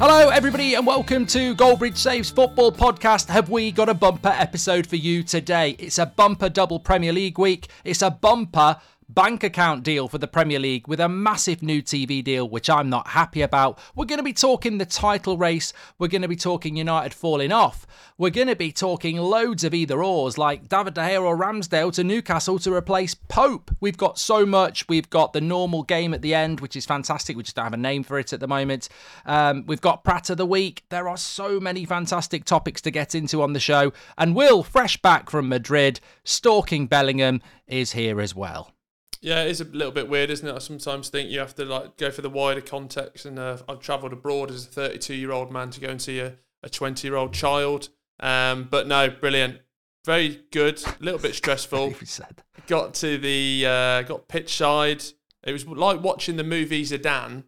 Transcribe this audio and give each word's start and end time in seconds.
Hello, 0.00 0.28
everybody, 0.28 0.74
and 0.74 0.86
welcome 0.86 1.26
to 1.26 1.56
Goldbridge 1.56 1.96
Saves 1.96 2.30
Football 2.30 2.70
Podcast. 2.70 3.28
Have 3.30 3.50
we 3.50 3.72
got 3.72 3.88
a 3.88 3.94
bumper 3.94 4.28
episode 4.28 4.86
for 4.86 4.94
you 4.94 5.24
today? 5.24 5.70
It's 5.76 5.98
a 5.98 6.06
bumper 6.06 6.48
double 6.48 6.78
Premier 6.78 7.12
League 7.12 7.36
week. 7.36 7.66
It's 7.84 8.00
a 8.00 8.08
bumper 8.08 8.76
bank 9.08 9.42
account 9.42 9.82
deal 9.82 10.06
for 10.06 10.18
the 10.18 10.28
Premier 10.28 10.58
League 10.58 10.86
with 10.86 11.00
a 11.00 11.08
massive 11.08 11.62
new 11.62 11.82
TV 11.82 12.22
deal, 12.22 12.48
which 12.48 12.68
I'm 12.68 12.90
not 12.90 13.08
happy 13.08 13.40
about. 13.40 13.78
We're 13.94 14.04
going 14.04 14.18
to 14.18 14.24
be 14.24 14.32
talking 14.32 14.78
the 14.78 14.86
title 14.86 15.38
race. 15.38 15.72
We're 15.98 16.08
going 16.08 16.22
to 16.22 16.28
be 16.28 16.36
talking 16.36 16.76
United 16.76 17.14
falling 17.14 17.50
off. 17.50 17.86
We're 18.18 18.30
going 18.30 18.48
to 18.48 18.56
be 18.56 18.70
talking 18.70 19.16
loads 19.16 19.64
of 19.64 19.74
either 19.74 20.02
ors, 20.02 20.36
like 20.36 20.68
David 20.68 20.94
De 20.94 21.00
Gea 21.00 21.22
or 21.22 21.36
Ramsdale 21.36 21.92
to 21.94 22.04
Newcastle 22.04 22.58
to 22.60 22.72
replace 22.72 23.14
Pope. 23.14 23.70
We've 23.80 23.96
got 23.96 24.18
so 24.18 24.44
much. 24.44 24.88
We've 24.88 25.08
got 25.08 25.32
the 25.32 25.40
normal 25.40 25.84
game 25.84 26.12
at 26.12 26.22
the 26.22 26.34
end, 26.34 26.60
which 26.60 26.76
is 26.76 26.84
fantastic. 26.84 27.36
We 27.36 27.42
just 27.42 27.56
don't 27.56 27.64
have 27.64 27.72
a 27.72 27.78
name 27.78 28.02
for 28.02 28.18
it 28.18 28.32
at 28.32 28.40
the 28.40 28.48
moment. 28.48 28.88
Um, 29.24 29.64
we've 29.66 29.80
got 29.80 30.04
Pratt 30.04 30.30
of 30.30 30.36
the 30.36 30.46
Week. 30.46 30.84
There 30.90 31.08
are 31.08 31.16
so 31.16 31.60
many 31.60 31.84
fantastic 31.84 32.44
topics 32.44 32.80
to 32.82 32.90
get 32.90 33.14
into 33.14 33.42
on 33.42 33.52
the 33.52 33.60
show. 33.60 33.92
And 34.18 34.34
Will, 34.34 34.62
fresh 34.62 35.00
back 35.00 35.30
from 35.30 35.48
Madrid, 35.48 36.00
stalking 36.24 36.86
Bellingham, 36.86 37.40
is 37.66 37.92
here 37.92 38.20
as 38.20 38.34
well. 38.34 38.72
Yeah, 39.20 39.42
it 39.42 39.50
is 39.50 39.60
a 39.60 39.64
little 39.64 39.92
bit 39.92 40.08
weird, 40.08 40.30
isn't 40.30 40.46
it? 40.46 40.54
I 40.54 40.58
sometimes 40.58 41.08
think 41.08 41.30
you 41.30 41.40
have 41.40 41.54
to 41.56 41.64
like 41.64 41.96
go 41.96 42.10
for 42.10 42.22
the 42.22 42.30
wider 42.30 42.60
context. 42.60 43.26
And 43.26 43.38
uh, 43.38 43.58
I've 43.68 43.80
travelled 43.80 44.12
abroad 44.12 44.50
as 44.50 44.64
a 44.64 44.68
32 44.68 45.14
year 45.14 45.32
old 45.32 45.50
man 45.50 45.70
to 45.70 45.80
go 45.80 45.88
and 45.88 46.00
see 46.00 46.20
a 46.20 46.36
20 46.68 47.06
year 47.06 47.16
old 47.16 47.32
child. 47.32 47.88
Um, 48.20 48.68
but 48.70 48.86
no, 48.86 49.10
brilliant, 49.10 49.60
very 50.04 50.42
good. 50.50 50.82
A 50.84 50.96
little 51.00 51.20
bit 51.20 51.34
stressful. 51.34 51.94
got 52.66 52.94
to 52.94 53.18
the 53.18 53.64
uh, 53.66 54.02
got 54.02 54.28
pitch 54.28 54.56
side. 54.56 55.02
It 55.44 55.52
was 55.52 55.66
like 55.66 56.02
watching 56.02 56.36
the 56.36 56.44
movie 56.44 56.84
Zidane, 56.84 57.44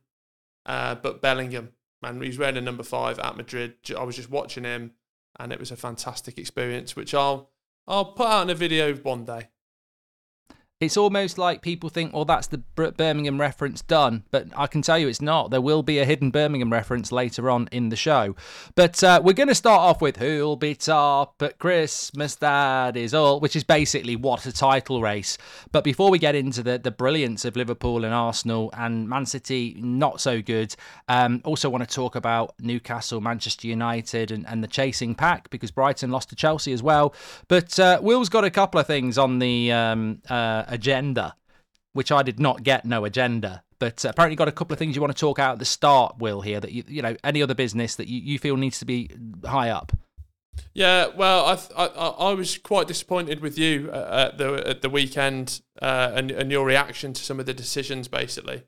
uh, 0.67 0.97
but 0.97 1.21
Bellingham. 1.21 1.71
Man, 2.03 2.23
he's 2.23 2.39
wearing 2.39 2.57
a 2.57 2.63
number 2.63 2.83
five 2.83 3.19
at 3.19 3.37
Madrid. 3.37 3.75
I 3.97 4.05
was 4.05 4.17
just 4.17 4.31
watching 4.31 4.65
him, 4.65 4.93
and 5.39 5.53
it 5.53 5.61
was 5.61 5.71
a 5.71 5.77
fantastic 5.77 6.39
experience, 6.39 6.97
which 6.97 7.13
I'll 7.13 7.51
I'll 7.87 8.07
put 8.07 8.27
out 8.27 8.43
in 8.43 8.51
a 8.51 8.55
video 8.55 8.95
one 8.95 9.25
day. 9.25 9.49
It's 10.81 10.97
almost 10.97 11.37
like 11.37 11.61
people 11.61 11.91
think, 11.91 12.15
well, 12.15 12.25
that's 12.25 12.47
the 12.47 12.57
Birmingham 12.57 13.39
reference 13.39 13.83
done. 13.83 14.25
But 14.31 14.47
I 14.57 14.67
can 14.67 14.81
tell 14.81 14.99
you 14.99 15.09
it's 15.09 15.21
not. 15.21 15.51
There 15.51 15.61
will 15.61 15.83
be 15.83 15.99
a 15.99 16.07
hidden 16.07 16.31
Birmingham 16.31 16.73
reference 16.73 17.13
later 17.13 17.51
on 17.51 17.69
in 17.71 17.91
the 17.91 17.97
show. 17.97 18.35
But 18.77 19.05
uh, 19.05 19.21
we're 19.23 19.35
going 19.35 19.51
to 19.51 19.55
start 19.55 19.83
off 19.83 20.01
with 20.01 20.17
Who'll 20.17 20.57
Be 20.57 20.75
Top 20.75 21.43
at 21.43 21.59
Christmas, 21.59 22.35
That 22.37 22.97
Is 22.97 23.13
All, 23.13 23.41
which 23.41 23.57
is 23.57 23.63
basically 23.63 24.17
what 24.17 24.47
a 24.47 24.53
title 24.53 25.03
race. 25.03 25.37
But 25.71 25.85
before 25.85 26.11
we 26.11 26.19
get 26.19 26.35
into 26.35 26.63
the, 26.63 26.79
the 26.79 26.91
brilliance 26.91 27.45
of 27.45 27.57
Liverpool 27.57 28.03
and 28.07 28.15
Arsenal 28.15 28.71
and 28.75 29.07
Man 29.07 29.27
City, 29.27 29.77
not 29.79 30.19
so 30.19 30.41
good, 30.41 30.75
um, 31.11 31.43
also 31.45 31.69
want 31.69 31.87
to 31.87 31.95
talk 31.95 32.17
about 32.17 32.55
Newcastle, 32.59 33.21
Manchester 33.21 33.69
United, 33.69 34.31
and, 34.31 34.47
and 34.47 34.65
the 34.65 34.69
chasing 34.69 35.15
pack 35.15 35.51
because 35.51 35.71
Brighton 35.71 36.11
lost 36.11 36.31
to 36.31 36.37
Chelsea 36.37 36.73
as 36.73 36.83
well. 36.83 37.15
But 37.49 37.79
uh, 37.79 38.01
Will's 38.01 38.31
got 38.31 38.45
a 38.45 38.51
couple 38.51 38.81
of 38.81 38.87
things 38.87 39.19
on 39.19 39.41
the. 39.41 39.73
Um, 39.73 40.23
uh, 40.31 40.65
agenda, 40.71 41.37
which 41.93 42.11
I 42.11 42.23
did 42.23 42.41
not 42.41 42.63
get. 42.63 42.85
No 42.85 43.05
agenda, 43.05 43.63
but 43.79 44.05
apparently 44.05 44.37
got 44.37 44.49
a 44.49 44.53
couple 44.53 44.73
of 44.73 44.79
things 44.79 44.95
you 44.95 45.03
want 45.03 45.15
to 45.15 45.21
talk 45.21 45.39
out 45.39 45.53
at 45.53 45.59
the 45.59 45.65
start. 45.65 46.19
Will 46.19 46.41
here 46.41 46.61
that 46.61 46.73
you 46.73 46.85
you 46.87 47.03
know 47.03 47.17
any 47.25 47.43
other 47.43 47.55
business 47.55 47.97
that 47.97 48.09
you, 48.09 48.21
you 48.21 48.39
feel 48.39 48.57
needs 48.57 48.79
to 48.79 48.85
be 48.85 49.11
high 49.45 49.71
up. 49.71 49.93
Yeah, 50.75 51.09
well, 51.17 51.47
I, 51.47 51.85
I 51.85 51.87
I 51.87 52.33
was 52.35 52.59
quite 52.59 52.87
disappointed 52.87 53.41
with 53.41 53.59
you 53.59 53.91
at 53.91 54.39
the 54.39 54.67
at 54.67 54.83
the 54.83 54.91
weekend 54.91 55.61
uh, 55.81 56.13
and 56.15 56.31
and 56.31 56.51
your 56.51 56.65
reaction 56.65 57.13
to 57.13 57.23
some 57.23 57.41
of 57.41 57.47
the 57.47 57.55
decisions, 57.55 58.09
basically, 58.09 58.63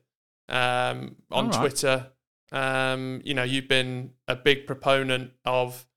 um, 0.49 1.15
on 1.31 1.49
right. 1.49 1.59
Twitter. 1.59 2.07
Um, 2.51 3.21
you 3.23 3.33
know, 3.33 3.43
you've 3.43 3.67
been 3.67 4.11
a 4.27 4.35
big 4.35 4.67
proponent 4.67 5.31
of 5.43 5.87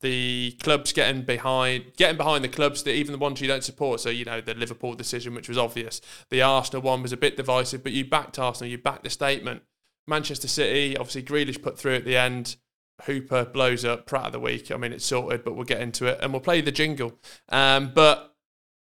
the 0.00 0.56
clubs 0.62 0.92
getting 0.92 1.22
behind 1.22 1.84
getting 1.96 2.16
behind 2.16 2.44
the 2.44 2.48
clubs 2.48 2.82
that 2.84 2.94
even 2.94 3.12
the 3.12 3.18
ones 3.18 3.40
you 3.40 3.48
don't 3.48 3.64
support. 3.64 4.00
So 4.00 4.10
you 4.10 4.24
know 4.24 4.40
the 4.40 4.54
liverpool 4.54 4.94
decision 4.94 5.34
which 5.34 5.48
was 5.48 5.58
obvious. 5.58 6.00
The 6.30 6.42
arsenal 6.42 6.82
one 6.82 7.02
was 7.02 7.12
a 7.12 7.16
bit 7.16 7.36
divisive 7.36 7.82
but 7.82 7.92
you 7.92 8.04
backed 8.04 8.38
arsenal 8.38 8.70
you 8.70 8.78
backed 8.78 9.04
the 9.04 9.10
statement. 9.10 9.62
Manchester 10.06 10.48
city 10.48 10.96
obviously 10.96 11.22
Grealish 11.22 11.62
put 11.62 11.78
through 11.78 11.96
at 11.96 12.04
the 12.04 12.16
end. 12.16 12.56
Hooper 13.04 13.44
blows 13.44 13.84
up 13.84 14.06
pratt 14.06 14.26
of 14.26 14.32
the 14.32 14.40
week. 14.40 14.70
I 14.70 14.76
mean 14.76 14.92
it's 14.92 15.06
sorted 15.06 15.44
but 15.44 15.54
we'll 15.54 15.64
get 15.64 15.80
into 15.80 16.06
it. 16.06 16.18
And 16.22 16.32
we'll 16.32 16.40
play 16.40 16.60
the 16.60 16.72
jingle. 16.72 17.18
Um, 17.48 17.92
but 17.94 18.27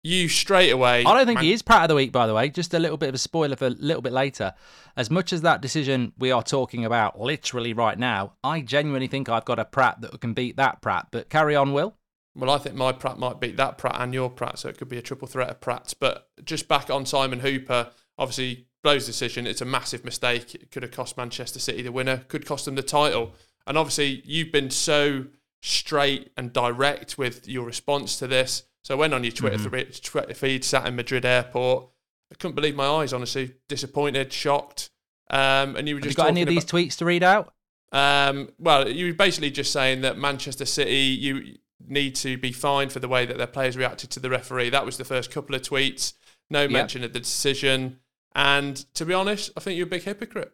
you 0.03 0.29
straight 0.29 0.71
away. 0.71 1.05
I 1.05 1.15
don't 1.17 1.27
think 1.27 1.37
man- 1.37 1.45
he 1.45 1.53
is 1.53 1.63
Pratt 1.63 1.83
of 1.83 1.89
the 1.89 1.95
week, 1.95 2.13
by 2.13 2.27
the 2.27 2.35
way. 2.35 2.49
Just 2.49 2.75
a 2.75 2.79
little 2.79 2.97
bit 2.97 3.09
of 3.09 3.15
a 3.15 3.19
spoiler 3.19 3.57
for 3.57 3.67
a 3.67 3.71
little 3.71 4.03
bit 4.03 4.13
later. 4.13 4.55
As 4.97 5.11
much 5.11 5.33
as 5.33 5.43
that 5.43 5.61
decision 5.61 6.13
we 6.19 6.31
are 6.31 6.43
talking 6.43 6.85
about 6.85 7.21
literally 7.21 7.73
right 7.73 7.99
now, 7.99 8.35
I 8.43 8.61
genuinely 8.61 9.09
think 9.09 9.29
I've 9.29 9.45
got 9.45 9.59
a 9.59 9.65
Pratt 9.65 10.01
that 10.01 10.21
can 10.21 10.33
beat 10.33 10.57
that 10.57 10.83
Pratt. 10.83 11.09
But 11.11 11.29
carry 11.29 11.55
on, 11.55 11.73
Will. 11.73 11.97
Well, 12.35 12.51
I 12.51 12.59
think 12.59 12.77
my 12.77 12.93
Pratt 12.93 13.19
might 13.19 13.41
beat 13.41 13.57
that 13.57 13.77
Pratt 13.77 13.97
and 13.99 14.15
your 14.15 14.31
Pratt, 14.31 14.59
so 14.59 14.69
it 14.69 14.79
could 14.79 14.89
be 14.89 14.99
a 14.99 15.03
triple 15.03 15.29
threat 15.29 15.51
of 15.51 15.61
Pratts. 15.61 15.95
But 15.95 16.29
just 16.45 16.69
back 16.69 16.89
on 16.89 17.05
Simon 17.05 17.41
Hooper, 17.41 17.91
obviously 18.17 18.67
Blow's 18.83 19.05
decision. 19.05 19.47
It's 19.47 19.61
a 19.61 19.67
massive 19.67 20.05
mistake. 20.05 20.55
It 20.55 20.71
could 20.71 20.83
have 20.83 20.93
cost 20.93 21.17
Manchester 21.17 21.59
City 21.59 21.83
the 21.83 21.93
winner. 21.93 22.25
Could 22.29 22.47
cost 22.47 22.65
them 22.65 22.77
the 22.77 22.83
title. 22.83 23.35
And 23.67 23.77
obviously, 23.77 24.23
you've 24.25 24.53
been 24.53 24.71
so 24.71 25.27
straight 25.61 26.31
and 26.37 26.53
direct 26.53 27.19
with 27.19 27.47
your 27.47 27.67
response 27.67 28.19
to 28.19 28.27
this. 28.27 28.63
So 28.83 28.95
I 28.95 28.99
went 28.99 29.15
on 29.15 29.25
your 29.25 29.33
Twitter, 29.33 29.59
mm-hmm. 29.59 29.91
Twitter 30.03 30.35
feed, 30.35 30.65
sat 30.65 30.87
in 30.87 30.97
Madrid 30.97 31.25
airport. 31.25 31.89
I 32.33 32.37
couldn't 32.37 32.55
believe 32.55 32.75
my 32.75 32.87
eyes, 32.87 33.13
honestly. 33.13 33.55
Disappointed, 33.69 34.33
shocked. 34.33 34.91
Um, 35.31 35.77
and 35.77 35.89
you 35.89 35.95
were 35.95 36.01
just 36.01 36.17
Have 36.17 36.25
you 36.25 36.29
got 36.29 36.31
any 36.31 36.43
of 36.43 36.49
these 36.49 36.65
about, 36.65 36.79
tweets 36.79 36.97
to 36.99 37.05
read 37.05 37.23
out? 37.23 37.55
Um, 37.93 38.51
well, 38.59 38.89
you 38.89 39.07
were 39.07 39.15
basically 39.15 39.51
just 39.51 39.73
saying 39.73 40.01
that 40.03 40.17
Manchester 40.17 40.65
City, 40.65 40.97
you 40.97 41.57
need 41.87 42.15
to 42.17 42.37
be 42.37 42.53
fined 42.53 42.93
for 42.93 43.01
the 43.01 43.09
way 43.09 43.27
that 43.27 43.37
their 43.37 43.47
players 43.47 43.77
reacted 43.77 44.11
to 44.11 44.21
the 44.21 44.31
referee. 44.31 44.71
That 44.71 44.87
was 44.87 44.97
the 44.97 45.05
first 45.05 45.31
couple 45.31 45.55
of 45.55 45.63
tweets. 45.63 46.15
No 46.49 46.63
yep. 46.63 46.71
mention 46.71 47.05
of 47.05 47.13
the 47.13 47.21
decision. 47.21 47.99
And 48.35 48.77
to 48.95 49.05
be 49.05 49.15
honest, 49.15 49.51
I 49.57 49.61
think 49.61 49.77
you're 49.77 49.87
a 49.87 49.91
big 49.91 50.03
hypocrite. 50.03 50.53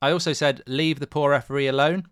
I 0.00 0.10
also 0.12 0.32
said, 0.32 0.62
leave 0.66 1.00
the 1.00 1.06
poor 1.06 1.30
referee 1.30 1.66
alone. 1.66 2.06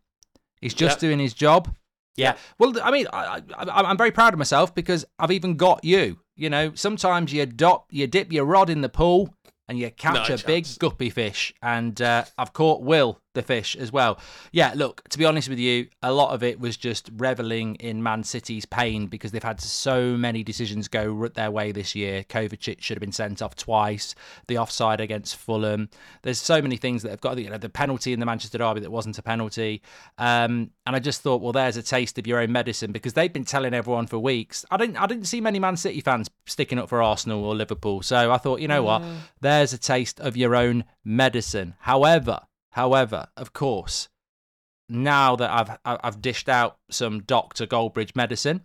He's 0.60 0.74
just 0.74 0.96
yep. 0.96 1.00
doing 1.00 1.18
his 1.18 1.34
job. 1.34 1.74
Yeah. 2.16 2.36
Well, 2.58 2.74
I 2.82 2.90
mean, 2.90 3.06
I, 3.12 3.42
I, 3.56 3.90
am 3.90 3.96
very 3.96 4.10
proud 4.10 4.32
of 4.32 4.38
myself 4.38 4.74
because 4.74 5.04
I've 5.18 5.30
even 5.30 5.56
got 5.56 5.84
you. 5.84 6.18
You 6.34 6.50
know, 6.50 6.72
sometimes 6.74 7.32
you 7.32 7.46
dop, 7.46 7.86
you 7.90 8.06
dip 8.06 8.32
your 8.32 8.44
rod 8.44 8.70
in 8.70 8.80
the 8.80 8.88
pool 8.88 9.34
and 9.68 9.78
you 9.78 9.90
catch 9.90 10.14
no 10.14 10.22
a 10.22 10.26
chance. 10.26 10.42
big 10.42 10.66
guppy 10.78 11.10
fish. 11.10 11.52
And 11.62 12.00
uh, 12.00 12.24
I've 12.38 12.52
caught 12.52 12.82
Will 12.82 13.20
the 13.36 13.42
fish 13.42 13.76
as 13.76 13.92
well. 13.92 14.18
Yeah, 14.50 14.72
look, 14.74 15.08
to 15.10 15.18
be 15.18 15.24
honest 15.24 15.48
with 15.48 15.60
you, 15.60 15.86
a 16.02 16.12
lot 16.12 16.34
of 16.34 16.42
it 16.42 16.58
was 16.58 16.76
just 16.76 17.08
reveling 17.16 17.76
in 17.76 18.02
Man 18.02 18.24
City's 18.24 18.64
pain 18.64 19.06
because 19.06 19.30
they've 19.30 19.42
had 19.42 19.60
so 19.60 20.16
many 20.16 20.42
decisions 20.42 20.88
go 20.88 21.28
their 21.28 21.52
way 21.52 21.70
this 21.70 21.94
year. 21.94 22.24
Kovacic 22.24 22.80
should 22.80 22.96
have 22.96 23.00
been 23.00 23.12
sent 23.12 23.40
off 23.40 23.54
twice. 23.54 24.16
The 24.48 24.58
offside 24.58 25.00
against 25.00 25.36
Fulham. 25.36 25.88
There's 26.22 26.40
so 26.40 26.60
many 26.60 26.76
things 26.76 27.02
that 27.02 27.10
have 27.10 27.20
got 27.20 27.38
you 27.38 27.50
know 27.50 27.58
the 27.58 27.68
penalty 27.68 28.12
in 28.12 28.18
the 28.18 28.26
Manchester 28.26 28.58
derby 28.58 28.80
that 28.80 28.90
wasn't 28.90 29.18
a 29.18 29.22
penalty. 29.22 29.82
Um, 30.18 30.70
and 30.86 30.96
I 30.96 30.98
just 30.98 31.20
thought, 31.20 31.42
well, 31.42 31.52
there's 31.52 31.76
a 31.76 31.82
taste 31.82 32.18
of 32.18 32.26
your 32.26 32.40
own 32.40 32.50
medicine 32.50 32.90
because 32.90 33.12
they've 33.12 33.32
been 33.32 33.44
telling 33.44 33.74
everyone 33.74 34.06
for 34.06 34.18
weeks. 34.18 34.64
I 34.70 34.76
didn't 34.76 34.96
I 34.96 35.06
didn't 35.06 35.26
see 35.26 35.40
many 35.40 35.58
Man 35.58 35.76
City 35.76 36.00
fans 36.00 36.28
sticking 36.46 36.78
up 36.78 36.88
for 36.88 37.02
Arsenal 37.02 37.44
or 37.44 37.54
Liverpool. 37.54 38.02
So 38.02 38.32
I 38.32 38.38
thought, 38.38 38.60
you 38.60 38.68
know 38.68 38.82
what, 38.82 39.02
there's 39.40 39.72
a 39.72 39.78
taste 39.78 40.18
of 40.20 40.36
your 40.36 40.56
own 40.56 40.84
medicine. 41.04 41.74
However, 41.80 42.40
However, 42.76 43.28
of 43.38 43.54
course, 43.54 44.10
now 44.90 45.34
that 45.36 45.50
I've 45.50 45.78
I've 46.04 46.20
dished 46.20 46.46
out 46.50 46.76
some 46.90 47.22
Doctor 47.22 47.66
Goldbridge 47.66 48.14
medicine, 48.14 48.64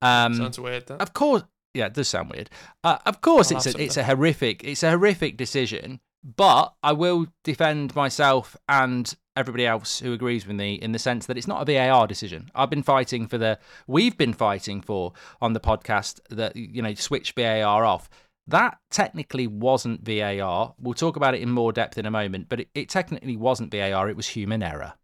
um, 0.00 0.34
sounds 0.34 0.58
weird. 0.58 0.86
That. 0.86 1.02
Of 1.02 1.12
course, 1.12 1.42
yeah, 1.74 1.84
it 1.84 1.92
does 1.92 2.08
sound 2.08 2.30
weird. 2.30 2.48
Uh, 2.82 2.96
of 3.04 3.20
course, 3.20 3.52
I'll 3.52 3.58
it's 3.58 3.66
a, 3.66 3.78
it's 3.78 3.96
a 3.98 4.04
horrific 4.04 4.64
it's 4.64 4.82
a 4.82 4.90
horrific 4.90 5.36
decision. 5.36 6.00
But 6.24 6.72
I 6.82 6.92
will 6.92 7.26
defend 7.44 7.94
myself 7.94 8.56
and 8.70 9.14
everybody 9.36 9.66
else 9.66 9.98
who 9.98 10.14
agrees 10.14 10.46
with 10.46 10.56
me 10.56 10.74
in 10.74 10.92
the 10.92 10.98
sense 10.98 11.26
that 11.26 11.36
it's 11.36 11.48
not 11.48 11.68
a 11.68 11.74
VAR 11.74 12.06
decision. 12.06 12.48
I've 12.54 12.70
been 12.70 12.82
fighting 12.82 13.26
for 13.26 13.36
the 13.36 13.58
we've 13.86 14.16
been 14.16 14.32
fighting 14.32 14.80
for 14.80 15.12
on 15.42 15.52
the 15.52 15.60
podcast 15.60 16.20
that 16.30 16.56
you 16.56 16.80
know 16.80 16.94
switch 16.94 17.32
VAR 17.32 17.84
off. 17.84 18.08
That 18.46 18.78
technically 18.90 19.46
wasn't 19.46 20.04
VAR. 20.04 20.74
We'll 20.78 20.94
talk 20.94 21.16
about 21.16 21.34
it 21.34 21.42
in 21.42 21.50
more 21.50 21.72
depth 21.72 21.96
in 21.98 22.06
a 22.06 22.10
moment, 22.10 22.48
but 22.48 22.60
it, 22.60 22.68
it 22.74 22.88
technically 22.88 23.36
wasn't 23.36 23.70
VAR, 23.70 24.08
it 24.08 24.16
was 24.16 24.28
human 24.28 24.62
error. 24.62 24.94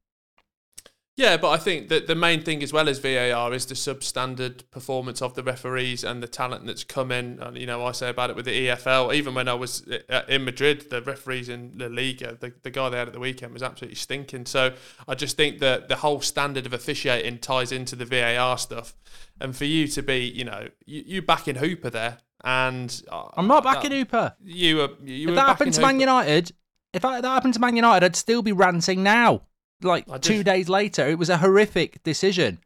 Yeah, 1.18 1.36
but 1.36 1.50
I 1.50 1.56
think 1.56 1.88
that 1.88 2.06
the 2.06 2.14
main 2.14 2.44
thing 2.44 2.62
as 2.62 2.72
well 2.72 2.88
as 2.88 3.00
VAR 3.00 3.52
is 3.52 3.66
the 3.66 3.74
substandard 3.74 4.62
performance 4.70 5.20
of 5.20 5.34
the 5.34 5.42
referees 5.42 6.04
and 6.04 6.22
the 6.22 6.28
talent 6.28 6.64
that's 6.64 6.84
come 6.84 7.10
in. 7.10 7.40
And, 7.40 7.58
you 7.58 7.66
know, 7.66 7.84
I 7.84 7.90
say 7.90 8.08
about 8.08 8.30
it 8.30 8.36
with 8.36 8.44
the 8.44 8.68
EFL. 8.68 9.12
Even 9.12 9.34
when 9.34 9.48
I 9.48 9.54
was 9.54 9.84
uh, 10.08 10.22
in 10.28 10.44
Madrid, 10.44 10.90
the 10.90 11.02
referees 11.02 11.48
in 11.48 11.72
La 11.74 11.88
Liga, 11.88 12.36
the, 12.38 12.52
the 12.62 12.70
guy 12.70 12.88
they 12.88 12.98
had 12.98 13.08
at 13.08 13.14
the 13.14 13.18
weekend 13.18 13.52
was 13.52 13.64
absolutely 13.64 13.96
stinking. 13.96 14.46
So 14.46 14.74
I 15.08 15.16
just 15.16 15.36
think 15.36 15.58
that 15.58 15.88
the 15.88 15.96
whole 15.96 16.20
standard 16.20 16.66
of 16.66 16.72
officiating 16.72 17.38
ties 17.38 17.72
into 17.72 17.96
the 17.96 18.04
VAR 18.04 18.56
stuff. 18.56 18.94
And 19.40 19.56
for 19.56 19.64
you 19.64 19.88
to 19.88 20.02
be, 20.02 20.18
you 20.20 20.44
know, 20.44 20.68
you, 20.86 21.02
you 21.04 21.22
back 21.22 21.48
in 21.48 21.56
Hooper 21.56 21.90
there, 21.90 22.18
and 22.44 23.02
uh, 23.10 23.30
I'm 23.36 23.48
not 23.48 23.64
backing 23.64 23.90
Hooper. 23.90 24.36
You 24.44 24.76
were. 24.76 24.90
You 25.02 25.24
if 25.24 25.30
were 25.30 25.34
that 25.34 25.48
happened 25.48 25.74
to 25.74 25.80
Man 25.80 25.98
United, 25.98 26.52
if 26.92 27.02
that, 27.02 27.22
that 27.22 27.28
happened 27.28 27.54
to 27.54 27.60
Man 27.60 27.74
United, 27.74 28.06
I'd 28.06 28.14
still 28.14 28.42
be 28.42 28.52
ranting 28.52 29.02
now. 29.02 29.42
Like 29.82 30.06
two 30.20 30.42
days 30.42 30.68
later. 30.68 31.06
It 31.06 31.18
was 31.18 31.30
a 31.30 31.38
horrific 31.38 32.02
decision. 32.02 32.58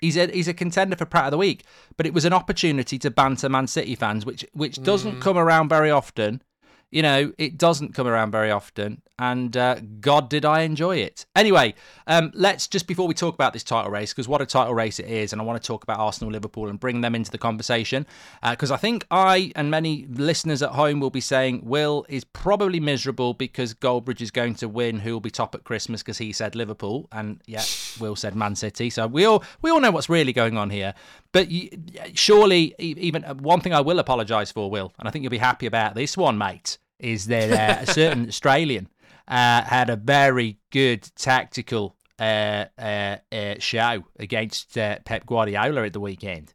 He's 0.00 0.16
a 0.16 0.26
he's 0.26 0.48
a 0.48 0.54
contender 0.54 0.96
for 0.96 1.04
Pratt 1.04 1.26
of 1.26 1.30
the 1.32 1.38
Week, 1.38 1.64
but 1.96 2.06
it 2.06 2.14
was 2.14 2.24
an 2.24 2.32
opportunity 2.32 2.98
to 2.98 3.10
banter 3.10 3.48
Man 3.48 3.66
City 3.66 3.94
fans, 3.94 4.24
which 4.24 4.46
which 4.52 4.82
doesn't 4.82 5.16
mm. 5.16 5.20
come 5.20 5.36
around 5.36 5.68
very 5.68 5.90
often. 5.90 6.42
You 6.90 7.02
know, 7.02 7.32
it 7.38 7.56
doesn't 7.56 7.94
come 7.94 8.06
around 8.06 8.32
very 8.32 8.50
often 8.50 9.02
and 9.20 9.54
uh, 9.54 9.76
God, 10.00 10.30
did 10.30 10.46
I 10.46 10.62
enjoy 10.62 10.96
it. 10.96 11.26
Anyway, 11.36 11.74
um, 12.06 12.32
let's 12.34 12.66
just 12.66 12.86
before 12.86 13.06
we 13.06 13.12
talk 13.12 13.34
about 13.34 13.52
this 13.52 13.62
title 13.62 13.92
race, 13.92 14.14
because 14.14 14.26
what 14.26 14.40
a 14.40 14.46
title 14.46 14.74
race 14.74 14.98
it 14.98 15.06
is, 15.06 15.34
and 15.34 15.42
I 15.42 15.44
want 15.44 15.62
to 15.62 15.66
talk 15.66 15.82
about 15.82 15.98
Arsenal 15.98 16.32
Liverpool 16.32 16.68
and 16.68 16.80
bring 16.80 17.02
them 17.02 17.14
into 17.14 17.30
the 17.30 17.36
conversation, 17.36 18.06
because 18.48 18.70
uh, 18.70 18.74
I 18.74 18.76
think 18.78 19.06
I 19.10 19.52
and 19.54 19.70
many 19.70 20.06
listeners 20.06 20.62
at 20.62 20.70
home 20.70 21.00
will 21.00 21.10
be 21.10 21.20
saying 21.20 21.60
Will 21.64 22.06
is 22.08 22.24
probably 22.24 22.80
miserable 22.80 23.34
because 23.34 23.74
Goldbridge 23.74 24.22
is 24.22 24.30
going 24.30 24.54
to 24.54 24.68
win. 24.70 25.00
Who 25.00 25.12
will 25.12 25.20
be 25.20 25.30
top 25.30 25.54
at 25.54 25.64
Christmas 25.64 26.02
because 26.02 26.16
he 26.16 26.32
said 26.32 26.56
Liverpool, 26.56 27.06
and 27.12 27.42
yeah, 27.46 27.62
Will 28.00 28.16
said 28.16 28.34
Man 28.34 28.56
City. 28.56 28.88
So 28.88 29.06
we 29.06 29.26
all 29.26 29.44
we 29.60 29.70
all 29.70 29.80
know 29.80 29.90
what's 29.90 30.08
really 30.08 30.32
going 30.32 30.56
on 30.56 30.70
here. 30.70 30.94
But 31.32 31.50
you, 31.50 31.68
surely, 32.14 32.74
even 32.78 33.22
uh, 33.26 33.34
one 33.34 33.60
thing 33.60 33.74
I 33.74 33.82
will 33.82 33.98
apologise 33.98 34.50
for, 34.50 34.70
Will, 34.70 34.94
and 34.98 35.06
I 35.06 35.10
think 35.10 35.24
you'll 35.24 35.30
be 35.30 35.36
happy 35.36 35.66
about 35.66 35.94
this 35.94 36.16
one, 36.16 36.38
mate, 36.38 36.78
is 36.98 37.26
that 37.26 37.50
uh, 37.52 37.82
a 37.82 37.86
certain 37.92 38.28
Australian 38.28 38.88
uh, 39.30 39.62
had 39.62 39.88
a 39.88 39.96
very 39.96 40.58
good 40.70 41.08
tactical 41.16 41.96
uh, 42.18 42.66
uh, 42.76 43.16
uh 43.32 43.54
show 43.58 44.04
against 44.18 44.76
uh, 44.76 44.98
Pep 45.04 45.24
Guardiola 45.24 45.84
at 45.84 45.92
the 45.92 46.00
weekend. 46.00 46.52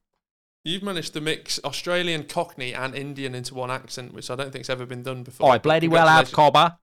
You've 0.63 0.83
managed 0.83 1.13
to 1.13 1.21
mix 1.21 1.59
Australian 1.63 2.23
Cockney 2.23 2.73
and 2.73 2.95
Indian 2.95 3.33
into 3.33 3.53
one 3.53 3.71
accent, 3.71 4.13
which 4.13 4.29
I 4.29 4.35
don't 4.35 4.51
think's 4.51 4.69
ever 4.69 4.85
been 4.85 5.03
done 5.03 5.23
before. 5.23 5.47
Oh, 5.47 5.51
I 5.51 5.57
bloody 5.59 5.87
well 5.87 6.07
have 6.07 6.31
cobber, 6.31 6.75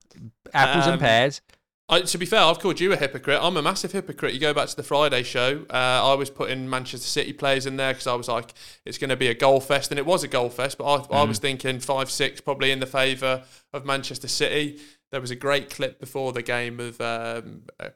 apples 0.54 0.86
um, 0.86 0.92
and 0.92 1.00
pears. 1.00 1.40
I, 1.88 2.00
to 2.00 2.16
be 2.16 2.24
fair, 2.24 2.40
I've 2.40 2.58
called 2.58 2.80
you 2.80 2.92
a 2.92 2.96
hypocrite. 2.96 3.38
I'm 3.42 3.56
a 3.56 3.62
massive 3.62 3.92
hypocrite. 3.92 4.32
You 4.32 4.40
go 4.40 4.54
back 4.54 4.68
to 4.68 4.76
the 4.76 4.82
Friday 4.82 5.24
show. 5.24 5.66
Uh, 5.68 6.12
I 6.12 6.14
was 6.14 6.30
putting 6.30 6.70
Manchester 6.70 7.06
City 7.06 7.32
players 7.32 7.66
in 7.66 7.76
there 7.76 7.92
because 7.92 8.06
I 8.06 8.14
was 8.14 8.28
like, 8.28 8.54
it's 8.86 8.98
going 8.98 9.10
to 9.10 9.16
be 9.16 9.26
a 9.26 9.34
goal 9.34 9.60
fest, 9.60 9.90
and 9.90 9.98
it 9.98 10.06
was 10.06 10.24
a 10.24 10.28
goal 10.28 10.48
fest. 10.48 10.78
But 10.78 10.84
I, 10.84 10.98
mm. 10.98 11.14
I 11.14 11.24
was 11.24 11.38
thinking 11.38 11.80
five 11.80 12.10
six 12.10 12.40
probably 12.40 12.70
in 12.70 12.80
the 12.80 12.86
favour 12.86 13.42
of 13.74 13.84
Manchester 13.84 14.28
City. 14.28 14.78
There 15.12 15.20
was 15.20 15.30
a 15.30 15.36
great 15.36 15.70
clip 15.70 16.00
before 16.00 16.32
the 16.32 16.42
game 16.42 16.80
of 16.80 17.00
um, 17.00 17.64
a, 17.78 17.92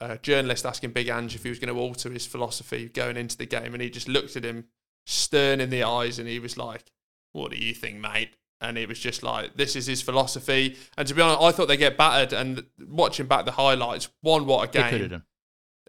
a, 0.00 0.18
journalist 0.18 0.64
asking 0.64 0.92
Big 0.92 1.08
Ange 1.08 1.34
if 1.34 1.42
he 1.42 1.48
was 1.48 1.58
going 1.58 1.74
to 1.74 1.80
alter 1.80 2.10
his 2.10 2.26
philosophy 2.26 2.88
going 2.88 3.16
into 3.16 3.36
the 3.36 3.46
game, 3.46 3.74
and 3.74 3.82
he 3.82 3.90
just 3.90 4.08
looked 4.08 4.36
at 4.36 4.44
him 4.44 4.66
stern 5.04 5.60
in 5.60 5.70
the 5.70 5.82
eyes, 5.82 6.18
and 6.18 6.28
he 6.28 6.38
was 6.38 6.56
like, 6.56 6.92
"What 7.32 7.50
do 7.50 7.56
you 7.56 7.74
think, 7.74 7.98
mate?" 7.98 8.36
And 8.60 8.78
it 8.78 8.88
was 8.88 9.00
just 9.00 9.22
like, 9.22 9.56
"This 9.56 9.74
is 9.74 9.86
his 9.86 10.00
philosophy." 10.00 10.76
And 10.96 11.08
to 11.08 11.14
be 11.14 11.22
honest, 11.22 11.42
I 11.42 11.52
thought 11.52 11.68
they 11.68 11.76
get 11.76 11.96
battered. 11.96 12.32
And 12.32 12.64
watching 12.80 13.26
back 13.26 13.44
the 13.44 13.52
highlights, 13.52 14.08
one 14.20 14.46
what 14.46 14.68
a 14.68 14.72
game! 14.72 14.84
They 14.84 14.90
could 14.90 15.00
have 15.00 15.10
done. 15.10 15.24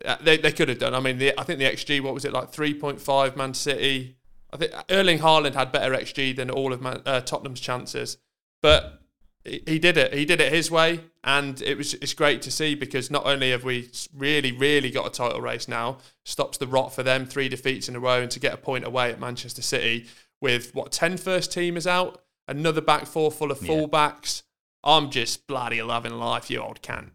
Uh, 0.04 0.18
they, 0.22 0.38
they 0.38 0.52
could 0.52 0.70
have 0.70 0.80
done. 0.80 0.94
I 0.94 1.00
mean, 1.00 1.20
the, 1.20 1.40
I 1.40 1.44
think 1.44 1.60
the 1.60 1.66
XG, 1.66 2.02
what 2.02 2.14
was 2.14 2.26
it 2.26 2.34
like, 2.34 2.52
three 2.52 2.74
point 2.74 3.00
five 3.00 3.38
Man 3.38 3.54
City. 3.54 4.18
I 4.52 4.58
think 4.58 4.72
Erling 4.90 5.20
Haaland 5.20 5.54
had 5.54 5.72
better 5.72 5.94
XG 5.94 6.36
than 6.36 6.50
all 6.50 6.74
of 6.74 6.82
Man, 6.82 7.02
uh, 7.06 7.22
Tottenham's 7.22 7.60
chances, 7.60 8.18
but 8.62 9.05
he 9.46 9.80
did 9.80 9.98
it. 9.98 10.14
He 10.14 10.26
did 10.26 10.42
it 10.42 10.52
his 10.52 10.72
way, 10.72 11.02
and 11.24 11.62
it 11.62 11.78
was 11.78 11.94
it's 11.96 12.14
great 12.14 12.42
to 12.44 12.52
see 12.52 12.76
because 12.76 13.12
not 13.12 13.26
only 13.26 13.52
have 13.52 13.64
we 13.64 13.90
really, 14.16 14.52
really 14.52 14.90
got 14.90 15.06
a 15.06 15.12
title 15.12 15.42
race 15.42 15.68
now, 15.68 16.00
stops 16.24 16.58
the 16.58 16.68
rot 16.68 16.94
for 16.94 17.04
them, 17.04 17.26
three 17.26 17.48
defeats 17.48 17.88
in 17.88 17.96
a 17.96 18.00
row, 18.00 18.22
and 18.22 18.32
to 18.32 18.40
get 18.40 18.54
a 18.54 18.58
point 18.58 18.86
away 18.86 19.12
at 19.12 19.20
Manchester 19.20 19.62
City 19.62 20.08
with 20.42 20.74
what 20.74 20.92
10 20.92 21.18
first 21.18 21.52
teamers 21.52 21.88
out, 21.88 22.22
another 22.48 22.82
back 22.82 23.06
four 23.06 23.32
full 23.32 23.52
of 23.52 23.60
fullbacks. 23.60 24.42
Yeah. 24.42 24.96
I'm 24.96 25.10
just 25.10 25.48
bloody 25.48 25.82
loving 25.82 26.14
life, 26.14 26.50
you 26.50 26.60
old 26.60 26.82
can. 26.82 27.12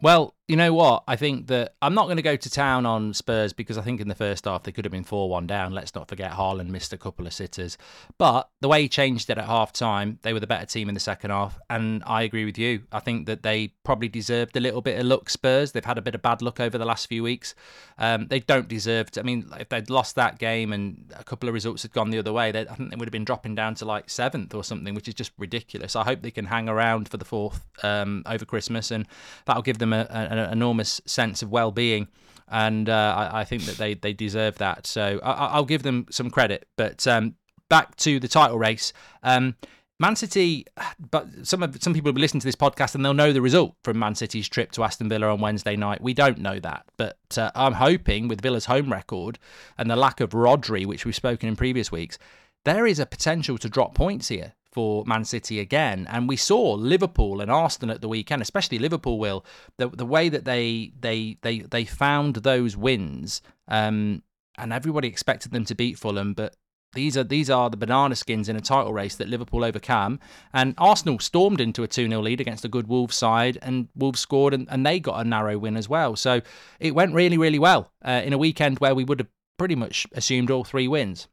Well, 0.00 0.34
you 0.48 0.56
know 0.56 0.72
what? 0.72 1.02
I 1.08 1.16
think 1.16 1.48
that 1.48 1.74
I'm 1.82 1.94
not 1.94 2.04
going 2.04 2.18
to 2.18 2.22
go 2.22 2.36
to 2.36 2.50
town 2.50 2.86
on 2.86 3.14
Spurs 3.14 3.52
because 3.52 3.76
I 3.76 3.82
think 3.82 4.00
in 4.00 4.06
the 4.06 4.14
first 4.14 4.44
half 4.44 4.62
they 4.62 4.70
could 4.70 4.84
have 4.84 4.92
been 4.92 5.02
4 5.02 5.28
1 5.28 5.46
down. 5.48 5.72
Let's 5.72 5.94
not 5.94 6.08
forget 6.08 6.32
Haaland 6.32 6.68
missed 6.68 6.92
a 6.92 6.98
couple 6.98 7.26
of 7.26 7.32
sitters. 7.32 7.76
But 8.16 8.48
the 8.60 8.68
way 8.68 8.82
he 8.82 8.88
changed 8.88 9.28
it 9.28 9.38
at 9.38 9.46
half 9.46 9.72
time, 9.72 10.20
they 10.22 10.32
were 10.32 10.38
the 10.38 10.46
better 10.46 10.66
team 10.66 10.88
in 10.88 10.94
the 10.94 11.00
second 11.00 11.30
half. 11.30 11.58
And 11.68 12.02
I 12.06 12.22
agree 12.22 12.44
with 12.44 12.58
you. 12.58 12.82
I 12.92 13.00
think 13.00 13.26
that 13.26 13.42
they 13.42 13.74
probably 13.82 14.08
deserved 14.08 14.56
a 14.56 14.60
little 14.60 14.82
bit 14.82 15.00
of 15.00 15.06
luck, 15.06 15.30
Spurs. 15.30 15.72
They've 15.72 15.84
had 15.84 15.98
a 15.98 16.02
bit 16.02 16.14
of 16.14 16.22
bad 16.22 16.42
luck 16.42 16.60
over 16.60 16.78
the 16.78 16.84
last 16.84 17.08
few 17.08 17.24
weeks. 17.24 17.56
Um, 17.98 18.28
they 18.28 18.38
don't 18.38 18.68
deserve 18.68 19.10
to. 19.12 19.20
I 19.20 19.22
mean, 19.24 19.50
if 19.58 19.68
they'd 19.68 19.90
lost 19.90 20.14
that 20.14 20.38
game 20.38 20.72
and 20.72 21.12
a 21.18 21.24
couple 21.24 21.48
of 21.48 21.54
results 21.54 21.82
had 21.82 21.90
gone 21.90 22.10
the 22.10 22.18
other 22.18 22.32
way, 22.32 22.52
they, 22.52 22.60
I 22.68 22.74
think 22.74 22.90
they 22.90 22.96
would 22.96 23.08
have 23.08 23.12
been 23.12 23.24
dropping 23.24 23.56
down 23.56 23.74
to 23.76 23.84
like 23.84 24.10
seventh 24.10 24.54
or 24.54 24.62
something, 24.62 24.94
which 24.94 25.08
is 25.08 25.14
just 25.14 25.32
ridiculous. 25.38 25.96
I 25.96 26.04
hope 26.04 26.22
they 26.22 26.30
can 26.30 26.46
hang 26.46 26.68
around 26.68 27.08
for 27.08 27.16
the 27.16 27.24
fourth 27.24 27.66
um, 27.82 28.22
over 28.26 28.44
Christmas 28.44 28.92
and 28.92 29.08
that'll 29.46 29.62
give 29.62 29.78
them 29.78 29.92
a, 29.92 30.06
a, 30.08 30.35
an 30.36 30.52
enormous 30.52 31.00
sense 31.06 31.42
of 31.42 31.50
well-being, 31.50 32.08
and 32.48 32.88
uh, 32.88 33.30
I, 33.32 33.40
I, 33.40 33.44
think 33.44 33.64
that 33.64 33.76
they 33.76 33.94
they 33.94 34.12
deserve 34.12 34.58
that. 34.58 34.86
So 34.86 35.20
I, 35.22 35.58
will 35.58 35.66
give 35.66 35.82
them 35.82 36.06
some 36.10 36.30
credit. 36.30 36.68
But 36.76 37.06
um, 37.06 37.34
back 37.68 37.96
to 37.96 38.20
the 38.20 38.28
title 38.28 38.58
race. 38.58 38.92
Um, 39.22 39.56
Man 39.98 40.14
City, 40.14 40.66
but 41.10 41.26
some 41.42 41.62
of, 41.62 41.82
some 41.82 41.94
people 41.94 42.10
will 42.10 42.14
be 42.14 42.20
listening 42.20 42.42
to 42.42 42.46
this 42.46 42.54
podcast 42.54 42.94
and 42.94 43.02
they'll 43.02 43.14
know 43.14 43.32
the 43.32 43.40
result 43.40 43.76
from 43.82 43.98
Man 43.98 44.14
City's 44.14 44.46
trip 44.46 44.70
to 44.72 44.84
Aston 44.84 45.08
Villa 45.08 45.28
on 45.28 45.40
Wednesday 45.40 45.74
night. 45.74 46.02
We 46.02 46.12
don't 46.12 46.38
know 46.38 46.60
that, 46.60 46.84
but 46.98 47.16
uh, 47.38 47.50
I'm 47.54 47.72
hoping 47.72 48.28
with 48.28 48.42
Villa's 48.42 48.66
home 48.66 48.92
record 48.92 49.38
and 49.78 49.90
the 49.90 49.96
lack 49.96 50.20
of 50.20 50.30
Rodri, 50.30 50.84
which 50.84 51.06
we've 51.06 51.14
spoken 51.16 51.48
in 51.48 51.56
previous 51.56 51.90
weeks, 51.90 52.18
there 52.66 52.86
is 52.86 52.98
a 52.98 53.06
potential 53.06 53.56
to 53.56 53.70
drop 53.70 53.94
points 53.94 54.28
here 54.28 54.52
for 54.76 55.06
Man 55.06 55.24
City 55.24 55.58
again. 55.58 56.06
And 56.10 56.28
we 56.28 56.36
saw 56.36 56.74
Liverpool 56.74 57.40
and 57.40 57.50
Arsenal 57.50 57.94
at 57.94 58.02
the 58.02 58.08
weekend, 58.08 58.42
especially 58.42 58.78
Liverpool. 58.78 59.18
Will 59.18 59.42
the 59.78 59.88
the 59.88 60.04
way 60.04 60.28
that 60.28 60.44
they 60.44 60.92
they 61.00 61.38
they 61.40 61.60
they 61.60 61.86
found 61.86 62.36
those 62.36 62.76
wins, 62.76 63.40
um, 63.68 64.22
and 64.58 64.74
everybody 64.74 65.08
expected 65.08 65.52
them 65.52 65.64
to 65.64 65.74
beat 65.74 65.98
Fulham, 65.98 66.34
but 66.34 66.56
these 66.92 67.16
are 67.16 67.24
these 67.24 67.48
are 67.48 67.70
the 67.70 67.78
banana 67.78 68.14
skins 68.16 68.50
in 68.50 68.56
a 68.56 68.60
title 68.60 68.92
race 68.92 69.16
that 69.16 69.30
Liverpool 69.30 69.64
overcame. 69.64 70.20
And 70.52 70.74
Arsenal 70.76 71.20
stormed 71.20 71.62
into 71.62 71.82
a 71.82 71.88
2 71.88 72.10
0 72.10 72.20
lead 72.20 72.42
against 72.42 72.66
a 72.66 72.68
good 72.68 72.86
Wolves 72.86 73.16
side, 73.16 73.56
and 73.62 73.88
Wolves 73.94 74.20
scored, 74.20 74.52
and, 74.52 74.68
and 74.70 74.84
they 74.84 75.00
got 75.00 75.24
a 75.24 75.28
narrow 75.28 75.56
win 75.56 75.78
as 75.78 75.88
well. 75.88 76.16
So 76.16 76.42
it 76.80 76.94
went 76.94 77.14
really, 77.14 77.38
really 77.38 77.58
well 77.58 77.92
uh, 78.04 78.20
in 78.22 78.34
a 78.34 78.38
weekend 78.38 78.78
where 78.80 78.94
we 78.94 79.04
would 79.04 79.20
have 79.20 79.28
pretty 79.58 79.74
much 79.74 80.06
assumed 80.12 80.50
all 80.50 80.64
three 80.64 80.86
wins. 80.86 81.28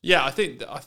Yeah, 0.00 0.24
I 0.24 0.30
think 0.30 0.62
uh, 0.66 0.80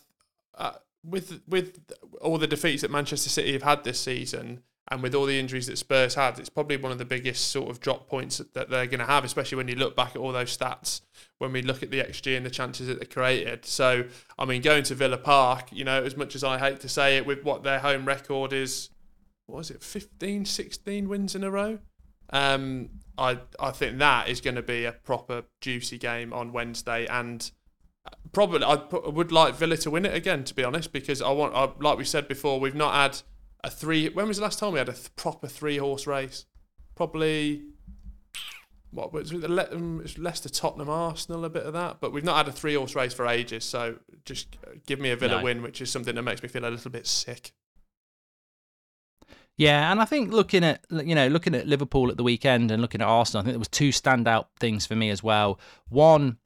with 1.08 1.42
with 1.48 1.80
all 2.22 2.38
the 2.38 2.48
defeats 2.48 2.82
that 2.82 2.92
Manchester 2.92 3.30
City 3.30 3.54
have 3.54 3.64
had 3.64 3.84
this 3.84 4.00
season, 4.00 4.62
and 4.90 5.02
with 5.02 5.16
all 5.16 5.26
the 5.26 5.40
injuries 5.40 5.68
that 5.68 5.78
Spurs 5.78 6.16
had, 6.16 6.38
it's 6.40 6.50
probably 6.50 6.78
one 6.78 6.92
of 6.92 6.98
the 6.98 7.06
biggest 7.06 7.50
sort 7.50 7.70
of 7.70 7.80
drop 7.80 8.08
points 8.08 8.38
that 8.38 8.70
they're 8.70 8.86
going 8.86 9.00
to 9.00 9.06
have, 9.06 9.24
especially 9.24 9.58
when 9.58 9.68
you 9.68 9.76
look 9.76 9.96
back 9.96 10.12
at 10.12 10.18
all 10.18 10.32
those 10.32 10.56
stats. 10.56 11.02
When 11.38 11.52
we 11.52 11.62
look 11.62 11.84
at 11.84 11.92
the 11.92 12.00
XG 12.00 12.38
and 12.38 12.46
the 12.46 12.50
chances 12.50 12.88
that 12.88 13.00
they 13.00 13.06
created, 13.06 13.66
so 13.66 14.06
I 14.40 14.46
mean, 14.46 14.62
going 14.62 14.84
to 14.84 14.96
Villa 14.96 15.18
Park, 15.18 15.68
you 15.72 15.84
know, 15.84 16.04
as 16.04 16.16
much 16.16 16.34
as 16.36 16.44
I 16.44 16.60
hate 16.60 16.80
to 16.82 16.90
say 16.90 17.18
it, 17.18 17.26
with 17.26 17.44
what 17.44 17.64
their 17.64 17.80
home 17.80 18.06
record 18.06 18.54
is, 18.54 18.90
what 19.48 19.58
was 19.58 19.70
it, 19.72 19.84
15, 19.84 20.46
16 20.46 21.10
wins 21.10 21.36
in 21.36 21.44
a 21.44 21.52
row? 21.52 21.80
Um, 22.30 22.90
I 23.18 23.40
I 23.60 23.72
think 23.72 24.00
that 24.00 24.30
is 24.30 24.42
going 24.42 24.56
to 24.56 24.64
be 24.64 24.86
a 24.86 24.92
proper 24.92 25.44
juicy 25.62 25.98
game 25.98 26.34
on 26.34 26.54
Wednesday, 26.54 27.06
and 27.08 27.50
probably 28.36 28.64
I 28.64 28.76
would 29.10 29.32
like 29.32 29.56
Villa 29.56 29.78
to 29.78 29.90
win 29.90 30.06
it 30.06 30.14
again, 30.14 30.44
to 30.44 30.54
be 30.54 30.64
honest, 30.64 30.92
because 30.92 31.22
I 31.22 31.32
want, 31.32 31.56
I, 31.56 31.70
like 31.80 31.98
we 31.98 32.04
said 32.04 32.28
before, 32.28 32.60
we've 32.60 32.76
not 32.76 32.94
had 32.94 33.22
a 33.64 33.70
three. 33.70 34.10
When 34.10 34.28
was 34.28 34.38
the 34.38 34.44
last 34.44 34.60
time 34.60 34.74
we 34.74 34.80
had 34.80 34.90
a 34.90 34.94
th- 34.94 35.16
proper 35.16 35.48
three 35.48 35.78
horse 35.78 36.06
race? 36.06 36.46
Probably. 36.96 37.64
What 38.92 39.12
was 39.12 39.32
it? 39.32 39.44
Um, 39.44 40.06
Leicester, 40.18 40.48
Tottenham, 40.48 40.90
Arsenal, 40.90 41.44
a 41.44 41.50
bit 41.50 41.64
of 41.64 41.74
that, 41.74 42.00
but 42.00 42.14
we've 42.14 42.24
not 42.24 42.38
had 42.38 42.48
a 42.48 42.52
three 42.52 42.76
horse 42.76 42.96
race 42.96 43.14
for 43.14 43.28
ages. 43.28 43.66
So 43.66 43.98
just 44.24 44.58
give 44.86 45.00
me 45.00 45.12
a 45.12 45.18
Villa 45.18 45.38
no. 45.38 45.44
win, 45.44 45.62
which 45.62 45.82
is 45.82 45.90
something 45.90 46.16
that 46.16 46.22
makes 46.22 46.42
me 46.44 46.48
feel 46.48 46.66
a 46.66 46.70
little 46.70 46.92
bit 46.92 47.08
sick. 47.08 47.52
Yeah, 49.58 49.92
and 49.92 50.02
I 50.02 50.06
think 50.06 50.32
looking 50.32 50.64
at 50.64 50.86
you 50.92 51.16
know 51.16 51.28
looking 51.28 51.56
at 51.56 51.68
Liverpool 51.68 52.10
at 52.10 52.18
the 52.18 52.24
weekend 52.24 52.72
and 52.72 52.82
looking 52.82 53.02
at 53.02 53.08
Arsenal, 53.08 53.42
I 53.42 53.44
think 53.46 53.54
there 53.54 53.60
was 53.60 53.68
two 53.70 53.90
standout 53.90 54.48
things 54.60 54.86
for 54.86 54.96
me 54.96 55.10
as 55.10 55.24
well. 55.24 55.60
One, 55.90 56.38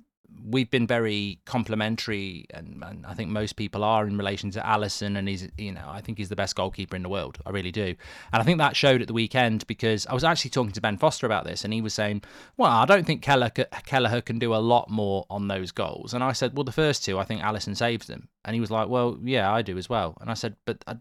we've 0.43 0.69
been 0.69 0.87
very 0.87 1.39
complimentary, 1.45 2.45
and, 2.51 2.83
and, 2.85 3.05
I 3.05 3.13
think 3.13 3.29
most 3.29 3.55
people 3.55 3.83
are 3.83 4.07
in 4.07 4.17
relation 4.17 4.51
to 4.51 4.59
Alisson. 4.61 5.17
and 5.17 5.27
he's, 5.27 5.47
you 5.57 5.71
know, 5.71 5.85
I 5.87 6.01
think 6.01 6.17
he's 6.17 6.29
the 6.29 6.35
best 6.35 6.55
goalkeeper 6.55 6.95
in 6.95 7.03
the 7.03 7.09
world. 7.09 7.37
I 7.45 7.51
really 7.51 7.71
do, 7.71 7.95
and 8.31 8.41
I 8.41 8.43
think 8.43 8.57
that 8.57 8.75
showed 8.75 9.01
at 9.01 9.07
the 9.07 9.13
weekend 9.13 9.67
because 9.67 10.05
I 10.07 10.13
was 10.13 10.23
actually 10.23 10.51
talking 10.51 10.71
to 10.71 10.81
Ben 10.81 10.97
Foster 10.97 11.25
about 11.25 11.45
this, 11.45 11.63
and 11.63 11.73
he 11.73 11.81
was 11.81 11.93
saying, 11.93 12.23
"Well, 12.57 12.71
I 12.71 12.85
don't 12.85 13.05
think 13.05 13.21
Kelleher, 13.21 13.49
Kelleher 13.49 14.21
can 14.21 14.39
do 14.39 14.53
a 14.55 14.57
lot 14.57 14.89
more 14.89 15.25
on 15.29 15.47
those 15.47 15.71
goals." 15.71 16.13
And 16.13 16.23
I 16.23 16.33
said, 16.33 16.55
"Well, 16.55 16.63
the 16.63 16.71
first 16.71 17.03
two, 17.03 17.19
I 17.19 17.23
think 17.23 17.41
Alisson 17.41 17.75
saves 17.75 18.07
them," 18.07 18.29
and 18.45 18.53
he 18.53 18.59
was 18.59 18.71
like, 18.71 18.89
"Well, 18.89 19.17
yeah, 19.23 19.51
I 19.51 19.61
do 19.61 19.77
as 19.77 19.89
well." 19.89 20.17
And 20.21 20.29
I 20.29 20.33
said, 20.35 20.55
"But 20.65 20.83
I, 20.87 20.97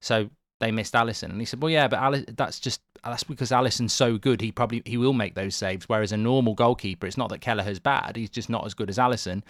so." 0.00 0.30
They 0.62 0.70
missed 0.70 0.94
Alisson. 0.94 1.30
and 1.30 1.40
he 1.40 1.44
said, 1.44 1.60
"Well, 1.60 1.70
yeah, 1.70 1.88
but 1.88 1.98
Alice, 1.98 2.24
that's 2.28 2.60
just 2.60 2.80
that's 3.02 3.24
because 3.24 3.50
Alisson's 3.50 3.92
so 3.92 4.16
good. 4.16 4.40
He 4.40 4.52
probably 4.52 4.80
he 4.86 4.96
will 4.96 5.12
make 5.12 5.34
those 5.34 5.56
saves. 5.56 5.88
Whereas 5.88 6.12
a 6.12 6.16
normal 6.16 6.54
goalkeeper, 6.54 7.04
it's 7.04 7.16
not 7.16 7.30
that 7.30 7.40
Kelleher's 7.40 7.80
bad. 7.80 8.14
He's 8.14 8.30
just 8.30 8.48
not 8.48 8.64
as 8.64 8.72
good 8.72 8.88
as 8.88 8.96
Alisson. 8.96 9.42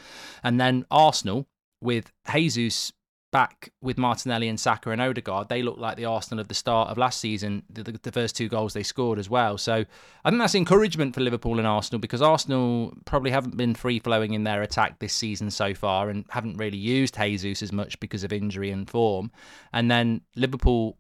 And 0.43 0.59
then 0.59 0.87
Arsenal 0.91 1.47
with 1.83 2.11
Jesus 2.33 2.95
back 3.31 3.73
with 3.83 3.99
Martinelli 3.99 4.49
and 4.49 4.59
Saka 4.61 4.91
and 4.91 5.01
Odegaard, 5.01 5.49
they 5.49 5.63
look 5.63 5.79
like 5.79 5.97
the 5.97 6.05
Arsenal 6.05 6.41
of 6.41 6.49
the 6.49 6.55
start 6.55 6.91
of 6.91 6.99
last 6.99 7.19
season, 7.19 7.63
the, 7.69 7.83
the, 7.83 7.99
the, 8.03 8.13
first 8.13 8.37
two 8.37 8.47
goals 8.49 8.75
they 8.75 8.83
scored 8.83 9.19
as 9.19 9.29
well. 9.29 9.57
So 9.57 9.85
I 10.25 10.31
think 10.31 10.41
that's 10.41 10.55
encouragement 10.55 11.15
for 11.15 11.23
Liverpool 11.23 11.59
and 11.59 11.67
Arsenal 11.67 11.99
because 11.99 12.21
Arsenal 12.21 12.93
probably 13.07 13.31
haven't 13.31 13.57
been 13.57 13.75
free 13.75 13.99
flowing 13.99 14.35
in 14.35 14.45
their 14.45 14.63
attack 14.63 14.99
this 14.99 15.15
season 15.15 15.51
so 15.51 15.75
far 15.75 16.11
and 16.11 16.27
haven't 16.29 16.59
really 16.59 16.77
used 16.77 17.17
Jesus 17.17 17.63
as 17.63 17.73
much 17.73 17.99
because 18.01 18.23
of 18.23 18.33
injury 18.33 18.71
and 18.71 18.89
form. 18.89 19.31
And 19.73 19.91
then 19.91 20.21
Liverpool 20.37 20.99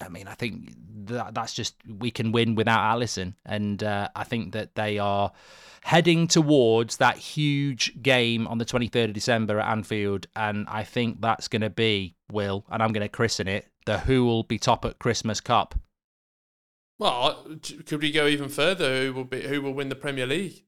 I 0.00 0.08
mean, 0.08 0.28
I 0.28 0.34
think 0.34 0.74
that 1.06 1.34
that's 1.34 1.54
just 1.54 1.74
we 1.86 2.10
can 2.10 2.32
win 2.32 2.54
without 2.54 2.96
Alisson, 2.96 3.34
and 3.44 3.82
uh, 3.82 4.08
I 4.14 4.24
think 4.24 4.52
that 4.52 4.74
they 4.74 4.98
are 4.98 5.32
heading 5.82 6.26
towards 6.26 6.96
that 6.96 7.16
huge 7.16 8.02
game 8.02 8.46
on 8.48 8.58
the 8.58 8.64
23rd 8.64 9.04
of 9.04 9.12
December 9.12 9.60
at 9.60 9.70
Anfield, 9.70 10.26
and 10.34 10.66
I 10.68 10.84
think 10.84 11.20
that's 11.20 11.48
going 11.48 11.62
to 11.62 11.70
be 11.70 12.16
Will, 12.30 12.64
and 12.70 12.82
I'm 12.82 12.92
going 12.92 13.02
to 13.04 13.08
christen 13.08 13.48
it 13.48 13.68
the 13.86 14.00
Who 14.00 14.24
will 14.24 14.42
be 14.42 14.58
top 14.58 14.84
at 14.84 14.98
Christmas 14.98 15.40
Cup. 15.40 15.74
Well, 16.98 17.46
could 17.86 18.02
we 18.02 18.10
go 18.10 18.26
even 18.26 18.48
further? 18.48 19.02
Who 19.02 19.12
will 19.12 19.24
be 19.24 19.42
who 19.42 19.62
will 19.62 19.72
win 19.72 19.88
the 19.88 19.94
Premier 19.94 20.26
League? 20.26 20.64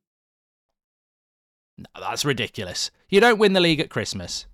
No, 1.76 1.87
that's 2.00 2.25
ridiculous. 2.25 2.90
You 3.08 3.20
don't 3.20 3.38
win 3.38 3.52
the 3.52 3.61
league 3.61 3.80
at 3.80 3.90
Christmas. 3.90 4.47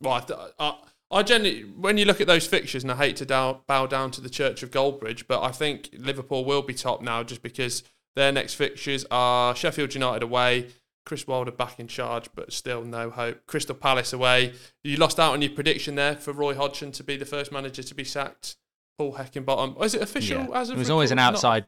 Well, 0.00 0.14
I, 0.14 0.50
I, 0.58 0.76
I 1.10 1.22
generally, 1.22 1.62
when 1.62 1.96
you 1.96 2.04
look 2.04 2.20
at 2.20 2.26
those 2.26 2.46
fixtures, 2.46 2.82
and 2.82 2.92
I 2.92 2.96
hate 2.96 3.16
to 3.16 3.24
dow, 3.24 3.62
bow 3.66 3.86
down 3.86 4.10
to 4.12 4.20
the 4.20 4.28
Church 4.28 4.62
of 4.62 4.70
Goldbridge, 4.70 5.24
but 5.26 5.42
I 5.42 5.52
think 5.52 5.88
Liverpool 5.96 6.44
will 6.44 6.62
be 6.62 6.74
top 6.74 7.00
now 7.00 7.22
just 7.22 7.42
because 7.42 7.82
their 8.14 8.30
next 8.30 8.54
fixtures 8.54 9.06
are 9.10 9.56
Sheffield 9.56 9.94
United 9.94 10.22
away, 10.22 10.68
Chris 11.06 11.26
Wilder 11.26 11.50
back 11.50 11.80
in 11.80 11.88
charge, 11.88 12.28
but 12.34 12.52
still 12.52 12.84
no 12.84 13.08
hope. 13.08 13.46
Crystal 13.46 13.74
Palace 13.74 14.12
away. 14.12 14.52
You 14.84 14.98
lost 14.98 15.18
out 15.18 15.32
on 15.32 15.40
your 15.40 15.50
prediction 15.52 15.94
there 15.94 16.16
for 16.16 16.32
Roy 16.32 16.54
Hodgson 16.54 16.92
to 16.92 17.02
be 17.02 17.16
the 17.16 17.24
first 17.24 17.50
manager 17.50 17.82
to 17.82 17.94
be 17.94 18.04
sacked. 18.04 18.56
Paul 18.98 19.14
Heckingbottom. 19.14 19.82
Is 19.82 19.94
it 19.94 20.02
official? 20.02 20.42
Yeah. 20.42 20.60
As 20.60 20.70
it 20.70 20.76
was 20.76 20.90
always 20.90 21.10
an 21.10 21.18
outside. 21.18 21.64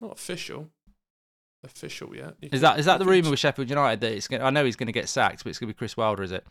Not, 0.00 0.08
not 0.08 0.16
official. 0.16 0.70
Official 1.62 2.14
yet? 2.14 2.34
is 2.42 2.60
that 2.60 2.78
is 2.78 2.86
that 2.86 2.98
the 2.98 3.04
rumor 3.04 3.30
with 3.30 3.38
Sheffield 3.38 3.68
United 3.68 4.00
that 4.00 4.12
it's? 4.12 4.28
Gonna, 4.28 4.44
I 4.44 4.50
know 4.50 4.64
he's 4.64 4.76
going 4.76 4.86
to 4.86 4.92
get 4.92 5.08
sacked, 5.08 5.44
but 5.44 5.50
it's 5.50 5.58
going 5.58 5.68
to 5.68 5.74
be 5.74 5.78
Chris 5.78 5.96
Wilder, 5.96 6.22
is 6.22 6.32
it? 6.32 6.46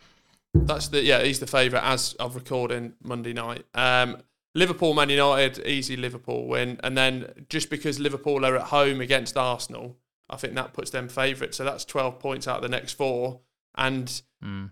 That's 0.64 0.88
the 0.88 1.04
yeah, 1.04 1.22
he's 1.22 1.40
the 1.40 1.48
favourite 1.48 1.84
as 1.84 2.14
of 2.14 2.36
recording 2.36 2.94
Monday 3.04 3.34
night. 3.34 3.66
Um, 3.74 4.18
Liverpool, 4.56 4.94
Man 4.94 5.10
United, 5.10 5.66
easy 5.68 5.98
Liverpool 5.98 6.48
win, 6.48 6.80
and 6.84 6.98
then 6.98 7.46
just 7.50 7.70
because 7.70 8.00
Liverpool 8.00 8.46
are 8.46 8.56
at 8.56 8.68
home 8.68 9.02
against 9.02 9.38
Arsenal, 9.38 9.98
I 10.30 10.38
think 10.38 10.56
that 10.56 10.74
puts 10.74 10.90
them 10.90 11.10
favourite. 11.10 11.54
So 11.54 11.64
that's 11.64 11.86
twelve 11.86 12.20
points 12.20 12.48
out 12.48 12.58
of 12.58 12.62
the 12.64 12.70
next 12.70 12.94
four, 12.94 13.42
and 13.76 14.08
mm. 14.44 14.72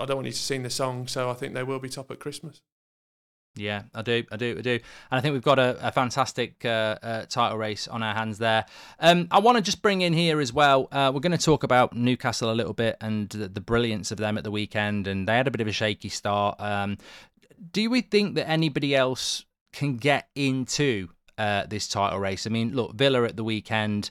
I 0.00 0.06
don't 0.06 0.16
want 0.16 0.26
you 0.26 0.32
to 0.32 0.38
sing 0.38 0.62
the 0.62 0.70
song, 0.70 1.06
so 1.06 1.30
I 1.30 1.34
think 1.34 1.54
they 1.54 1.62
will 1.62 1.78
be 1.78 1.88
top 1.88 2.10
at 2.10 2.18
Christmas. 2.18 2.62
Yeah, 3.54 3.82
I 3.94 4.00
do, 4.00 4.24
I 4.32 4.36
do, 4.36 4.56
I 4.58 4.62
do, 4.62 4.70
and 4.70 4.80
I 5.10 5.20
think 5.20 5.34
we've 5.34 5.42
got 5.42 5.58
a, 5.58 5.76
a 5.86 5.92
fantastic 5.92 6.64
uh, 6.64 6.96
uh, 7.02 7.26
title 7.26 7.58
race 7.58 7.86
on 7.86 8.02
our 8.02 8.14
hands 8.14 8.38
there. 8.38 8.64
Um, 8.98 9.28
I 9.30 9.40
want 9.40 9.56
to 9.56 9.62
just 9.62 9.82
bring 9.82 10.00
in 10.00 10.14
here 10.14 10.40
as 10.40 10.54
well. 10.54 10.88
Uh, 10.90 11.10
we're 11.12 11.20
going 11.20 11.36
to 11.36 11.44
talk 11.44 11.62
about 11.62 11.94
Newcastle 11.94 12.50
a 12.50 12.54
little 12.54 12.72
bit 12.72 12.96
and 13.02 13.28
the, 13.28 13.48
the, 13.48 13.60
brilliance 13.60 14.10
of 14.10 14.16
them 14.16 14.38
at 14.38 14.44
the 14.44 14.50
weekend, 14.50 15.06
and 15.06 15.28
they 15.28 15.36
had 15.36 15.46
a 15.46 15.50
bit 15.50 15.60
of 15.60 15.66
a 15.66 15.72
shaky 15.72 16.08
start. 16.08 16.58
Um, 16.60 16.96
do 17.72 17.90
we 17.90 18.00
think 18.00 18.36
that 18.36 18.48
anybody 18.48 18.96
else 18.96 19.44
can 19.72 19.98
get 19.98 20.28
into 20.34 21.08
uh, 21.36 21.66
this 21.66 21.86
title 21.88 22.20
race? 22.20 22.46
I 22.46 22.50
mean, 22.50 22.74
look, 22.74 22.94
Villa 22.94 23.24
at 23.24 23.36
the 23.36 23.44
weekend. 23.44 24.10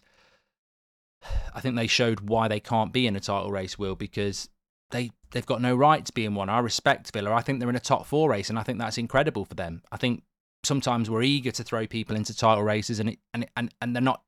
I 1.53 1.62
think 1.62 1.75
they 1.75 1.88
showed 1.88 2.21
why 2.21 2.48
they 2.48 2.60
can't 2.60 2.93
be 2.93 3.07
in 3.07 3.15
a 3.15 3.19
title 3.19 3.51
race, 3.51 3.77
Will, 3.79 3.95
because 3.95 4.50
they 4.91 5.12
they've 5.31 5.45
got 5.45 5.62
no 5.62 5.75
right 5.75 6.05
to 6.05 6.13
be 6.13 6.25
in 6.25 6.36
one. 6.36 6.50
I 6.50 6.60
respect 6.60 7.12
Villa. 7.12 7.33
I 7.33 7.41
think 7.41 7.60
they're 7.60 7.69
in 7.69 7.75
a 7.75 7.79
top 7.79 8.05
four 8.05 8.29
race, 8.29 8.50
and 8.50 8.60
I 8.60 8.63
think 8.63 8.79
that's 8.79 8.98
incredible 8.98 9.45
for 9.45 9.55
them. 9.55 9.81
I 9.91 9.98
think 9.98 10.24
sometimes 10.63 11.10
we're 11.10 11.24
eager 11.24 11.51
to 11.51 11.63
throw 11.63 11.88
people 11.88 12.15
into 12.15 12.36
title 12.36 12.63
races, 12.63 13.00
and 13.00 13.10
it, 13.10 13.19
and 13.33 13.48
and 13.55 13.74
and 13.81 13.95
they're 13.95 14.01
not. 14.01 14.21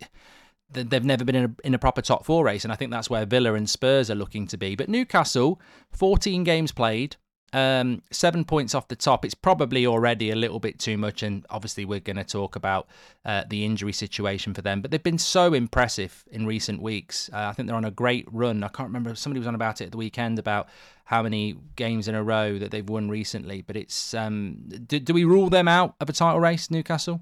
They've 0.72 1.06
never 1.06 1.24
been 1.24 1.36
in 1.36 1.46
a, 1.46 1.68
in 1.68 1.74
a 1.76 1.78
proper 1.78 2.02
top 2.02 2.26
four 2.26 2.46
race, 2.46 2.64
and 2.64 2.74
I 2.74 2.76
think 2.76 2.90
that's 2.90 3.10
where 3.10 3.28
Villa 3.28 3.54
and 3.54 3.70
Spurs 3.70 4.10
are 4.10 4.16
looking 4.16 4.48
to 4.48 4.58
be. 4.58 4.76
But 4.76 4.90
Newcastle, 4.90 5.62
14 5.92 6.44
games 6.44 6.72
played, 6.72 7.16
um, 7.54 8.02
seven 8.12 8.44
points 8.44 8.76
off 8.76 8.88
the 8.88 8.96
top. 8.96 9.24
It's 9.24 9.36
probably 9.36 9.86
already 9.88 10.32
a 10.32 10.36
little 10.36 10.60
bit 10.60 10.80
too 10.80 10.98
much, 10.98 11.24
and 11.24 11.46
obviously 11.50 11.86
we're 11.86 12.00
going 12.00 12.18
to 12.18 12.24
talk 12.24 12.56
about 12.56 12.88
uh, 13.24 13.44
the 13.48 13.64
injury 13.64 13.94
situation 13.94 14.54
for 14.54 14.62
them. 14.62 14.82
But 14.82 14.92
they've 14.92 15.02
been 15.02 15.20
so 15.20 15.54
impressive 15.54 16.26
in 16.32 16.46
recent 16.46 16.82
weeks. 16.82 17.30
Uh, 17.32 17.48
I 17.48 17.54
think 17.54 17.68
they're 17.68 17.78
on 17.78 17.86
a 17.86 17.92
great 17.92 18.28
run. 18.32 18.64
I 18.64 18.68
can't 18.68 18.90
remember. 18.90 19.16
Somebody 19.16 19.40
was 19.40 19.48
on 19.48 19.56
about 19.56 19.82
it 19.82 19.86
at 19.86 19.92
the 19.92 19.98
weekend 19.98 20.40
about 20.40 20.68
how 21.06 21.22
many 21.22 21.56
games 21.76 22.08
in 22.08 22.16
a 22.16 22.24
row 22.24 22.58
that 22.58 22.72
they've 22.72 22.88
won 22.88 23.10
recently. 23.10 23.62
But 23.62 23.78
it's 23.78 24.14
um, 24.14 24.64
do, 24.88 25.00
do 25.00 25.14
we 25.14 25.24
rule 25.24 25.50
them 25.50 25.68
out 25.68 25.96
of 26.02 26.10
a 26.10 26.14
title 26.14 26.40
race, 26.40 26.72
Newcastle? 26.72 27.22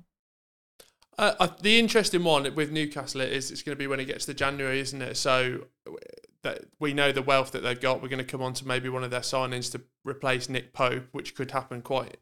Uh, 1.21 1.35
uh 1.39 1.47
the 1.61 1.77
interesting 1.77 2.23
one 2.23 2.53
with 2.55 2.71
Newcastle 2.71 3.21
is 3.21 3.51
it's 3.51 3.61
going 3.61 3.75
to 3.75 3.79
be 3.79 3.87
when 3.87 3.99
it 3.99 4.05
gets 4.05 4.25
to 4.25 4.33
January, 4.33 4.79
isn't 4.79 5.01
it? 5.01 5.15
So 5.15 5.67
that 6.43 6.63
we 6.79 6.93
know 6.93 7.11
the 7.11 7.21
wealth 7.21 7.51
that 7.51 7.61
they've 7.61 7.79
got. 7.79 8.01
We're 8.01 8.09
going 8.09 8.17
to 8.17 8.25
come 8.25 8.41
on 8.41 8.53
to 8.55 8.67
maybe 8.67 8.89
one 8.89 9.03
of 9.03 9.11
their 9.11 9.21
signings 9.21 9.71
to 9.73 9.81
replace 10.03 10.49
Nick 10.49 10.73
Pope, 10.73 11.07
which 11.11 11.35
could 11.35 11.51
happen 11.51 11.83
quite 11.83 12.17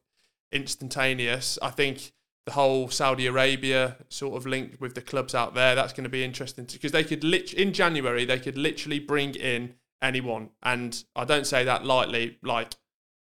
instantaneous. 0.51 1.57
I 1.61 1.69
think 1.69 2.11
the 2.45 2.51
whole 2.51 2.89
Saudi 2.89 3.25
Arabia 3.25 3.95
sort 4.09 4.35
of 4.35 4.45
linked 4.45 4.81
with 4.81 4.95
the 4.95 5.01
clubs 5.01 5.33
out 5.33 5.55
there. 5.55 5.75
That's 5.75 5.93
going 5.93 6.03
to 6.03 6.09
be 6.09 6.23
interesting 6.23 6.65
because 6.65 6.91
they 6.91 7.05
could 7.05 7.23
lit 7.23 7.53
in 7.53 7.71
January 7.71 8.25
they 8.25 8.39
could 8.39 8.57
literally 8.57 8.99
bring 8.99 9.33
in 9.35 9.75
anyone, 10.01 10.49
and 10.61 11.01
I 11.15 11.23
don't 11.23 11.47
say 11.47 11.63
that 11.63 11.85
lightly. 11.85 12.37
Like 12.43 12.73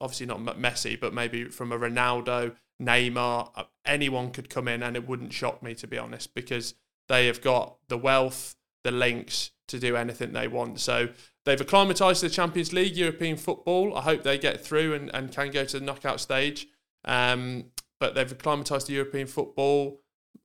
obviously 0.03 0.27
not 0.27 0.41
Messi, 0.41 1.01
but 1.01 1.15
maybe 1.15 1.45
from 1.45 1.73
a 1.73 1.79
Ronaldo, 1.79 2.57
Neymar, 2.83 3.51
uh, 3.55 3.65
anyone 3.85 4.31
could 4.31 4.51
come 4.51 4.69
in, 4.69 4.83
and 4.83 4.97
it 4.97 5.07
wouldn't 5.07 5.33
shock 5.33 5.63
me 5.63 5.75
to 5.77 5.87
be 5.87 5.99
honest 5.99 6.35
because 6.35 6.75
they 7.09 7.27
have 7.27 7.41
got 7.41 7.77
the 7.89 7.99
wealth, 7.99 8.57
the 8.85 8.91
links 8.91 9.51
to 9.69 9.79
do 9.79 9.97
anything 9.97 10.33
they 10.33 10.49
want. 10.49 10.81
So 10.81 11.09
they've 11.45 11.61
acclimatised 11.61 12.21
to 12.21 12.29
the 12.29 12.35
Champions 12.35 12.73
League, 12.73 12.97
European 12.97 13.37
football. 13.37 13.97
I 13.97 14.03
hope 14.03 14.23
they 14.23 14.39
get 14.39 14.65
through 14.65 14.95
and, 14.95 15.11
and 15.15 15.33
can 15.33 15.51
go 15.51 15.65
to 15.65 15.79
the 15.79 15.85
knockout 15.85 16.21
stage. 16.21 16.69
Um, 17.05 17.67
but 17.99 18.15
they've 18.15 18.31
acclimatised 18.31 18.89
to 18.89 18.93
European 18.93 19.27
football. 19.27 20.01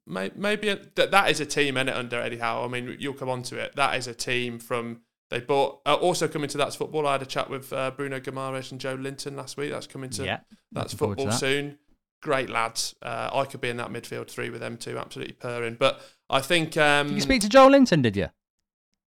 Maybe 0.06 0.74
that 0.96 1.12
that 1.12 1.30
is 1.30 1.42
a 1.42 1.46
team 1.46 1.76
in 1.76 1.90
it 1.90 1.96
under 1.96 2.22
Eddie 2.22 2.38
Howe. 2.38 2.64
I 2.64 2.68
mean, 2.70 2.96
you'll 3.00 3.14
come 3.14 3.30
on 3.30 3.44
to 3.44 3.58
it. 3.58 3.76
That 3.76 3.96
is 3.96 4.08
a 4.08 4.14
team 4.14 4.58
from 4.58 5.02
they 5.30 5.42
bought. 5.42 5.82
Uh, 5.86 5.96
also 5.96 6.28
coming 6.28 6.50
to 6.50 6.58
that's 6.58 6.76
football. 6.76 7.06
I 7.06 7.14
had 7.14 7.22
a 7.22 7.26
chat 7.26 7.50
with 7.50 7.74
uh, 7.74 7.92
Bruno 7.92 8.20
Guimaraes 8.20 8.72
and 8.72 8.80
Joelinton 8.80 9.36
last 9.36 9.58
week. 9.58 9.72
That's 9.72 9.88
coming 9.88 10.10
to 10.12 10.24
yeah, 10.24 10.40
that's 10.72 10.94
football 10.94 11.26
to 11.26 11.32
that. 11.32 11.40
soon. 11.40 11.78
Great 12.22 12.50
lads. 12.50 12.96
Uh, 13.02 13.30
I 13.32 13.46
could 13.46 13.62
be 13.62 13.70
in 13.70 13.78
that 13.78 13.90
midfield 13.90 14.30
three 14.30 14.50
with 14.50 14.62
them 14.62 14.78
too. 14.78 14.98
Absolutely 14.98 15.34
purring. 15.34 15.76
But 15.80 16.02
I 16.30 16.42
think. 16.42 16.76
Um, 16.78 17.08
did 17.08 17.16
you 17.16 17.22
speak 17.22 17.42
to 17.42 17.50
Joelinton, 17.50 18.02
Did 18.02 18.16
you? 18.16 18.30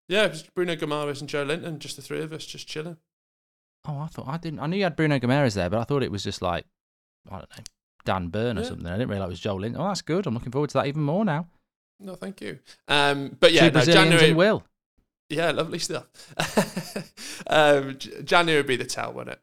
Yeah, 0.07 0.25
it 0.25 0.31
was 0.31 0.43
Bruno 0.43 0.75
Guimaraes 0.75 1.21
and 1.21 1.29
Joelinton, 1.29 1.77
just 1.77 1.95
the 1.95 2.01
three 2.01 2.21
of 2.21 2.33
us, 2.33 2.45
just 2.45 2.67
chilling. 2.67 2.97
Oh, 3.87 3.99
I 3.99 4.07
thought 4.07 4.27
I 4.27 4.37
didn't. 4.37 4.59
I 4.59 4.65
knew 4.67 4.77
you 4.77 4.83
had 4.83 4.95
Bruno 4.95 5.19
Guimaraes 5.19 5.53
there, 5.53 5.69
but 5.69 5.79
I 5.79 5.83
thought 5.83 6.03
it 6.03 6.11
was 6.11 6.23
just 6.23 6.41
like 6.41 6.65
I 7.27 7.39
don't 7.39 7.57
know 7.57 7.63
Dan 8.05 8.27
Burn 8.27 8.57
or 8.57 8.61
yeah. 8.61 8.67
something. 8.67 8.87
I 8.87 8.97
didn't 8.97 9.09
realise 9.09 9.27
it 9.27 9.29
was 9.29 9.41
Joelinton. 9.41 9.75
Oh, 9.77 9.87
that's 9.87 10.01
good. 10.01 10.25
I'm 10.25 10.33
looking 10.33 10.51
forward 10.51 10.69
to 10.71 10.79
that 10.79 10.87
even 10.87 11.03
more 11.03 11.23
now. 11.23 11.47
No, 11.99 12.15
thank 12.15 12.41
you. 12.41 12.59
Um, 12.87 13.35
but 13.39 13.51
yeah, 13.53 13.69
no, 13.69 13.81
January 13.81 14.33
will. 14.33 14.63
Yeah, 15.29 15.51
lovely 15.51 15.79
stuff. 15.79 16.07
um, 17.47 17.97
January 18.23 18.59
would 18.61 18.67
be 18.67 18.77
the 18.77 18.85
tell, 18.85 19.13
wouldn't 19.13 19.35
it? 19.35 19.41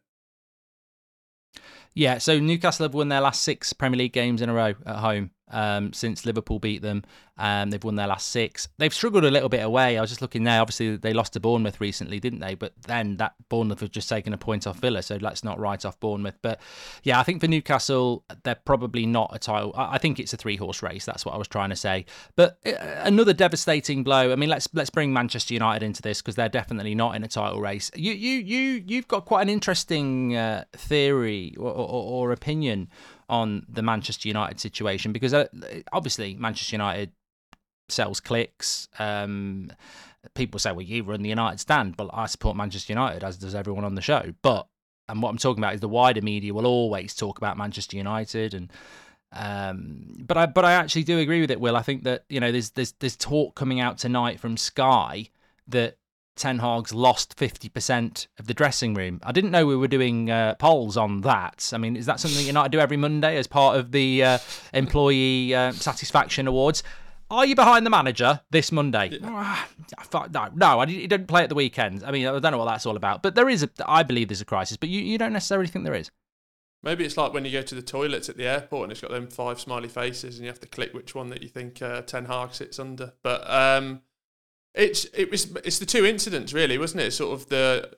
Yeah, 1.97 2.19
so 2.19 2.39
Newcastle 2.39 2.85
have 2.85 2.93
won 2.93 3.09
their 3.09 3.23
last 3.23 3.43
six 3.43 3.73
Premier 3.73 3.97
League 3.97 4.13
games 4.13 4.43
in 4.43 4.51
a 4.51 4.53
row 4.53 4.75
at 4.85 4.97
home 4.97 5.31
um, 5.49 5.93
since 5.93 6.27
Liverpool 6.27 6.59
beat 6.59 6.83
them. 6.83 7.03
Um, 7.39 7.69
they've 7.69 7.83
won 7.85 7.97
their 7.97 8.07
last 8.07 8.29
six. 8.29 8.69
They've 8.79 8.93
struggled 8.95 9.25
a 9.25 9.31
little 9.31 9.51
bit 9.51 9.63
away. 9.63 9.99
I 9.99 10.01
was 10.01 10.11
just 10.11 10.23
looking 10.23 10.45
there. 10.45 10.61
Obviously, 10.61 10.97
they 10.97 11.13
lost 11.13 11.35
to 11.35 11.41
Bournemouth 11.41 11.81
recently, 11.81 12.19
didn't 12.19 12.41
they? 12.41 12.55
But 12.55 12.73
then 12.87 13.19
that 13.19 13.35
Bournemouth 13.51 13.81
have 13.81 13.91
just 13.91 14.09
taken 14.09 14.33
a 14.33 14.39
point 14.39 14.67
off 14.67 14.79
Villa, 14.79 15.03
so 15.03 15.19
let's 15.21 15.45
not 15.45 15.59
write 15.59 15.85
off 15.85 16.01
Bournemouth. 16.01 16.39
But 16.41 16.61
yeah, 17.03 17.21
I 17.21 17.25
think 17.25 17.43
for 17.43 17.47
Newcastle, 17.47 18.25
they're 18.43 18.55
probably 18.55 19.05
not 19.05 19.31
a 19.35 19.39
title. 19.39 19.75
I 19.77 19.99
think 19.99 20.19
it's 20.19 20.33
a 20.33 20.39
three 20.39 20.57
horse 20.57 20.83
race. 20.83 21.05
That's 21.05 21.27
what 21.27 21.35
I 21.35 21.39
was 21.39 21.49
trying 21.49 21.71
to 21.71 21.77
say. 21.77 22.07
But 22.37 22.59
uh, 22.65 22.73
another 23.01 23.35
devastating 23.35 24.03
blow. 24.03 24.33
I 24.33 24.37
mean, 24.37 24.49
let's 24.49 24.69
let's 24.73 24.91
bring 24.91 25.13
Manchester 25.13 25.53
United 25.53 25.85
into 25.85 26.01
this 26.01 26.23
because 26.23 26.37
they're 26.37 26.49
definitely 26.49 26.95
not 26.95 27.17
in 27.17 27.23
a 27.23 27.29
title 27.29 27.61
race. 27.61 27.91
You 27.95 28.13
you 28.13 28.39
you 28.39 28.85
you've 28.87 29.09
got 29.09 29.27
quite 29.27 29.43
an 29.43 29.51
interesting 29.51 30.35
uh, 30.35 30.65
theory 30.73 31.55
or, 31.59 31.71
or, 31.71 32.29
or 32.29 32.33
opinion 32.33 32.89
on 33.29 33.67
the 33.69 33.83
Manchester 33.83 34.29
United 34.29 34.61
situation 34.61 35.13
because 35.13 35.35
uh, 35.35 35.47
obviously 35.93 36.35
Manchester 36.35 36.75
United 36.75 37.13
sells 37.89 38.21
clicks. 38.21 38.89
Um, 38.99 39.71
people 40.35 40.59
say, 40.59 40.73
well, 40.73 40.83
you 40.83 41.03
run 41.03 41.23
the 41.23 41.29
United 41.29 41.61
stand, 41.61 41.97
but 41.97 42.11
I 42.13 42.27
support 42.27 42.57
Manchester 42.57 42.93
United, 42.93 43.25
as 43.25 43.37
does 43.37 43.55
everyone 43.55 43.85
on 43.85 43.95
the 43.95 44.03
show. 44.03 44.33
But, 44.43 44.67
and 45.09 45.23
what 45.23 45.31
I'm 45.31 45.39
talking 45.39 45.63
about 45.63 45.75
is 45.75 45.81
the 45.81 45.89
wider 45.89 46.23
media 46.23 46.53
will 46.53 46.67
always 46.67 47.15
talk 47.15 47.39
about 47.39 47.57
Manchester 47.57 47.97
United 47.97 48.55
and. 48.55 48.73
Um, 49.33 50.17
but 50.21 50.39
I 50.39 50.47
but 50.47 50.65
I 50.65 50.73
actually 50.73 51.03
do 51.03 51.19
agree 51.19 51.41
with 51.41 51.51
it, 51.51 51.61
Will. 51.61 51.77
I 51.77 51.83
think 51.83 52.05
that 52.05 52.25
you 52.29 52.39
know 52.39 52.53
there's 52.53 52.71
there's 52.71 52.93
there's 52.93 53.17
talk 53.17 53.57
coming 53.57 53.81
out 53.81 53.99
tonight 53.99 54.39
from 54.39 54.57
Sky 54.57 55.29
that 55.67 55.99
Ten 56.37 56.59
Hag's 56.59 56.93
lost 56.93 57.37
50% 57.37 58.27
of 58.39 58.47
the 58.47 58.55
dressing 58.55 58.95
room. 58.95 59.21
I 59.23 59.33
didn't 59.33 59.51
know 59.51 59.67
we 59.67 59.77
were 59.77 59.89
doing 59.89 60.31
uh, 60.31 60.55
polls 60.55 60.97
on 60.97 61.23
that. 61.23 61.71
I 61.73 61.79
mean, 61.79 61.97
is 61.97 62.07
that 62.07 62.21
something 62.21 62.47
United 62.47 62.73
do 62.73 62.79
every 62.79 62.97
Monday 62.97 63.37
as 63.37 63.47
part 63.47 63.79
of 63.79 63.91
the 63.93 64.23
uh, 64.23 64.39
Employee 64.73 65.55
uh, 65.55 65.73
Satisfaction 65.73 66.47
Awards? 66.47 66.83
Are 67.29 67.45
you 67.45 67.57
behind 67.57 67.85
the 67.85 67.91
manager 67.91 68.41
this 68.51 68.71
Monday? 68.71 69.19
Ah, 69.25 69.69
no, 70.33 70.49
no, 70.55 70.79
I 70.79 70.85
didn't 70.85 71.27
play 71.27 71.43
at 71.43 71.49
the 71.49 71.57
weekend. 71.57 72.05
I 72.05 72.13
mean, 72.13 72.27
I 72.27 72.39
don't 72.39 72.53
know 72.53 72.59
what 72.59 72.67
that's 72.67 72.87
all 72.87 72.97
about. 72.97 73.23
But 73.23 73.35
there 73.35 73.49
is, 73.49 73.65
a, 73.65 73.71
I 73.85 74.05
believe 74.05 74.29
there's 74.29 74.41
a 74.41 74.45
crisis, 74.45 74.77
but 74.77 74.89
you, 74.89 75.01
you 75.01 75.19
don't 75.19 75.33
necessarily 75.33 75.67
think 75.67 75.85
there 75.85 75.95
is. 75.95 76.11
Maybe 76.85 77.05
it's 77.05 77.17
like 77.17 77.33
when 77.33 77.45
you 77.45 77.51
go 77.51 77.63
to 77.63 77.75
the 77.75 77.83
toilets 77.83 78.29
at 78.29 78.37
the 78.37 78.47
airport 78.47 78.85
and 78.85 78.93
it's 78.93 79.01
got 79.01 79.11
them 79.11 79.27
five 79.27 79.59
smiley 79.59 79.89
faces 79.89 80.37
and 80.37 80.45
you 80.45 80.51
have 80.51 80.61
to 80.61 80.69
click 80.69 80.95
which 80.95 81.17
one 81.17 81.31
that 81.31 81.43
you 81.43 81.49
think 81.49 81.83
uh, 81.83 82.03
Ten 82.03 82.27
Hag 82.27 82.55
sits 82.55 82.79
under. 82.79 83.15
But 83.25 83.49
um, 83.51 84.03
it's 84.77 85.07
it 85.15 85.31
was 85.31 85.51
it's 85.65 85.79
the 85.79 85.87
two 85.87 86.05
incidents 86.05 86.53
really, 86.53 86.79
wasn't 86.79 87.03
it? 87.03 87.11
Sort 87.13 87.33
of 87.33 87.49
the 87.49 87.91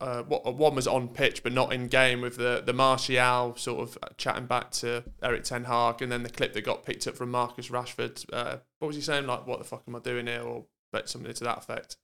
uh, 0.00 0.22
one 0.22 0.74
was 0.74 0.86
on 0.86 1.08
pitch 1.08 1.42
but 1.42 1.52
not 1.52 1.72
in 1.72 1.86
game 1.86 2.20
with 2.20 2.36
the 2.36 2.62
the 2.64 2.72
Martial 2.72 3.54
sort 3.56 3.80
of 3.80 3.98
chatting 4.16 4.46
back 4.46 4.70
to 4.72 5.04
Eric 5.22 5.44
Ten 5.44 5.64
Hag, 5.64 6.02
and 6.02 6.10
then 6.10 6.22
the 6.22 6.30
clip 6.30 6.52
that 6.54 6.64
got 6.64 6.84
picked 6.84 7.06
up 7.06 7.16
from 7.16 7.30
Marcus 7.30 7.68
Rashford. 7.68 8.24
Uh, 8.32 8.56
what 8.80 8.88
was 8.88 8.96
he 8.96 9.02
saying? 9.02 9.26
Like, 9.26 9.46
what 9.46 9.58
the 9.58 9.64
fuck 9.64 9.84
am 9.86 9.96
I 9.96 10.00
doing 10.00 10.26
here? 10.26 10.42
Or 10.42 10.64
something 11.04 11.32
to 11.32 11.44
that 11.44 11.58
effect. 11.58 11.96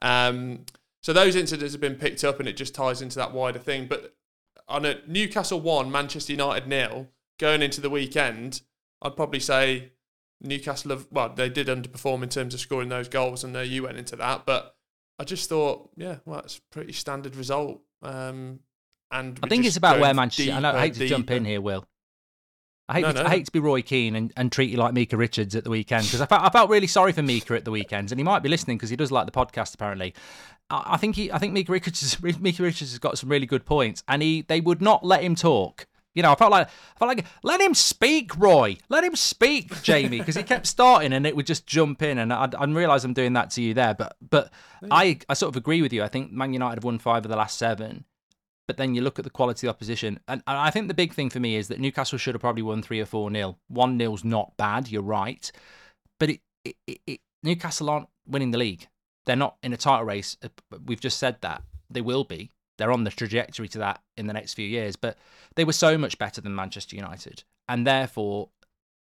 Um, 0.00 0.64
so 1.02 1.12
those 1.12 1.36
incidents 1.36 1.72
have 1.72 1.80
been 1.80 1.94
picked 1.94 2.24
up, 2.24 2.40
and 2.40 2.48
it 2.48 2.56
just 2.56 2.74
ties 2.74 3.02
into 3.02 3.16
that 3.16 3.32
wider 3.32 3.58
thing. 3.58 3.86
But 3.86 4.14
on 4.68 4.84
a 4.84 4.98
Newcastle 5.06 5.60
one, 5.60 5.90
Manchester 5.90 6.32
United 6.32 6.66
nil 6.66 7.08
going 7.38 7.62
into 7.62 7.80
the 7.80 7.90
weekend, 7.90 8.62
I'd 9.00 9.16
probably 9.16 9.40
say 9.40 9.92
Newcastle 10.42 10.90
have 10.90 11.06
well, 11.10 11.30
they 11.30 11.48
did 11.48 11.68
underperform 11.68 12.22
in 12.22 12.28
terms 12.28 12.54
of 12.54 12.60
scoring 12.60 12.88
those 12.88 13.08
goals, 13.08 13.44
and 13.44 13.56
you 13.66 13.84
went 13.84 13.98
into 13.98 14.16
that. 14.16 14.44
But 14.44 14.74
I 15.18 15.24
just 15.24 15.48
thought, 15.48 15.90
yeah, 15.96 16.16
well, 16.24 16.40
it's 16.40 16.58
a 16.58 16.60
pretty 16.70 16.92
standard 16.92 17.36
result. 17.36 17.80
Um, 18.02 18.60
and 19.10 19.38
I 19.42 19.46
think 19.46 19.64
it's 19.64 19.76
about 19.76 20.00
where 20.00 20.14
Manchester. 20.14 20.44
Deeper, 20.44 20.56
I, 20.56 20.60
know, 20.60 20.72
I 20.72 20.80
hate 20.80 20.94
to 20.94 20.98
deeper. 21.00 21.10
jump 21.10 21.30
in 21.30 21.44
here, 21.44 21.60
Will. 21.60 21.86
I 22.88 22.94
hate, 22.94 23.02
no, 23.02 23.12
to, 23.12 23.22
no. 23.22 23.24
I 23.24 23.30
hate 23.30 23.46
to 23.46 23.52
be 23.52 23.60
Roy 23.60 23.82
Keane 23.82 24.16
and, 24.16 24.32
and 24.36 24.50
treat 24.50 24.70
you 24.70 24.76
like 24.76 24.92
Micah 24.92 25.16
Richards 25.16 25.54
at 25.54 25.64
the 25.64 25.70
weekend 25.70 26.04
because 26.04 26.20
I 26.20 26.26
felt, 26.26 26.42
I 26.42 26.50
felt 26.50 26.68
really 26.68 26.88
sorry 26.88 27.12
for 27.12 27.22
Micah 27.22 27.54
at 27.54 27.64
the 27.64 27.70
weekends, 27.70 28.10
and 28.10 28.18
he 28.18 28.24
might 28.24 28.42
be 28.42 28.48
listening 28.48 28.76
because 28.76 28.90
he 28.90 28.96
does 28.96 29.12
like 29.12 29.26
the 29.26 29.32
podcast 29.32 29.74
apparently. 29.74 30.14
I, 30.68 30.94
I 30.94 30.96
think 30.96 31.16
he, 31.16 31.30
I 31.30 31.38
think 31.38 31.54
Micah 31.54 31.72
Richards, 31.72 32.20
Micah 32.40 32.62
Richards 32.62 32.90
has 32.90 32.98
got 32.98 33.18
some 33.18 33.28
really 33.28 33.46
good 33.46 33.64
points, 33.64 34.02
and 34.08 34.22
he 34.22 34.42
they 34.42 34.60
would 34.60 34.82
not 34.82 35.04
let 35.04 35.22
him 35.22 35.34
talk 35.36 35.86
you 36.14 36.22
know, 36.22 36.32
I 36.32 36.34
felt 36.34 36.50
like 36.50 36.68
I 36.68 36.98
felt 36.98 37.08
like 37.08 37.24
let 37.42 37.60
him 37.60 37.74
speak, 37.74 38.36
Roy. 38.36 38.76
Let 38.88 39.04
him 39.04 39.16
speak, 39.16 39.82
Jamie, 39.82 40.18
because 40.18 40.36
he 40.36 40.42
kept 40.42 40.66
starting 40.66 41.12
and 41.12 41.26
it 41.26 41.34
would 41.34 41.46
just 41.46 41.66
jump 41.66 42.02
in. 42.02 42.18
And 42.18 42.32
I, 42.32 42.48
I 42.58 42.64
realise 42.66 43.04
I'm 43.04 43.14
doing 43.14 43.32
that 43.34 43.50
to 43.52 43.62
you 43.62 43.74
there, 43.74 43.94
but 43.94 44.16
but 44.20 44.52
I 44.90 45.18
I 45.28 45.34
sort 45.34 45.50
of 45.50 45.56
agree 45.56 45.80
with 45.82 45.92
you. 45.92 46.02
I 46.02 46.08
think 46.08 46.32
Man 46.32 46.52
United 46.52 46.76
have 46.76 46.84
won 46.84 46.98
five 46.98 47.24
of 47.24 47.30
the 47.30 47.36
last 47.36 47.56
seven, 47.56 48.04
but 48.68 48.76
then 48.76 48.94
you 48.94 49.02
look 49.02 49.18
at 49.18 49.24
the 49.24 49.30
quality 49.30 49.66
of 49.66 49.72
the 49.72 49.76
opposition, 49.76 50.20
and, 50.28 50.42
and 50.46 50.58
I 50.58 50.70
think 50.70 50.88
the 50.88 50.94
big 50.94 51.14
thing 51.14 51.30
for 51.30 51.40
me 51.40 51.56
is 51.56 51.68
that 51.68 51.80
Newcastle 51.80 52.18
should 52.18 52.34
have 52.34 52.42
probably 52.42 52.62
won 52.62 52.82
three 52.82 53.00
or 53.00 53.06
four 53.06 53.30
nil. 53.30 53.58
One 53.68 53.96
nil's 53.96 54.24
not 54.24 54.56
bad. 54.56 54.88
You're 54.88 55.02
right, 55.02 55.50
but 56.20 56.30
it, 56.30 56.40
it, 56.64 56.76
it, 56.86 57.00
it 57.06 57.20
Newcastle 57.42 57.88
aren't 57.88 58.08
winning 58.26 58.50
the 58.50 58.58
league. 58.58 58.86
They're 59.24 59.36
not 59.36 59.56
in 59.62 59.72
a 59.72 59.76
title 59.76 60.04
race. 60.04 60.36
We've 60.84 61.00
just 61.00 61.18
said 61.18 61.36
that 61.40 61.62
they 61.88 62.00
will 62.00 62.24
be 62.24 62.50
they're 62.82 62.90
on 62.90 63.04
the 63.04 63.10
trajectory 63.10 63.68
to 63.68 63.78
that 63.78 64.02
in 64.16 64.26
the 64.26 64.32
next 64.32 64.54
few 64.54 64.66
years. 64.66 64.96
But 64.96 65.16
they 65.54 65.64
were 65.64 65.72
so 65.72 65.96
much 65.96 66.18
better 66.18 66.40
than 66.40 66.52
Manchester 66.52 66.96
United, 66.96 67.44
and 67.68 67.86
therefore, 67.86 68.48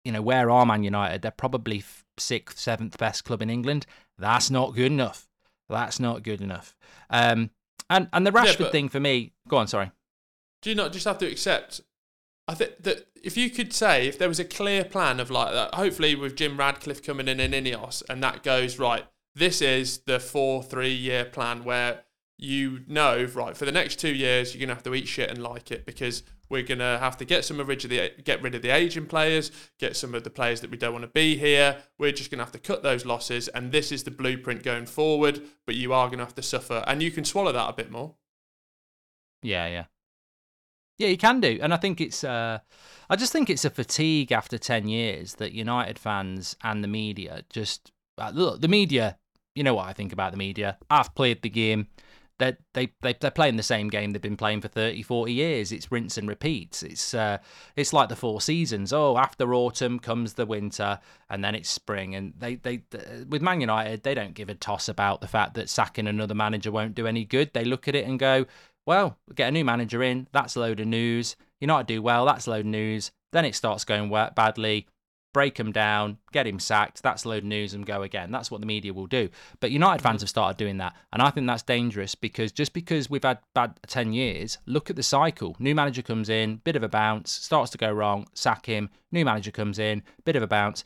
you 0.05 0.11
know, 0.11 0.21
where 0.21 0.51
are 0.51 0.67
Man 0.67 0.83
United? 0.83 1.23
They're 1.23 1.31
probably 1.31 1.85
sixth, 2.19 2.59
seventh 2.59 2.99
best 2.99 3.25
club 3.25 3.41
in 3.41 3.49
England. 3.49 3.87
That's 4.19 4.51
not 4.51 4.75
good 4.75 4.91
enough. 4.91 5.29
That's 5.69 6.01
not 6.01 6.25
good 6.25 6.41
enough. 6.41 6.75
Um, 7.09 7.51
and 7.89 8.09
and 8.13 8.27
the 8.27 8.33
Rashford 8.33 8.59
yeah, 8.59 8.71
thing 8.71 8.89
for 8.89 8.99
me. 8.99 9.31
Go 9.47 9.59
on, 9.59 9.69
sorry. 9.69 9.93
Do 10.61 10.71
you 10.71 10.77
not 10.77 10.93
just 10.93 11.07
have 11.07 11.19
to 11.19 11.31
accept? 11.31 11.81
I 12.49 12.55
think 12.55 12.83
that 12.83 13.07
if 13.23 13.37
you 13.37 13.49
could 13.49 13.73
say 13.73 14.09
if 14.09 14.19
there 14.19 14.29
was 14.29 14.41
a 14.41 14.45
clear 14.45 14.83
plan 14.83 15.21
of 15.21 15.31
like 15.31 15.53
that, 15.53 15.77
hopefully 15.77 16.17
with 16.17 16.35
Jim 16.35 16.57
Ratcliffe 16.57 17.05
coming 17.05 17.29
in 17.29 17.39
in 17.39 17.53
Ineos, 17.53 18.03
and 18.11 18.25
that 18.25 18.43
goes 18.43 18.77
right. 18.81 19.05
This 19.37 19.63
is 19.63 19.99
the 19.99 20.19
four 20.19 20.65
three 20.65 20.93
year 20.93 21.25
plan 21.25 21.63
where 21.63 22.03
you 22.39 22.81
know, 22.87 23.25
right, 23.35 23.57
for 23.57 23.65
the 23.65 23.73
next 23.73 23.99
two 23.99 24.15
years, 24.15 24.55
you're 24.55 24.61
going 24.61 24.69
to 24.69 24.75
have 24.75 24.85
to 24.85 24.95
eat 24.95 25.09
shit 25.09 25.29
and 25.29 25.43
like 25.43 25.73
it 25.73 25.85
because 25.85 26.23
we're 26.49 26.63
going 26.63 26.79
to 26.79 26.99
have 27.01 27.17
to 27.17 27.25
get 27.25 27.45
some 27.45 27.59
of 27.59 27.67
the, 27.67 28.13
get 28.25 28.41
rid 28.41 28.55
of 28.55 28.63
the 28.63 28.71
aging 28.71 29.07
players, 29.07 29.51
get 29.79 29.97
some 29.97 30.15
of 30.15 30.23
the 30.23 30.31
players 30.31 30.61
that 30.61 30.71
we 30.71 30.77
don't 30.77 30.93
want 30.93 31.03
to 31.03 31.09
be 31.09 31.37
here. 31.37 31.79
We're 31.99 32.13
just 32.13 32.31
going 32.31 32.39
to 32.39 32.45
have 32.45 32.53
to 32.53 32.61
cut 32.61 32.85
those 32.85 33.05
losses. 33.05 33.49
And 33.49 33.73
this 33.73 33.91
is 33.91 34.05
the 34.05 34.13
blueprint 34.13 34.63
going 34.63 34.87
forward, 34.87 35.43
but 35.67 35.75
you 35.75 35.93
are 35.93 36.07
going 36.07 36.21
to 36.21 36.25
have 36.25 36.37
to 36.37 36.43
suffer. 36.43 36.85
And 36.87 37.03
you 37.03 37.11
can 37.11 37.25
swallow 37.25 37.51
that 37.51 37.69
a 37.69 37.73
bit 37.73 37.91
more. 37.91 38.15
Yeah, 39.43 39.67
yeah. 39.67 39.85
Yeah, 40.97 41.09
you 41.09 41.19
can 41.19 41.41
do. 41.41 41.59
And 41.61 41.75
I 41.75 41.77
think 41.77 42.01
it's, 42.01 42.23
uh, 42.23 42.59
I 43.11 43.17
just 43.17 43.33
think 43.33 43.51
it's 43.51 43.65
a 43.65 43.71
fatigue 43.71 44.31
after 44.31 44.59
10 44.59 44.87
years 44.87 45.35
that 45.35 45.53
United 45.53 45.99
fans 45.99 46.57
and 46.63 46.85
the 46.85 46.89
media 46.89 47.43
just, 47.51 47.91
uh, 48.17 48.31
look, 48.33 48.61
the 48.61 48.69
media, 48.69 49.19
you 49.57 49.65
know 49.65 49.75
what 49.75 49.89
I 49.89 49.93
think 49.93 50.13
about 50.13 50.31
the 50.31 50.39
media. 50.39 50.79
I've 50.89 51.15
played 51.17 51.43
the 51.43 51.51
game 51.51 51.89
they're, 52.39 52.57
they, 52.75 52.93
they, 53.03 53.15
they're 53.15 53.31
playing 53.31 53.57
the 53.57 53.63
same 53.63 53.89
game 53.89 54.13
they've 54.13 54.23
been 54.23 54.37
playing 54.37 54.61
for 54.61 54.69
30, 54.69 55.03
40 55.03 55.33
years. 55.33 55.73
It's 55.73 55.91
rinse 55.91 56.17
and 56.17 56.29
repeat. 56.29 56.83
It's, 56.87 57.15
uh, 57.15 57.39
it's 57.77 57.93
like 57.93 58.09
the 58.09 58.17
four 58.17 58.41
seasons. 58.41 58.93
Oh, 58.93 59.19
after 59.19 59.55
autumn 59.55 59.99
comes 59.99 60.35
the 60.35 60.47
winter 60.47 61.01
and 61.29 61.45
then 61.45 61.55
it's 61.55 61.69
spring. 61.69 62.15
And 62.15 62.35
they, 62.39 62.57
they, 62.57 62.83
with 63.29 63.43
Man 63.43 63.61
United, 63.61 64.03
they 64.03 64.15
don't 64.15 64.35
give 64.35 64.49
a 64.49 64.55
toss 64.55 64.89
about 64.89 65.21
the 65.21 65.29
fact 65.29 65.55
that 65.55 65.69
sacking 65.69 66.07
another 66.07 66.35
manager 66.35 66.71
won't 66.71 66.95
do 66.95 67.07
any 67.07 67.25
good. 67.25 67.53
They 67.53 67.65
look 67.65 67.89
at 67.89 67.95
it 67.95 68.07
and 68.07 68.19
go, 68.19 68.47
well, 68.87 69.19
get 69.35 69.49
a 69.49 69.53
new 69.53 69.65
manager 69.65 70.03
in. 70.03 70.29
That's 70.33 70.57
a 70.57 70.61
load 70.61 70.81
of 70.81 70.87
news. 70.87 71.37
United 71.61 71.87
do 71.87 72.03
well. 72.03 72.25
That's 72.25 72.47
a 72.47 72.51
load 72.51 72.61
of 72.61 72.67
news. 72.67 73.11
Then 73.33 73.45
it 73.45 73.55
starts 73.55 73.85
going 73.85 74.11
badly 74.35 74.87
break 75.39 75.57
him 75.57 75.71
down, 75.71 76.19
get 76.33 76.49
him 76.49 76.59
sacked. 76.59 77.01
That's 77.01 77.25
load 77.25 77.39
of 77.39 77.45
news 77.45 77.73
and 77.73 77.87
go 77.87 78.03
again. 78.03 78.33
That's 78.33 78.51
what 78.51 78.61
the 78.61 78.67
media 78.67 78.93
will 78.93 79.07
do. 79.07 79.29
But 79.61 79.71
United 79.71 80.03
fans 80.03 80.21
have 80.21 80.29
started 80.29 80.57
doing 80.57 80.79
that. 80.79 80.97
And 81.13 81.23
I 81.23 81.31
think 81.31 81.47
that's 81.47 81.63
dangerous 81.63 82.17
because 82.17 82.51
just 82.51 82.73
because 82.73 83.09
we've 83.09 83.23
had 83.23 83.39
bad 83.55 83.79
10 83.87 84.13
years, 84.13 84.59
look 84.67 84.91
at 84.91 84.97
the 84.97 85.03
cycle. 85.05 85.55
New 85.61 85.77
manager 85.77 86.03
comes 86.03 86.29
in, 86.29 86.57
bit 86.65 86.75
of 86.75 86.83
a 86.83 86.89
bounce, 86.89 87.31
starts 87.31 87.71
to 87.71 87.79
go 87.79 87.93
wrong, 87.93 88.27
sack 88.35 88.67
him. 88.67 88.91
New 89.13 89.25
manager 89.25 89.53
comes 89.53 89.79
in, 89.79 90.03
bit 90.25 90.35
of 90.35 90.43
a 90.43 90.49
bounce. 90.49 90.83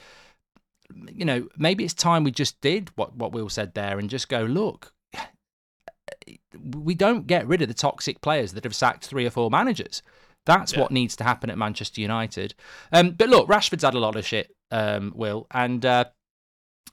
You 1.10 1.24
know, 1.24 1.48
maybe 1.56 1.82
it's 1.82 1.94
time 1.94 2.22
we 2.22 2.30
just 2.30 2.60
did 2.60 2.90
what, 2.94 3.16
what 3.16 3.32
Will 3.32 3.48
said 3.48 3.72
there 3.72 3.98
and 3.98 4.10
just 4.10 4.28
go, 4.28 4.42
look, 4.42 4.92
we 6.62 6.94
don't 6.94 7.26
get 7.26 7.46
rid 7.46 7.62
of 7.62 7.68
the 7.68 7.74
toxic 7.74 8.20
players 8.20 8.52
that 8.52 8.64
have 8.64 8.74
sacked 8.74 9.06
three 9.06 9.24
or 9.24 9.30
four 9.30 9.48
managers. 9.48 10.02
That's 10.46 10.72
yeah. 10.72 10.80
what 10.80 10.90
needs 10.90 11.16
to 11.16 11.24
happen 11.24 11.50
at 11.50 11.58
Manchester 11.58 12.00
United. 12.00 12.54
Um, 12.92 13.12
but 13.12 13.28
look, 13.28 13.48
Rashford's 13.48 13.84
had 13.84 13.94
a 13.94 14.00
lot 14.00 14.16
of 14.16 14.26
shit, 14.26 14.54
um, 14.70 15.12
Will, 15.14 15.46
and 15.52 15.84
uh, 15.86 16.06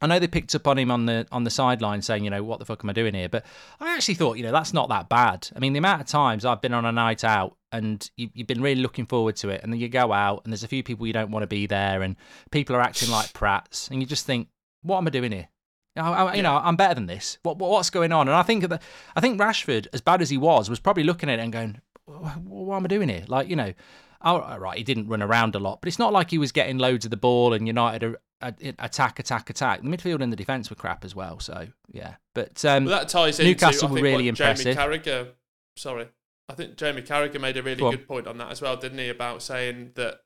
I 0.02 0.08
know 0.08 0.20
they 0.20 0.28
picked 0.28 0.56
up 0.56 0.68
on 0.68 0.78
him 0.78 0.92
on 0.92 1.06
the 1.06 1.28
on 1.32 1.44
the 1.44 1.50
sideline 1.50 2.02
saying, 2.02 2.24
you 2.24 2.30
know, 2.30 2.44
what 2.44 2.60
the 2.60 2.66
fuck 2.66 2.84
am 2.84 2.90
I 2.90 2.94
doing 2.94 3.14
here? 3.14 3.28
But 3.28 3.46
I 3.80 3.96
actually 3.96 4.14
thought, 4.16 4.38
you 4.38 4.44
know, 4.44 4.52
that's 4.52 4.74
not 4.74 4.90
that 4.90 5.10
bad. 5.10 5.50
I 5.56 5.60
mean, 5.60 5.74
the 5.74 5.80
amount 5.80 6.02
of 6.02 6.08
times 6.08 6.46
I've 6.46 6.62
been 6.62 6.74
on 6.74 6.86
a 6.86 6.92
night 6.92 7.24
out 7.24 7.58
and 7.72 8.10
you, 8.16 8.30
have 8.38 8.48
been 8.48 8.62
really 8.62 8.82
looking 8.82 9.06
forward 9.06 9.36
to 9.38 9.50
it, 9.50 9.62
and 9.62 9.74
then 9.74 9.80
you 9.80 9.90
go 9.90 10.14
out 10.14 10.42
and 10.44 10.54
there's 10.54 10.64
a 10.64 10.68
few 10.68 10.84
people 10.84 11.06
you 11.06 11.14
don't 11.14 11.32
want 11.32 11.44
to 11.44 11.48
be 11.48 11.68
there, 11.68 12.02
and 12.02 12.16
people 12.52 12.76
are 12.76 12.82
acting 12.82 13.10
like 13.10 13.34
prats, 13.34 13.90
and 13.92 14.02
you 14.02 14.08
just 14.08 14.26
think, 14.26 14.48
what 14.84 14.98
am 14.98 15.08
I 15.08 15.10
doing 15.10 15.32
here? 15.32 15.50
I, 15.96 16.12
I, 16.12 16.34
you 16.36 16.44
know, 16.44 16.56
I'm 16.56 16.78
better 16.78 16.96
than 16.96 17.08
this. 17.08 17.38
What, 17.44 17.58
what's 17.58 17.90
going 17.90 18.12
on? 18.12 18.28
And 18.28 18.36
I 18.36 18.44
think 18.44 18.68
that 18.68 18.82
I 19.16 19.22
think 19.22 19.40
Rashford, 19.40 19.88
as 19.92 20.02
bad 20.02 20.22
as 20.22 20.30
he 20.30 20.38
was, 20.38 20.70
was 20.70 20.80
probably 20.80 21.04
looking 21.04 21.30
at 21.30 21.40
it 21.40 21.42
and 21.42 21.52
going, 21.52 21.82
what 22.10 22.78
am 22.78 22.86
I 22.86 22.88
doing 22.88 23.10
here? 23.10 23.24
Like, 23.28 23.50
you 23.50 23.56
know, 23.56 23.74
oh, 24.22 24.58
right, 24.58 24.78
he 24.78 24.84
didn't 24.84 25.08
run 25.08 25.22
around 25.22 25.56
a 25.56 25.60
lot, 25.60 25.82
but 25.82 25.88
it's 25.88 26.00
not 26.00 26.14
like 26.14 26.32
he 26.32 26.38
was 26.38 26.52
getting 26.52 26.78
loads 26.78 27.06
of 27.06 27.12
the 27.12 27.18
ball 27.18 27.54
and 27.54 27.68
United 27.68 28.16
attack, 28.42 29.20
attack, 29.20 29.50
attack. 29.50 29.82
The 29.82 29.90
midfield 29.90 30.22
and 30.22 30.32
the 30.32 30.38
defence 30.38 30.70
were 30.70 30.76
crap 30.76 31.06
as 31.06 31.16
well. 31.16 31.40
So 31.40 31.68
yeah, 31.92 32.16
but 32.34 32.64
um, 32.66 32.86
well, 32.86 33.00
that 33.00 33.10
ties 33.10 33.40
in 33.40 33.46
Newcastle 33.46 33.90
into, 33.90 34.02
were 34.02 34.08
really 34.08 34.28
impressive. 34.28 34.76
Jamie 34.76 35.00
Carragher, 35.00 35.30
sorry, 35.76 36.08
I 36.48 36.54
think 36.54 36.78
Jamie 36.78 37.02
Carragher 37.02 37.40
made 37.40 37.58
a 37.58 37.64
really 37.64 37.82
good 37.82 38.08
point 38.08 38.28
on 38.28 38.38
that 38.38 38.52
as 38.52 38.62
well, 38.62 38.78
didn't 38.78 39.00
he? 39.00 39.10
About 39.10 39.42
saying 39.42 39.92
that 39.96 40.20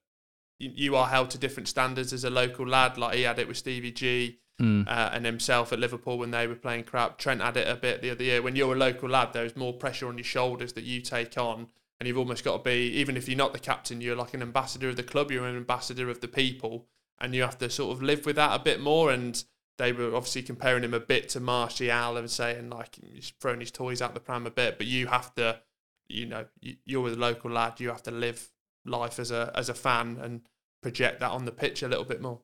you 0.59 0.95
are 0.95 1.07
held 1.07 1.29
to 1.31 1.37
different 1.37 1.67
standards 1.67 2.13
as 2.13 2.23
a 2.23 2.29
local 2.29 2.67
lad. 2.67 2.97
Like 2.97 3.15
he 3.15 3.23
had 3.23 3.39
it 3.39 3.47
with 3.47 3.57
Stevie 3.57 3.91
G. 3.91 4.39
Mm. 4.61 4.87
Uh, 4.87 5.09
and 5.11 5.25
himself 5.25 5.73
at 5.73 5.79
Liverpool 5.79 6.19
when 6.19 6.29
they 6.31 6.45
were 6.45 6.55
playing 6.55 6.83
crap. 6.83 7.17
Trent 7.17 7.41
had 7.41 7.57
it 7.57 7.67
a 7.67 7.75
bit 7.75 8.01
the 8.01 8.11
other 8.11 8.23
year. 8.23 8.41
When 8.41 8.55
you're 8.55 8.75
a 8.75 8.77
local 8.77 9.09
lad, 9.09 9.33
there's 9.33 9.57
more 9.57 9.73
pressure 9.73 10.07
on 10.07 10.17
your 10.17 10.23
shoulders 10.23 10.73
that 10.73 10.83
you 10.83 11.01
take 11.01 11.37
on, 11.37 11.67
and 11.99 12.07
you've 12.07 12.19
almost 12.19 12.43
got 12.43 12.57
to 12.57 12.63
be, 12.63 12.91
even 12.93 13.17
if 13.17 13.27
you're 13.27 13.37
not 13.37 13.53
the 13.53 13.59
captain, 13.59 13.99
you're 13.99 14.15
like 14.15 14.35
an 14.35 14.43
ambassador 14.43 14.89
of 14.89 14.95
the 14.95 15.03
club, 15.03 15.31
you're 15.31 15.47
an 15.47 15.57
ambassador 15.57 16.07
of 16.09 16.21
the 16.21 16.27
people, 16.27 16.85
and 17.19 17.33
you 17.33 17.41
have 17.41 17.57
to 17.57 17.69
sort 17.69 17.95
of 17.95 18.03
live 18.03 18.25
with 18.25 18.35
that 18.35 18.59
a 18.59 18.63
bit 18.63 18.79
more. 18.79 19.11
And 19.11 19.43
they 19.77 19.91
were 19.91 20.15
obviously 20.15 20.43
comparing 20.43 20.83
him 20.83 20.93
a 20.93 20.99
bit 20.99 21.29
to 21.29 21.39
Martial 21.39 22.17
and 22.17 22.29
saying 22.29 22.69
like 22.69 22.99
he's 23.01 23.33
throwing 23.39 23.59
his 23.59 23.71
toys 23.71 24.01
out 24.01 24.13
the 24.13 24.19
pram 24.19 24.45
a 24.45 24.51
bit, 24.51 24.77
but 24.77 24.87
you 24.87 25.07
have 25.07 25.33
to, 25.35 25.59
you 26.07 26.25
know, 26.25 26.45
you're 26.61 27.07
a 27.07 27.11
local 27.11 27.49
lad, 27.49 27.79
you 27.79 27.89
have 27.89 28.03
to 28.03 28.11
live 28.11 28.49
life 28.85 29.17
as 29.17 29.31
a 29.31 29.51
as 29.55 29.69
a 29.69 29.73
fan 29.73 30.19
and 30.21 30.41
project 30.81 31.21
that 31.21 31.31
on 31.31 31.45
the 31.45 31.51
pitch 31.51 31.81
a 31.81 31.87
little 31.87 32.05
bit 32.05 32.21
more. 32.21 32.41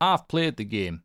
I've 0.00 0.28
played 0.28 0.56
the 0.56 0.64
game. 0.64 1.02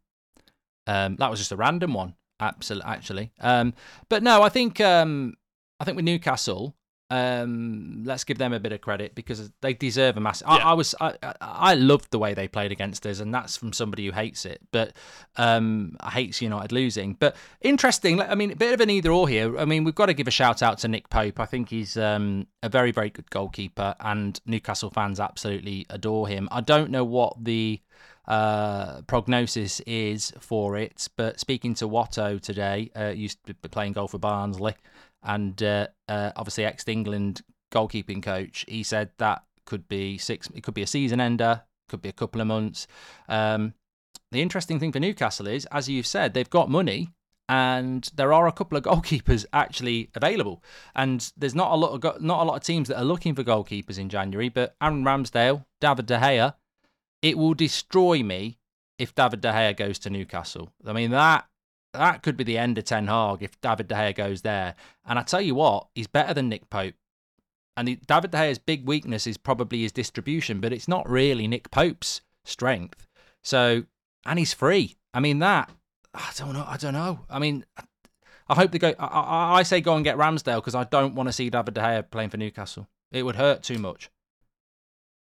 Um, 0.87 1.15
that 1.17 1.29
was 1.29 1.39
just 1.39 1.51
a 1.51 1.55
random 1.55 1.93
one. 1.93 2.15
Absolutely, 2.39 2.89
actually. 2.89 3.31
Um, 3.39 3.73
but 4.09 4.23
no, 4.23 4.41
I 4.41 4.49
think 4.49 4.81
um, 4.81 5.35
I 5.79 5.83
think 5.83 5.95
with 5.95 6.05
Newcastle, 6.05 6.75
um, 7.11 8.03
let's 8.05 8.23
give 8.23 8.37
them 8.37 8.53
a 8.53 8.59
bit 8.59 8.71
of 8.71 8.79
credit 8.79 9.15
because 9.15 9.51
they 9.59 9.73
deserve 9.73 10.15
a 10.15 10.21
massive. 10.21 10.47
Yeah. 10.47 10.55
I, 10.55 10.71
I, 10.71 10.73
was 10.73 10.95
I, 11.01 11.13
I 11.41 11.73
loved 11.73 12.09
the 12.09 12.17
way 12.17 12.33
they 12.33 12.47
played 12.47 12.71
against 12.71 13.05
us, 13.05 13.19
and 13.19 13.33
that's 13.33 13.57
from 13.57 13.73
somebody 13.73 14.05
who 14.05 14.13
hates 14.13 14.45
it, 14.45 14.61
but 14.71 14.93
um, 15.35 15.97
hates 16.11 16.41
United 16.41 16.71
losing. 16.71 17.15
But 17.15 17.35
interesting. 17.59 18.21
I 18.21 18.33
mean, 18.35 18.51
a 18.51 18.55
bit 18.55 18.73
of 18.73 18.79
an 18.79 18.89
either 18.89 19.11
or 19.11 19.27
here. 19.27 19.57
I 19.57 19.65
mean, 19.65 19.83
we've 19.83 19.93
got 19.93 20.05
to 20.05 20.13
give 20.13 20.29
a 20.29 20.31
shout 20.31 20.63
out 20.63 20.77
to 20.79 20.87
Nick 20.87 21.09
Pope. 21.09 21.37
I 21.37 21.45
think 21.45 21.67
he's 21.67 21.97
um, 21.97 22.47
a 22.63 22.69
very 22.69 22.91
very 22.91 23.09
good 23.09 23.29
goalkeeper, 23.29 23.93
and 23.99 24.39
Newcastle 24.45 24.89
fans 24.89 25.19
absolutely 25.19 25.85
adore 25.89 26.29
him. 26.29 26.47
I 26.49 26.61
don't 26.61 26.91
know 26.91 27.03
what 27.03 27.43
the 27.43 27.81
uh, 28.25 29.01
prognosis 29.01 29.81
is 29.81 30.31
for 30.39 30.77
it, 30.77 31.09
but 31.17 31.41
speaking 31.41 31.73
to 31.73 31.89
Watto 31.89 32.39
today, 32.39 32.89
uh, 32.97 33.07
used 33.07 33.45
to 33.47 33.53
be 33.53 33.67
playing 33.67 33.91
goal 33.91 34.07
for 34.07 34.17
Barnsley 34.17 34.75
and 35.23 35.61
uh, 35.61 35.87
uh, 36.07 36.31
obviously 36.35 36.65
ex 36.65 36.87
England 36.87 37.41
goalkeeping 37.71 38.21
coach, 38.21 38.65
he 38.67 38.83
said 38.83 39.11
that 39.17 39.43
could 39.65 39.87
be 39.87 40.17
six. 40.17 40.49
It 40.53 40.63
could 40.63 40.73
be 40.73 40.81
a 40.81 40.87
season 40.87 41.21
ender. 41.21 41.63
Could 41.89 42.01
be 42.01 42.09
a 42.09 42.13
couple 42.13 42.41
of 42.41 42.47
months. 42.47 42.87
Um, 43.27 43.73
the 44.31 44.41
interesting 44.41 44.79
thing 44.79 44.91
for 44.91 44.99
Newcastle 44.99 45.47
is, 45.47 45.65
as 45.71 45.89
you've 45.89 46.07
said, 46.07 46.33
they've 46.33 46.49
got 46.49 46.69
money 46.69 47.09
and 47.49 48.09
there 48.15 48.31
are 48.31 48.47
a 48.47 48.51
couple 48.51 48.77
of 48.77 48.83
goalkeepers 48.85 49.45
actually 49.51 50.09
available. 50.15 50.63
And 50.95 51.31
there's 51.35 51.55
not 51.55 51.71
a 51.71 51.75
lot 51.75 51.91
of 51.91 52.21
not 52.21 52.41
a 52.41 52.45
lot 52.45 52.55
of 52.55 52.63
teams 52.63 52.87
that 52.87 52.97
are 52.97 53.05
looking 53.05 53.35
for 53.35 53.43
goalkeepers 53.43 53.99
in 53.99 54.09
January. 54.09 54.49
But 54.49 54.75
Aaron 54.81 55.03
Ramsdale, 55.03 55.65
David 55.81 56.05
De 56.05 56.17
Gea, 56.17 56.55
it 57.21 57.37
will 57.37 57.53
destroy 57.53 58.23
me 58.23 58.57
if 58.97 59.13
David 59.13 59.41
De 59.41 59.51
Gea 59.51 59.75
goes 59.75 59.99
to 59.99 60.09
Newcastle. 60.09 60.71
I 60.85 60.93
mean 60.93 61.11
that 61.11 61.45
that 61.93 62.23
could 62.23 62.37
be 62.37 62.43
the 62.43 62.57
end 62.57 62.77
of 62.77 62.85
Ten 62.85 63.07
Hag 63.07 63.41
if 63.41 63.59
David 63.61 63.87
De 63.87 63.95
Gea 63.95 64.15
goes 64.15 64.41
there. 64.41 64.75
And 65.05 65.19
I 65.19 65.23
tell 65.23 65.41
you 65.41 65.55
what, 65.55 65.87
he's 65.95 66.07
better 66.07 66.33
than 66.33 66.49
Nick 66.49 66.69
Pope. 66.69 66.95
And 67.75 67.87
David 68.05 68.31
De 68.31 68.37
Gea's 68.37 68.59
big 68.59 68.85
weakness 68.87 69.27
is 69.27 69.37
probably 69.37 69.81
his 69.81 69.91
distribution, 69.91 70.59
but 70.59 70.73
it's 70.73 70.87
not 70.87 71.09
really 71.09 71.47
Nick 71.47 71.71
Pope's 71.71 72.21
strength. 72.43 73.07
So, 73.43 73.83
and 74.25 74.39
he's 74.39 74.53
free. 74.53 74.95
I 75.13 75.19
mean, 75.19 75.39
that, 75.39 75.69
I 76.13 76.31
don't 76.37 76.53
know. 76.53 76.65
I 76.67 76.77
don't 76.77 76.93
know. 76.93 77.21
I 77.29 77.39
mean, 77.39 77.65
I 78.47 78.55
hope 78.55 78.71
they 78.71 78.79
go. 78.79 78.93
I, 78.99 79.59
I 79.59 79.63
say 79.63 79.81
go 79.81 79.95
and 79.95 80.03
get 80.03 80.17
Ramsdale 80.17 80.57
because 80.57 80.75
I 80.75 80.83
don't 80.83 81.15
want 81.15 81.29
to 81.29 81.33
see 81.33 81.49
David 81.49 81.73
De 81.73 81.81
Gea 81.81 82.09
playing 82.09 82.29
for 82.29 82.37
Newcastle. 82.37 82.87
It 83.11 83.23
would 83.23 83.35
hurt 83.35 83.63
too 83.63 83.77
much. 83.77 84.09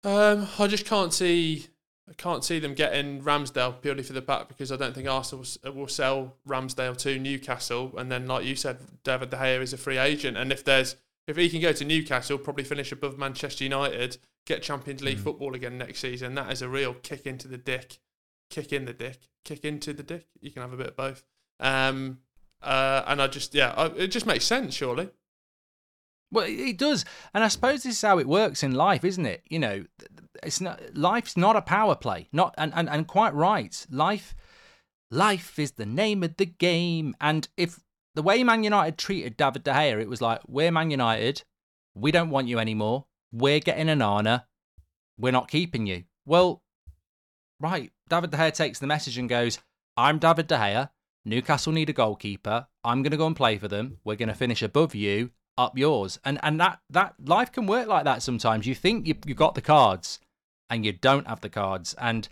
Um, 0.05 0.46
I 0.59 0.68
just 0.68 0.87
can't 0.87 1.12
see 1.12 1.66
I 2.09 2.12
can't 2.12 2.45
see 2.45 2.61
them 2.61 2.75
getting 2.75 3.21
Ramsdale 3.23 3.83
purely 3.83 4.05
for 4.05 4.12
the 4.12 4.21
back 4.21 4.49
because 4.49 4.71
I 4.71 4.77
don't 4.77 4.95
think 4.95 5.09
Arsenal 5.09 5.45
will 5.75 5.88
sell 5.88 6.37
Ramsdale 6.49 6.97
to 6.99 7.19
Newcastle. 7.19 7.92
And 7.97 8.12
then, 8.12 8.27
like 8.29 8.45
you 8.45 8.55
said, 8.55 8.79
David 9.03 9.31
De 9.31 9.37
Gea 9.37 9.61
is 9.61 9.73
a 9.73 9.77
free 9.77 9.99
agent, 9.99 10.37
and 10.37 10.53
if 10.53 10.64
there's 10.64 10.97
if 11.27 11.37
he 11.37 11.49
can 11.49 11.61
go 11.61 11.73
to 11.73 11.85
Newcastle, 11.85 12.38
probably 12.38 12.64
finish 12.64 12.92
above 12.92 13.19
Manchester 13.19 13.64
United, 13.64 14.19
get 14.47 14.62
Champions 14.62 15.03
League 15.03 15.19
mm. 15.19 15.25
football 15.25 15.55
again 15.55 15.77
next 15.77 15.99
season. 15.99 16.35
That 16.37 16.53
is 16.53 16.62
a 16.62 16.69
real 16.69 16.95
kick 16.95 17.27
into 17.27 17.49
the 17.49 17.59
dick, 17.59 17.99
kick 18.49 18.73
in 18.73 18.85
the 18.85 18.92
dick, 18.92 19.19
kick 19.45 19.64
into 19.64 19.92
the 19.92 20.05
dick. 20.05 20.29
You 20.40 20.53
can 20.53 20.62
have 20.62 20.73
a 20.73 20.77
bit 20.77 20.88
of 20.88 20.97
both. 20.97 21.25
Um, 21.59 22.19
uh, 22.62 23.03
and 23.07 23.21
I 23.21 23.27
just 23.27 23.55
yeah, 23.55 23.75
I, 23.77 23.87
it 23.87 24.09
just 24.09 24.27
makes 24.27 24.45
sense, 24.45 24.75
surely. 24.75 25.11
Well, 26.32 26.46
it 26.48 26.76
does, 26.76 27.04
and 27.34 27.44
I 27.44 27.48
suppose 27.48 27.82
this 27.82 27.94
is 27.94 28.02
how 28.02 28.18
it 28.18 28.26
works 28.26 28.62
in 28.62 28.74
life, 28.74 29.04
isn't 29.04 29.26
it? 29.26 29.42
You 29.48 29.60
know, 29.60 29.84
it's 30.42 30.60
not 30.60 30.80
life's 30.94 31.36
not 31.36 31.56
a 31.56 31.62
power 31.62 31.94
play, 31.94 32.28
not 32.32 32.54
and 32.58 32.72
and, 32.74 32.88
and 32.88 33.06
quite 33.06 33.34
right. 33.34 33.86
Life, 33.90 34.34
life 35.10 35.58
is 35.58 35.72
the 35.72 35.86
name 35.86 36.24
of 36.24 36.36
the 36.36 36.46
game, 36.46 37.14
and 37.20 37.48
if 37.56 37.78
the 38.14 38.22
way 38.22 38.42
Man 38.42 38.64
United 38.64 38.98
treated 38.98 39.36
David 39.36 39.62
De 39.62 39.72
Gea, 39.72 40.00
it 40.00 40.08
was 40.08 40.20
like 40.20 40.40
we're 40.48 40.72
Man 40.72 40.90
United, 40.90 41.44
we 41.94 42.10
don't 42.10 42.30
want 42.30 42.48
you 42.48 42.58
anymore. 42.58 43.06
We're 43.32 43.60
getting 43.60 43.86
Onana, 43.86 44.44
we're 45.18 45.32
not 45.32 45.48
keeping 45.48 45.86
you. 45.86 46.04
Well, 46.24 46.60
right, 47.60 47.92
David 48.08 48.32
De 48.32 48.36
Gea 48.36 48.52
takes 48.52 48.80
the 48.80 48.88
message 48.88 49.16
and 49.16 49.28
goes, 49.28 49.60
"I'm 49.96 50.18
David 50.18 50.48
De 50.48 50.56
Gea. 50.56 50.90
Newcastle 51.24 51.72
need 51.72 51.90
a 51.90 51.92
goalkeeper. 51.92 52.66
I'm 52.82 53.02
going 53.02 53.10
to 53.12 53.16
go 53.16 53.26
and 53.26 53.36
play 53.36 53.58
for 53.58 53.68
them. 53.68 53.98
We're 54.04 54.16
going 54.16 54.28
to 54.28 54.34
finish 54.34 54.62
above 54.62 54.94
you 54.94 55.30
up 55.59 55.77
yours. 55.77 56.19
And 56.25 56.38
and 56.42 56.61
that 56.61 56.81
that 56.90 57.14
life 57.25 57.53
can 57.53 57.66
work 57.66 57.88
like 57.88 58.05
that 58.05 58.23
sometimes. 58.23 58.66
You 58.66 58.75
think 58.75 59.07
you 59.07 59.14
you 59.25 59.35
got 59.35 59.55
the 59.55 59.62
cards 59.62 60.21
and 60.71 60.85
you 60.85 60.92
don't 60.92 61.27
have 61.27 61.40
the 61.40 61.49
cards. 61.49 61.95
And 61.99 62.29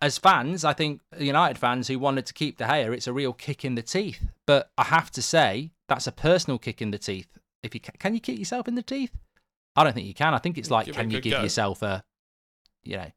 as 0.00 0.18
fans, 0.18 0.64
I 0.64 0.72
think 0.72 1.00
United 1.18 1.58
fans 1.58 1.88
who 1.88 1.98
wanted 1.98 2.26
to 2.26 2.34
keep 2.34 2.58
De 2.58 2.64
Gea, 2.64 2.92
it's 2.92 3.06
a 3.06 3.12
real 3.12 3.32
kick 3.32 3.64
in 3.64 3.74
the 3.74 3.82
teeth. 3.82 4.26
But 4.46 4.70
I 4.78 4.84
have 4.84 5.10
to 5.12 5.22
say, 5.22 5.72
that's 5.88 6.06
a 6.06 6.12
personal 6.12 6.58
kick 6.58 6.80
in 6.80 6.90
the 6.90 6.98
teeth. 6.98 7.26
If 7.62 7.74
you 7.74 7.80
can 7.80 8.14
you 8.14 8.20
kick 8.20 8.38
yourself 8.38 8.68
in 8.68 8.74
the 8.74 8.82
teeth? 8.82 9.12
I 9.74 9.84
don't 9.84 9.92
think 9.92 10.06
you 10.06 10.14
can. 10.14 10.34
I 10.34 10.38
think 10.38 10.58
it's 10.58 10.70
like, 10.70 10.86
give 10.86 10.96
can 10.96 11.10
you 11.10 11.20
give 11.20 11.34
go. 11.34 11.42
yourself 11.42 11.82
a, 11.82 12.02
you 12.84 12.96
know, 12.96 13.10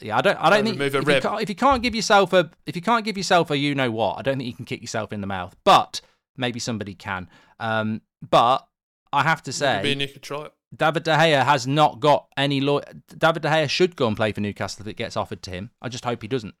yeah. 0.00 0.16
I 0.16 0.20
don't. 0.20 0.36
I 0.36 0.50
don't 0.50 0.64
think 0.64 0.80
if 0.80 0.94
you, 0.94 1.00
if 1.00 1.48
you, 1.48 1.54
can't, 1.54 1.82
give 1.82 1.94
yourself 1.94 2.32
a, 2.32 2.50
if 2.64 2.76
you 2.76 2.82
can't 2.82 3.04
give 3.04 3.16
yourself 3.16 3.50
a, 3.50 3.56
you 3.56 3.74
know 3.74 3.90
what, 3.90 4.18
I 4.18 4.22
don't 4.22 4.38
think 4.38 4.46
you 4.46 4.54
can 4.54 4.64
kick 4.64 4.80
yourself 4.80 5.12
in 5.12 5.20
the 5.20 5.26
mouth. 5.26 5.56
But 5.64 6.00
maybe 6.36 6.60
somebody 6.60 6.94
can. 6.94 7.28
Um, 7.58 8.02
but 8.28 8.66
I 9.12 9.22
have 9.22 9.42
to 9.44 9.52
say, 9.52 9.80
Maybe 9.82 10.04
you 10.04 10.08
could 10.08 10.22
try 10.22 10.46
it. 10.46 10.52
David 10.74 11.04
De 11.04 11.10
Gea 11.12 11.44
has 11.44 11.66
not 11.66 12.00
got 12.00 12.26
any 12.36 12.60
law. 12.60 12.80
David 13.16 13.42
De 13.42 13.48
Gea 13.48 13.68
should 13.68 13.96
go 13.96 14.06
and 14.06 14.16
play 14.16 14.32
for 14.32 14.40
Newcastle 14.40 14.82
if 14.82 14.88
it 14.88 14.96
gets 14.96 15.16
offered 15.16 15.42
to 15.42 15.50
him. 15.50 15.70
I 15.80 15.88
just 15.88 16.04
hope 16.04 16.22
he 16.22 16.28
doesn't. 16.28 16.54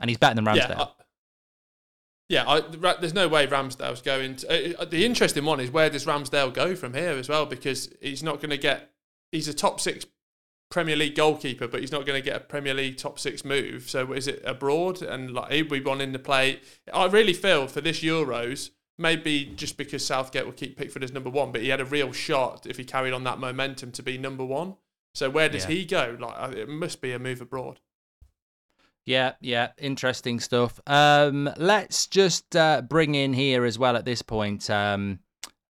And 0.00 0.08
he's 0.08 0.18
better 0.18 0.36
than 0.36 0.44
Ramsdale. 0.44 0.90
Yeah, 2.28 2.44
I, 2.48 2.60
yeah 2.60 2.90
I, 2.90 2.94
there's 3.00 3.14
no 3.14 3.28
way 3.28 3.46
Ramsdale's 3.46 4.02
going. 4.02 4.36
To, 4.36 4.78
uh, 4.78 4.82
uh, 4.82 4.84
the 4.84 5.04
interesting 5.04 5.44
one 5.44 5.60
is 5.60 5.70
where 5.70 5.90
does 5.90 6.06
Ramsdale 6.06 6.54
go 6.54 6.76
from 6.76 6.94
here 6.94 7.10
as 7.10 7.28
well? 7.28 7.46
Because 7.46 7.92
he's 8.00 8.22
not 8.22 8.36
going 8.36 8.50
to 8.50 8.58
get. 8.58 8.92
He's 9.32 9.48
a 9.48 9.54
top 9.54 9.80
six 9.80 10.06
Premier 10.70 10.96
League 10.96 11.16
goalkeeper, 11.16 11.66
but 11.66 11.80
he's 11.80 11.92
not 11.92 12.06
going 12.06 12.20
to 12.20 12.24
get 12.24 12.36
a 12.36 12.40
Premier 12.40 12.74
League 12.74 12.98
top 12.98 13.18
six 13.18 13.44
move. 13.44 13.90
So 13.90 14.12
is 14.12 14.28
it 14.28 14.42
abroad? 14.44 15.02
And 15.02 15.32
like 15.32 15.70
we 15.70 15.80
want 15.80 16.02
him 16.02 16.12
to 16.12 16.18
play. 16.18 16.60
I 16.92 17.06
really 17.06 17.32
feel 17.32 17.66
for 17.66 17.80
this 17.80 18.00
Euros 18.00 18.70
maybe 18.98 19.52
just 19.56 19.76
because 19.76 20.04
Southgate 20.04 20.44
will 20.44 20.52
keep 20.52 20.76
Pickford 20.76 21.04
as 21.04 21.12
number 21.12 21.30
one, 21.30 21.52
but 21.52 21.62
he 21.62 21.68
had 21.68 21.80
a 21.80 21.84
real 21.84 22.12
shot 22.12 22.66
if 22.66 22.76
he 22.76 22.84
carried 22.84 23.12
on 23.12 23.24
that 23.24 23.38
momentum 23.38 23.92
to 23.92 24.02
be 24.02 24.18
number 24.18 24.44
one. 24.44 24.74
So 25.14 25.30
where 25.30 25.48
does 25.48 25.64
yeah. 25.64 25.70
he 25.70 25.84
go? 25.84 26.16
Like 26.18 26.54
it 26.54 26.68
must 26.68 27.00
be 27.00 27.12
a 27.12 27.18
move 27.18 27.40
abroad. 27.40 27.80
Yeah, 29.06 29.32
yeah, 29.40 29.70
interesting 29.78 30.38
stuff. 30.38 30.78
Um, 30.86 31.48
let's 31.56 32.06
just 32.06 32.54
uh, 32.54 32.82
bring 32.82 33.14
in 33.14 33.32
here 33.32 33.64
as 33.64 33.78
well 33.78 33.96
at 33.96 34.04
this 34.04 34.20
point. 34.20 34.68
Um, 34.68 35.20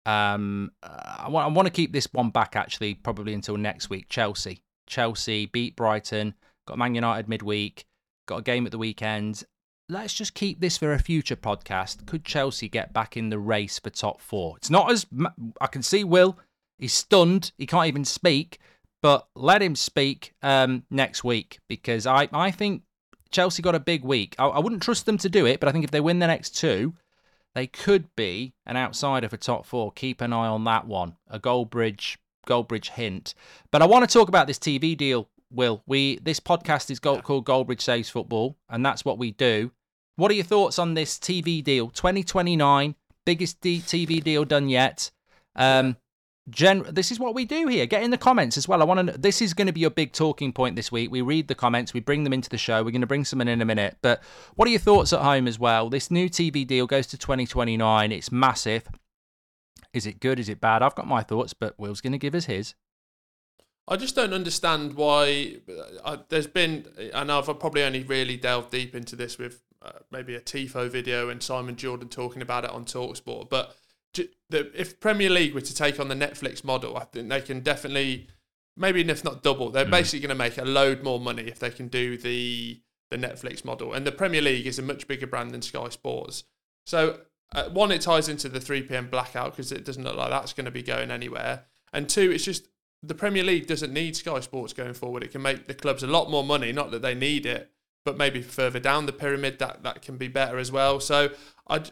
um, 0.07 0.73
I 0.83 1.29
want 1.29 1.47
I 1.47 1.53
want 1.55 1.67
to 1.67 1.73
keep 1.73 1.93
this 1.93 2.09
one 2.13 2.31
back 2.31 2.57
actually, 2.57 2.95
probably 2.95 3.35
until 3.35 3.57
next 3.57 3.91
week. 3.91 4.09
Chelsea, 4.09 4.63
Chelsea 4.89 5.47
beat 5.47 5.77
Brighton, 5.77 6.35
got 6.67 6.79
Man 6.79 6.97
United 6.97 7.29
midweek, 7.29 7.87
got 8.27 8.39
a 8.39 8.43
game 8.43 8.67
at 8.67 8.73
the 8.73 8.79
weekend, 8.79 9.45
let's 9.89 10.15
just 10.15 10.35
keep 10.35 10.61
this 10.61 10.77
for 10.77 10.93
a 10.93 10.99
future 10.99 11.37
podcast. 11.37 12.07
Could 12.07 12.25
Chelsea 12.25 12.69
get 12.69 12.93
back 12.93 13.17
in 13.17 13.31
the 13.31 13.39
race 13.39 13.79
for 13.79 13.91
top 13.91 14.21
four? 14.21 14.57
It's 14.57 14.71
not 14.71 14.91
as 14.91 15.07
I 15.61 15.67
can 15.67 15.83
see. 15.83 16.05
Will 16.05 16.39
he's 16.79 16.93
stunned. 16.93 17.53
He 17.59 17.67
can't 17.67 17.89
even 17.89 18.05
speak. 18.05 18.59
But 19.01 19.29
let 19.37 19.63
him 19.63 19.77
speak 19.77 20.35
um, 20.43 20.83
next 20.91 21.23
week 21.23 21.61
because 21.69 22.07
I, 22.07 22.29
I 22.33 22.51
think 22.51 22.83
Chelsea 23.31 23.63
got 23.63 23.77
a 23.77 23.81
big 23.81 24.03
week. 24.03 24.35
I, 24.39 24.47
I 24.47 24.59
wouldn't 24.59 24.83
trust 24.83 25.07
them 25.07 25.19
to 25.19 25.29
do 25.29 25.47
it, 25.47 25.61
but 25.61 25.69
I 25.69 25.73
think 25.73 25.85
if 25.85 25.93
they 25.93 26.01
win 26.01 26.19
the 26.19 26.27
next 26.27 26.57
two, 26.57 26.95
they 27.55 27.69
could 27.69 28.15
be 28.17 28.55
an 28.67 28.77
outsider 28.77 29.29
for 29.29 29.37
top 29.37 29.67
four. 29.67 29.93
Keep 29.93 30.21
an 30.21 30.33
eye 30.33 30.49
on 30.49 30.65
that 30.65 30.87
one. 30.87 31.17
A 31.29 31.39
Goldbridge 31.39 32.17
Goldbridge 32.47 32.91
hint. 32.91 33.35
But 33.71 33.83
I 33.83 33.87
want 33.87 34.09
to 34.09 34.13
talk 34.13 34.29
about 34.29 34.47
this 34.49 34.59
TV 34.59 34.97
deal. 34.97 35.29
Will 35.51 35.83
we? 35.87 36.19
This 36.19 36.41
podcast 36.41 36.91
is 36.91 36.99
called 36.99 37.23
Goldbridge 37.25 37.81
Saves 37.81 38.11
Football, 38.11 38.57
and 38.69 38.85
that's 38.85 39.05
what 39.05 39.19
we 39.19 39.31
do. 39.31 39.71
What 40.19 40.33
are 40.33 40.35
your 40.35 40.45
thoughts 40.45 40.81
on 40.81 40.95
this 40.95 41.17
TV 41.17 41.63
deal? 41.63 41.91
2029, 41.91 42.97
biggest 43.25 43.61
D- 43.61 43.79
TV 43.79 44.21
deal 44.21 44.45
done 44.45 44.69
yet. 44.69 45.13
Um, 45.55 45.97
Gen- 46.51 46.87
this 46.91 47.13
is 47.13 47.21
what 47.21 47.37
we 47.37 47.45
do 47.45 47.69
here. 47.69 47.87
Get 47.87 48.03
in 48.03 48.11
the 48.11 48.19
comments 48.19 48.57
as 48.57 48.67
well. 48.67 48.83
I 48.83 48.85
want 48.85 49.13
to. 49.13 49.17
This 49.17 49.41
is 49.41 49.55
going 49.55 49.69
to 49.69 49.73
be 49.73 49.79
your 49.79 49.91
big 49.91 50.11
talking 50.11 50.53
point 50.53 50.75
this 50.75 50.91
week. 50.91 51.13
We 51.13 51.21
read 51.21 51.47
the 51.47 51.55
comments, 51.55 51.95
we 51.95 52.01
bring 52.01 52.25
them 52.25 52.33
into 52.33 52.51
the 52.51 52.59
show. 52.59 52.83
We're 52.83 52.91
going 52.91 53.03
to 53.03 53.07
bring 53.07 53.25
someone 53.25 53.47
in 53.47 53.63
a 53.63 53.65
minute. 53.65 53.97
But 54.03 54.21
what 54.57 54.67
are 54.67 54.73
your 54.73 54.81
thoughts 54.81 55.13
at 55.13 55.21
home 55.21 55.47
as 55.47 55.57
well? 55.57 55.89
This 55.89 56.11
new 56.11 56.29
TV 56.29 56.67
deal 56.67 56.89
goes 56.89 57.07
to 57.09 57.17
2029. 57.17 58.11
It's 58.11 58.33
massive. 58.33 58.89
Is 59.93 60.05
it 60.05 60.19
good? 60.19 60.41
Is 60.41 60.49
it 60.49 60.61
bad? 60.61 60.83
I've 60.83 60.97
got 60.97 61.07
my 61.07 61.23
thoughts, 61.23 61.55
but 61.55 61.79
Will's 61.79 62.01
going 62.01 62.13
to 62.13 62.19
give 62.19 62.35
us 62.35 62.47
his. 62.47 62.75
I 63.87 63.95
just 63.95 64.17
don't 64.17 64.35
understand 64.35 64.95
why 64.95 65.59
uh, 66.05 66.17
there's 66.29 66.49
been, 66.49 66.87
and 67.15 67.31
I've 67.31 67.47
probably 67.61 67.85
only 67.85 68.03
really 68.03 68.37
delved 68.37 68.73
deep 68.73 68.97
into 68.97 69.15
this 69.15 69.39
with 69.39 69.63
uh, 69.83 69.93
maybe 70.11 70.35
a 70.35 70.41
Tifo 70.41 70.91
video 70.91 71.29
and 71.29 71.43
Simon 71.43 71.77
Jordan 71.77 72.09
talking 72.09 72.43
about 72.43 72.65
it 72.65 72.71
on 72.71 72.85
Talksport. 72.85 73.49
But 73.49 73.77
if 74.51 75.01
Premier 75.01 75.31
League 75.31 75.55
were 75.55 75.61
to 75.61 75.75
take 75.75 76.01
on 76.01 76.09
the 76.09 76.15
Netflix 76.15 76.65
model, 76.65 76.97
I 76.97 77.05
think 77.05 77.29
they 77.29 77.41
can 77.41 77.61
definitely, 77.61 78.29
maybe 78.77 79.01
if 79.03 79.25
not 79.25 79.43
double, 79.43 79.71
they're 79.71 79.85
mm. 79.85 79.91
basically 79.91 80.21
going 80.21 80.31
to 80.31 80.35
make 80.35 80.59
a 80.59 80.65
load 80.65 81.03
more 81.03 81.21
money 81.21 81.45
if 81.45 81.59
they 81.59 81.71
can 81.71 81.89
do 81.89 82.17
the 82.17 82.81
the 83.11 83.17
Netflix 83.17 83.65
model. 83.65 83.95
And 83.95 84.07
the 84.07 84.13
Premier 84.13 84.43
League 84.43 84.67
is 84.67 84.79
a 84.79 84.83
much 84.83 85.09
bigger 85.09 85.27
brand 85.27 85.53
than 85.53 85.63
Sky 85.63 85.89
Sports. 85.89 86.45
So 86.85 87.21
uh, 87.55 87.69
one, 87.71 87.91
it 87.91 88.03
ties 88.03 88.29
into 88.29 88.49
the 88.49 88.61
3 88.61 88.83
p.m. 88.83 89.09
blackout 89.09 89.53
because 89.53 89.73
it 89.73 89.85
doesn't 89.85 90.05
look 90.05 90.17
like 90.17 90.31
that's 90.31 90.53
going 90.53 90.67
to 90.67 90.71
be 90.71 90.83
going 90.83 91.11
anywhere. 91.11 91.65
And 91.93 92.09
two, 92.09 92.31
it's 92.31 92.45
just 92.45 92.69
the 93.03 93.15
Premier 93.15 93.45
League 93.45 93.67
doesn't 93.67 93.93
need 93.93 94.17
Sky 94.17 94.41
Sports 94.41 94.73
going 94.73 94.95
forward. 94.95 95.23
It 95.23 95.33
can 95.33 95.43
make 95.43 95.67
the 95.67 95.75
clubs 95.75 96.03
a 96.03 96.07
lot 96.07 96.31
more 96.31 96.45
money. 96.45 96.73
Not 96.73 96.91
that 96.91 97.03
they 97.03 97.15
need 97.15 97.47
it, 97.47 97.71
but 98.09 98.17
maybe 98.17 98.41
further 98.41 98.81
down 98.81 99.05
the 99.05 99.13
pyramid 99.13 99.59
that 99.59 99.83
that 99.83 100.01
can 100.01 100.17
be 100.17 100.29
better 100.29 100.57
as 100.57 100.73
well. 100.73 100.99
So 100.99 101.29
I 101.69 101.83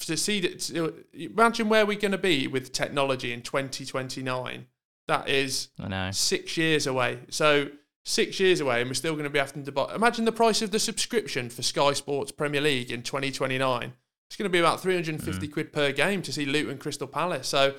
to 0.00 0.16
see 0.18 0.38
that 0.40 0.94
imagine 1.14 1.70
where 1.70 1.86
we're 1.86 1.98
going 1.98 2.12
to 2.12 2.18
be 2.18 2.46
with 2.46 2.70
technology 2.70 3.32
in 3.32 3.40
2029. 3.40 4.66
That 5.08 5.26
is 5.26 5.68
I 5.80 5.88
know. 5.88 6.10
six 6.10 6.58
years 6.58 6.86
away. 6.86 7.20
So 7.30 7.68
six 8.02 8.38
years 8.38 8.60
away, 8.60 8.82
and 8.82 8.90
we're 8.90 8.94
still 8.94 9.14
going 9.14 9.24
to 9.24 9.30
be 9.30 9.38
having 9.38 9.64
to 9.64 9.72
buy. 9.72 9.94
Imagine 9.94 10.26
the 10.26 10.32
price 10.32 10.60
of 10.60 10.70
the 10.70 10.78
subscription 10.78 11.48
for 11.48 11.62
Sky 11.62 11.94
Sports 11.94 12.30
Premier 12.30 12.60
League 12.60 12.90
in 12.90 13.02
2029. 13.02 13.94
It's 14.28 14.36
going 14.36 14.44
to 14.44 14.52
be 14.52 14.58
about 14.58 14.82
350 14.82 15.48
mm. 15.48 15.50
quid 15.50 15.72
per 15.72 15.92
game 15.92 16.20
to 16.20 16.30
see 16.30 16.44
Luton 16.44 16.76
Crystal 16.76 17.06
Palace. 17.06 17.48
So 17.48 17.76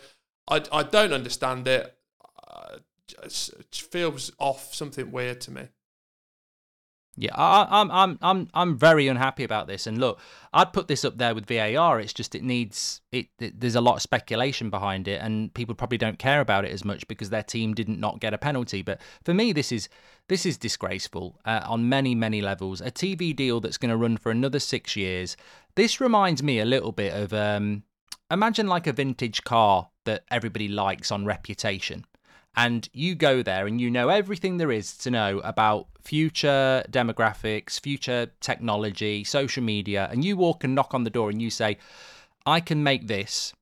I, 0.50 0.64
I 0.72 0.82
don't 0.82 1.14
understand 1.14 1.68
it. 1.68 1.96
Uh, 2.48 2.78
it 3.24 3.86
feels 3.92 4.32
off, 4.40 4.74
something 4.74 5.12
weird 5.12 5.40
to 5.42 5.52
me. 5.52 5.68
Yeah, 7.18 7.34
I, 7.34 7.82
am 7.82 7.92
I'm, 7.92 8.20
I'm, 8.22 8.48
I'm 8.54 8.78
very 8.78 9.08
unhappy 9.08 9.46
about 9.46 9.68
this. 9.68 9.88
And 9.88 9.98
look, 10.00 10.20
I'd 10.54 10.74
put 10.74 10.90
this 10.90 11.06
up 11.06 11.18
there 11.18 11.34
with 11.34 11.46
VAR. 11.46 12.00
It's 12.00 12.12
just 12.12 12.36
it 12.36 12.44
needs 12.44 13.00
it, 13.14 13.28
it, 13.40 13.60
There's 13.60 13.76
a 13.76 13.82
lot 13.82 13.96
of 13.96 14.02
speculation 14.02 14.70
behind 14.70 15.08
it, 15.08 15.22
and 15.22 15.54
people 15.54 15.76
probably 15.76 15.98
don't 15.98 16.20
care 16.20 16.42
about 16.42 16.66
it 16.66 16.72
as 16.72 16.84
much 16.84 17.08
because 17.08 17.30
their 17.30 17.44
team 17.44 17.74
didn't 17.74 18.02
not 18.02 18.20
get 18.20 18.34
a 18.34 18.38
penalty. 18.38 18.82
But 18.82 19.00
for 19.24 19.34
me, 19.34 19.54
this 19.54 19.72
is 19.72 19.88
this 20.28 20.46
is 20.46 20.58
disgraceful 20.58 21.40
uh, 21.46 21.62
on 21.66 21.88
many 21.88 22.16
many 22.16 22.42
levels. 22.42 22.82
A 22.82 22.92
TV 22.92 23.34
deal 23.34 23.62
that's 23.62 23.78
going 23.78 23.92
to 23.92 23.98
run 23.98 24.18
for 24.18 24.30
another 24.30 24.60
six 24.60 24.98
years. 24.98 25.38
This 25.76 26.02
reminds 26.02 26.44
me 26.44 26.60
a 26.60 26.66
little 26.66 26.92
bit 26.92 27.14
of 27.14 27.32
um, 27.32 27.84
imagine 28.30 28.68
like 28.68 28.88
a 28.88 28.94
vintage 28.94 29.46
car 29.46 29.88
that 30.04 30.26
everybody 30.30 30.68
likes 30.68 31.12
on 31.12 31.26
reputation 31.26 32.06
and 32.56 32.88
you 32.94 33.16
go 33.16 33.42
there 33.42 33.68
and 33.68 33.82
you 33.82 33.90
know 33.92 34.10
everything 34.10 34.58
there 34.58 34.72
is 34.72 34.98
to 34.98 35.12
know 35.12 35.40
about 35.44 35.88
future 36.02 36.84
demographics, 36.90 37.80
future 37.80 38.32
technology, 38.40 39.24
social 39.24 39.64
media, 39.64 40.08
and 40.12 40.24
you 40.24 40.38
walk 40.38 40.64
and 40.64 40.76
knock 40.76 40.94
on 40.94 41.04
the 41.04 41.10
door 41.10 41.30
and 41.30 41.42
you 41.42 41.50
say, 41.50 41.78
I 42.46 42.60
can 42.60 42.84
make 42.84 43.08
this 43.08 43.54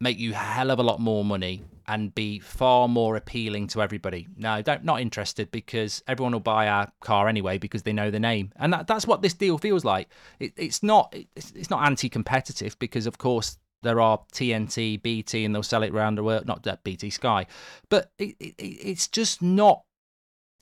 make 0.00 0.18
you 0.18 0.30
a 0.32 0.36
hell 0.36 0.70
of 0.70 0.78
a 0.78 0.82
lot 0.82 1.00
more 1.00 1.24
money 1.24 1.62
and 1.86 2.14
be 2.14 2.38
far 2.38 2.86
more 2.86 3.16
appealing 3.16 3.66
to 3.66 3.82
everybody. 3.82 4.28
No, 4.36 4.60
don't 4.62 4.84
not 4.84 5.00
interested 5.00 5.50
because 5.50 6.02
everyone 6.06 6.32
will 6.32 6.40
buy 6.40 6.68
our 6.68 6.92
car 7.00 7.28
anyway 7.28 7.58
because 7.58 7.82
they 7.82 7.92
know 7.92 8.10
the 8.10 8.20
name, 8.20 8.52
and 8.56 8.72
that, 8.72 8.86
that's 8.86 9.06
what 9.06 9.22
this 9.22 9.34
deal 9.34 9.58
feels 9.58 9.84
like. 9.84 10.08
It, 10.38 10.52
it's 10.56 10.82
not 10.82 11.14
it's, 11.34 11.52
it's 11.52 11.70
not 11.70 11.84
anti-competitive 11.86 12.78
because 12.78 13.06
of 13.06 13.18
course 13.18 13.58
there 13.82 14.00
are 14.00 14.20
TNT, 14.32 15.00
BT, 15.00 15.44
and 15.44 15.54
they'll 15.54 15.62
sell 15.62 15.82
it 15.82 15.92
around 15.92 16.16
the 16.16 16.24
world. 16.24 16.46
Not 16.46 16.62
that 16.64 16.84
BT 16.84 17.10
Sky, 17.10 17.46
but 17.88 18.10
it, 18.18 18.36
it, 18.40 18.54
it's 18.58 19.08
just 19.08 19.42
not. 19.42 19.82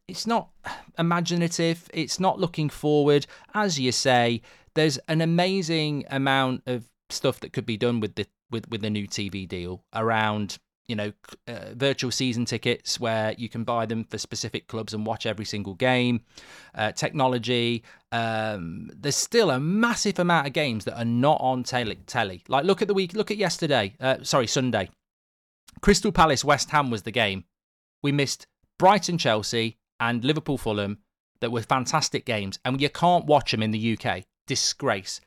It's 0.08 0.26
not 0.26 0.50
imaginative. 0.98 1.90
It's 1.92 2.20
not 2.20 2.38
looking 2.38 2.68
forward. 2.68 3.26
As 3.54 3.80
you 3.80 3.90
say, 3.90 4.42
there's 4.74 4.98
an 5.08 5.20
amazing 5.20 6.04
amount 6.10 6.62
of 6.66 6.88
stuff 7.10 7.40
that 7.40 7.52
could 7.52 7.66
be 7.66 7.76
done 7.76 8.00
with 8.00 8.14
the 8.14 8.26
with 8.50 8.68
with 8.68 8.82
the 8.82 8.90
new 8.90 9.08
TV 9.08 9.48
deal 9.48 9.84
around 9.94 10.58
you 10.88 10.94
know, 10.94 11.12
uh, 11.48 11.74
virtual 11.74 12.10
season 12.10 12.44
tickets 12.44 13.00
where 13.00 13.34
you 13.36 13.48
can 13.48 13.64
buy 13.64 13.86
them 13.86 14.04
for 14.04 14.18
specific 14.18 14.68
clubs 14.68 14.94
and 14.94 15.04
watch 15.04 15.26
every 15.26 15.44
single 15.44 15.74
game. 15.74 16.20
Uh, 16.74 16.92
technology. 16.92 17.82
Um, 18.12 18.90
there's 18.94 19.16
still 19.16 19.50
a 19.50 19.58
massive 19.58 20.18
amount 20.18 20.46
of 20.46 20.52
games 20.52 20.84
that 20.84 20.96
are 20.96 21.04
not 21.04 21.40
on 21.40 21.64
telly. 21.64 21.98
telly. 22.06 22.44
Like 22.48 22.64
look 22.64 22.82
at 22.82 22.88
the 22.88 22.94
week. 22.94 23.14
Look 23.14 23.30
at 23.30 23.36
yesterday. 23.36 23.94
Uh, 24.00 24.18
sorry, 24.22 24.46
Sunday. 24.46 24.88
Crystal 25.80 26.12
Palace 26.12 26.44
West 26.44 26.70
Ham 26.70 26.90
was 26.90 27.02
the 27.02 27.10
game. 27.10 27.44
We 28.02 28.12
missed 28.12 28.46
Brighton 28.78 29.18
Chelsea 29.18 29.78
and 29.98 30.24
Liverpool 30.24 30.58
Fulham 30.58 30.98
that 31.40 31.50
were 31.50 31.62
fantastic 31.62 32.24
games, 32.24 32.58
and 32.64 32.80
you 32.80 32.88
can't 32.88 33.26
watch 33.26 33.50
them 33.50 33.62
in 33.62 33.72
the 33.72 33.98
UK. 33.98 34.24
Disgrace. 34.46 35.20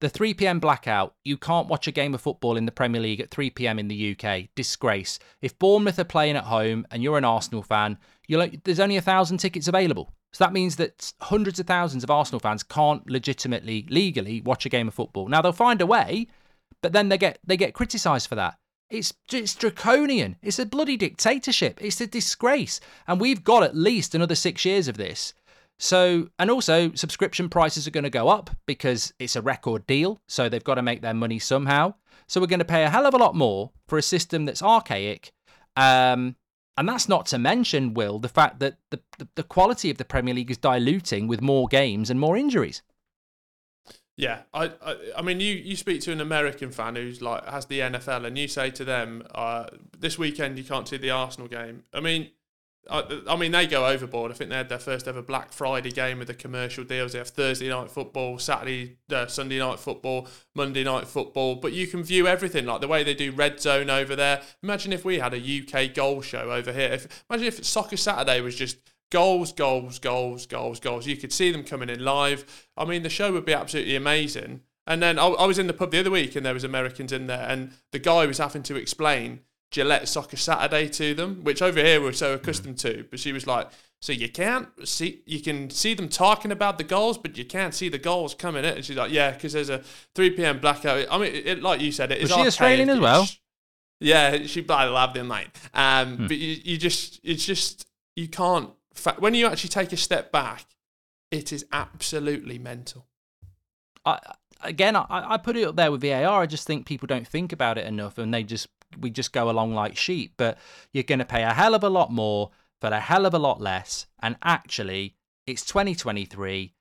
The 0.00 0.10
3 0.10 0.34
pm 0.34 0.60
blackout, 0.60 1.14
you 1.24 1.38
can't 1.38 1.68
watch 1.68 1.88
a 1.88 1.92
game 1.92 2.12
of 2.14 2.20
football 2.20 2.58
in 2.58 2.66
the 2.66 2.72
Premier 2.72 3.00
League 3.00 3.20
at 3.20 3.30
3 3.30 3.48
pm 3.48 3.78
in 3.78 3.88
the 3.88 4.14
UK. 4.14 4.48
Disgrace. 4.54 5.18
If 5.40 5.58
Bournemouth 5.58 5.98
are 5.98 6.04
playing 6.04 6.36
at 6.36 6.44
home 6.44 6.86
and 6.90 7.02
you're 7.02 7.16
an 7.16 7.24
Arsenal 7.24 7.62
fan, 7.62 7.96
you're 8.28 8.46
there's 8.64 8.80
only 8.80 8.98
a 8.98 9.02
thousand 9.02 9.38
tickets 9.38 9.68
available. 9.68 10.12
So 10.34 10.44
that 10.44 10.52
means 10.52 10.76
that 10.76 11.14
hundreds 11.22 11.58
of 11.60 11.66
thousands 11.66 12.04
of 12.04 12.10
Arsenal 12.10 12.40
fans 12.40 12.62
can't 12.62 13.08
legitimately, 13.08 13.86
legally 13.88 14.42
watch 14.42 14.66
a 14.66 14.68
game 14.68 14.88
of 14.88 14.92
football. 14.92 15.28
Now 15.28 15.40
they'll 15.40 15.52
find 15.52 15.80
a 15.80 15.86
way, 15.86 16.26
but 16.82 16.92
then 16.92 17.08
they 17.08 17.16
get 17.16 17.38
they 17.46 17.56
get 17.56 17.72
criticised 17.72 18.28
for 18.28 18.34
that. 18.34 18.58
It's 18.90 19.14
it's 19.32 19.54
draconian. 19.54 20.36
It's 20.42 20.58
a 20.58 20.66
bloody 20.66 20.98
dictatorship. 20.98 21.78
It's 21.80 22.02
a 22.02 22.06
disgrace. 22.06 22.80
And 23.08 23.18
we've 23.18 23.42
got 23.42 23.62
at 23.62 23.74
least 23.74 24.14
another 24.14 24.34
six 24.34 24.66
years 24.66 24.88
of 24.88 24.98
this. 24.98 25.32
So, 25.78 26.28
and 26.38 26.50
also 26.50 26.92
subscription 26.94 27.48
prices 27.48 27.86
are 27.86 27.90
going 27.90 28.04
to 28.04 28.10
go 28.10 28.28
up 28.28 28.50
because 28.66 29.12
it's 29.18 29.36
a 29.36 29.42
record 29.42 29.86
deal. 29.86 30.20
So 30.26 30.48
they've 30.48 30.64
got 30.64 30.76
to 30.76 30.82
make 30.82 31.02
their 31.02 31.14
money 31.14 31.38
somehow. 31.38 31.94
So 32.26 32.40
we're 32.40 32.46
going 32.46 32.60
to 32.60 32.64
pay 32.64 32.84
a 32.84 32.90
hell 32.90 33.06
of 33.06 33.14
a 33.14 33.18
lot 33.18 33.34
more 33.34 33.70
for 33.86 33.98
a 33.98 34.02
system 34.02 34.46
that's 34.46 34.62
archaic. 34.62 35.32
Um, 35.76 36.36
and 36.78 36.88
that's 36.88 37.08
not 37.08 37.26
to 37.26 37.38
mention, 37.38 37.94
Will, 37.94 38.18
the 38.18 38.28
fact 38.28 38.58
that 38.60 38.78
the, 38.90 39.00
the, 39.18 39.28
the 39.34 39.42
quality 39.42 39.90
of 39.90 39.98
the 39.98 40.04
Premier 40.04 40.34
League 40.34 40.50
is 40.50 40.58
diluting 40.58 41.26
with 41.26 41.40
more 41.40 41.68
games 41.68 42.10
and 42.10 42.18
more 42.18 42.36
injuries. 42.36 42.82
Yeah, 44.16 44.42
I, 44.54 44.72
I, 44.82 44.96
I 45.18 45.22
mean, 45.22 45.40
you, 45.40 45.54
you 45.54 45.76
speak 45.76 46.00
to 46.02 46.12
an 46.12 46.22
American 46.22 46.70
fan 46.70 46.96
who's 46.96 47.20
like 47.20 47.46
has 47.46 47.66
the 47.66 47.80
NFL, 47.80 48.26
and 48.26 48.38
you 48.38 48.48
say 48.48 48.70
to 48.70 48.82
them, 48.82 49.22
uh, 49.34 49.66
"This 49.98 50.18
weekend 50.18 50.56
you 50.56 50.64
can't 50.64 50.88
see 50.88 50.96
the 50.96 51.10
Arsenal 51.10 51.48
game." 51.48 51.84
I 51.92 52.00
mean, 52.00 52.30
I, 52.90 53.22
I 53.28 53.36
mean, 53.36 53.52
they 53.52 53.66
go 53.66 53.86
overboard. 53.86 54.30
I 54.30 54.34
think 54.34 54.50
they 54.50 54.56
had 54.56 54.68
their 54.68 54.78
first 54.78 55.08
ever 55.08 55.22
Black 55.22 55.52
Friday 55.52 55.90
game 55.90 56.18
with 56.18 56.28
the 56.28 56.34
commercial 56.34 56.84
deals. 56.84 57.12
They 57.12 57.18
have 57.18 57.28
Thursday 57.28 57.68
night 57.68 57.90
football, 57.90 58.38
Saturday, 58.38 58.96
uh, 59.10 59.26
Sunday 59.26 59.58
night 59.58 59.78
football, 59.78 60.28
Monday 60.54 60.84
night 60.84 61.06
football. 61.06 61.56
But 61.56 61.72
you 61.72 61.86
can 61.86 62.02
view 62.02 62.26
everything 62.26 62.66
like 62.66 62.80
the 62.80 62.88
way 62.88 63.02
they 63.02 63.14
do 63.14 63.32
Red 63.32 63.60
Zone 63.60 63.90
over 63.90 64.14
there. 64.14 64.42
Imagine 64.62 64.92
if 64.92 65.04
we 65.04 65.18
had 65.18 65.34
a 65.34 65.38
UK 65.38 65.94
goal 65.94 66.22
show 66.22 66.50
over 66.52 66.72
here. 66.72 66.92
If, 66.92 67.24
imagine 67.28 67.48
if 67.48 67.64
Soccer 67.64 67.96
Saturday 67.96 68.40
was 68.40 68.54
just 68.54 68.78
goals, 69.10 69.52
goals, 69.52 69.98
goals, 69.98 70.46
goals, 70.46 70.80
goals. 70.80 71.06
You 71.06 71.16
could 71.16 71.32
see 71.32 71.50
them 71.50 71.64
coming 71.64 71.90
in 71.90 72.04
live. 72.04 72.68
I 72.76 72.84
mean, 72.84 73.02
the 73.02 73.08
show 73.08 73.32
would 73.32 73.44
be 73.44 73.54
absolutely 73.54 73.96
amazing. 73.96 74.62
And 74.86 75.02
then 75.02 75.18
I, 75.18 75.26
I 75.26 75.46
was 75.46 75.58
in 75.58 75.66
the 75.66 75.72
pub 75.72 75.90
the 75.90 76.00
other 76.00 76.10
week, 76.10 76.36
and 76.36 76.46
there 76.46 76.54
was 76.54 76.64
Americans 76.64 77.12
in 77.12 77.26
there, 77.26 77.46
and 77.48 77.72
the 77.92 77.98
guy 77.98 78.26
was 78.26 78.38
having 78.38 78.62
to 78.64 78.76
explain 78.76 79.40
Gillette 79.70 80.08
Soccer 80.08 80.36
Saturday 80.36 80.88
to 80.88 81.14
them, 81.14 81.42
which 81.42 81.60
over 81.62 81.80
here 81.80 82.00
we're 82.00 82.12
so 82.12 82.34
accustomed 82.34 82.78
to. 82.78 83.04
But 83.10 83.20
she 83.20 83.32
was 83.32 83.46
like, 83.46 83.68
so 84.00 84.12
you 84.12 84.28
can't 84.28 84.68
see, 84.86 85.22
you 85.26 85.40
can 85.40 85.70
see 85.70 85.94
them 85.94 86.08
talking 86.08 86.52
about 86.52 86.78
the 86.78 86.84
goals, 86.84 87.18
but 87.18 87.36
you 87.36 87.44
can't 87.44 87.74
see 87.74 87.88
the 87.88 87.98
goals 87.98 88.34
coming 88.34 88.64
in. 88.64 88.76
And 88.76 88.84
she's 88.84 88.96
like, 88.96 89.10
yeah, 89.10 89.32
because 89.32 89.52
there's 89.52 89.70
a 89.70 89.82
3 90.14 90.30
p.m. 90.30 90.60
blackout. 90.60 91.06
I 91.10 91.18
mean, 91.18 91.34
it, 91.34 91.62
like 91.62 91.80
you 91.80 91.90
said, 91.92 92.12
it 92.12 92.18
is. 92.18 92.30
Was 92.30 92.40
she 92.40 92.46
Australian 92.46 92.90
as 92.90 93.00
well? 93.00 93.26
Yeah, 93.98 94.44
she 94.46 94.60
bloody 94.60 94.90
loved 94.90 95.16
him, 95.16 95.28
mate. 95.28 95.48
Um, 95.72 96.16
hmm. 96.16 96.26
But 96.26 96.36
you, 96.36 96.56
you 96.62 96.76
just, 96.76 97.20
it's 97.24 97.44
just, 97.44 97.86
you 98.14 98.28
can't, 98.28 98.70
when 99.18 99.34
you 99.34 99.46
actually 99.46 99.70
take 99.70 99.92
a 99.92 99.96
step 99.96 100.30
back, 100.30 100.66
it 101.30 101.52
is 101.52 101.64
absolutely 101.72 102.58
mental. 102.58 103.06
I, 104.04 104.20
again, 104.60 104.96
I, 104.96 105.06
I 105.10 105.36
put 105.38 105.56
it 105.56 105.66
up 105.66 105.76
there 105.76 105.90
with 105.90 106.02
VAR. 106.02 106.42
I 106.42 106.46
just 106.46 106.66
think 106.66 106.86
people 106.86 107.06
don't 107.06 107.26
think 107.26 107.52
about 107.52 107.78
it 107.78 107.86
enough 107.86 108.18
and 108.18 108.32
they 108.32 108.42
just 108.42 108.68
we 108.98 109.10
just 109.10 109.32
go 109.32 109.50
along 109.50 109.74
like 109.74 109.96
sheep. 109.96 110.34
But 110.36 110.58
you're 110.92 111.04
going 111.04 111.18
to 111.18 111.24
pay 111.24 111.42
a 111.42 111.52
hell 111.52 111.74
of 111.74 111.82
a 111.82 111.88
lot 111.88 112.12
more 112.12 112.50
for 112.80 112.88
a 112.88 113.00
hell 113.00 113.26
of 113.26 113.34
a 113.34 113.38
lot 113.38 113.60
less. 113.60 114.06
And 114.22 114.36
actually, 114.42 115.16
it's 115.46 115.64
2023. 115.64 116.72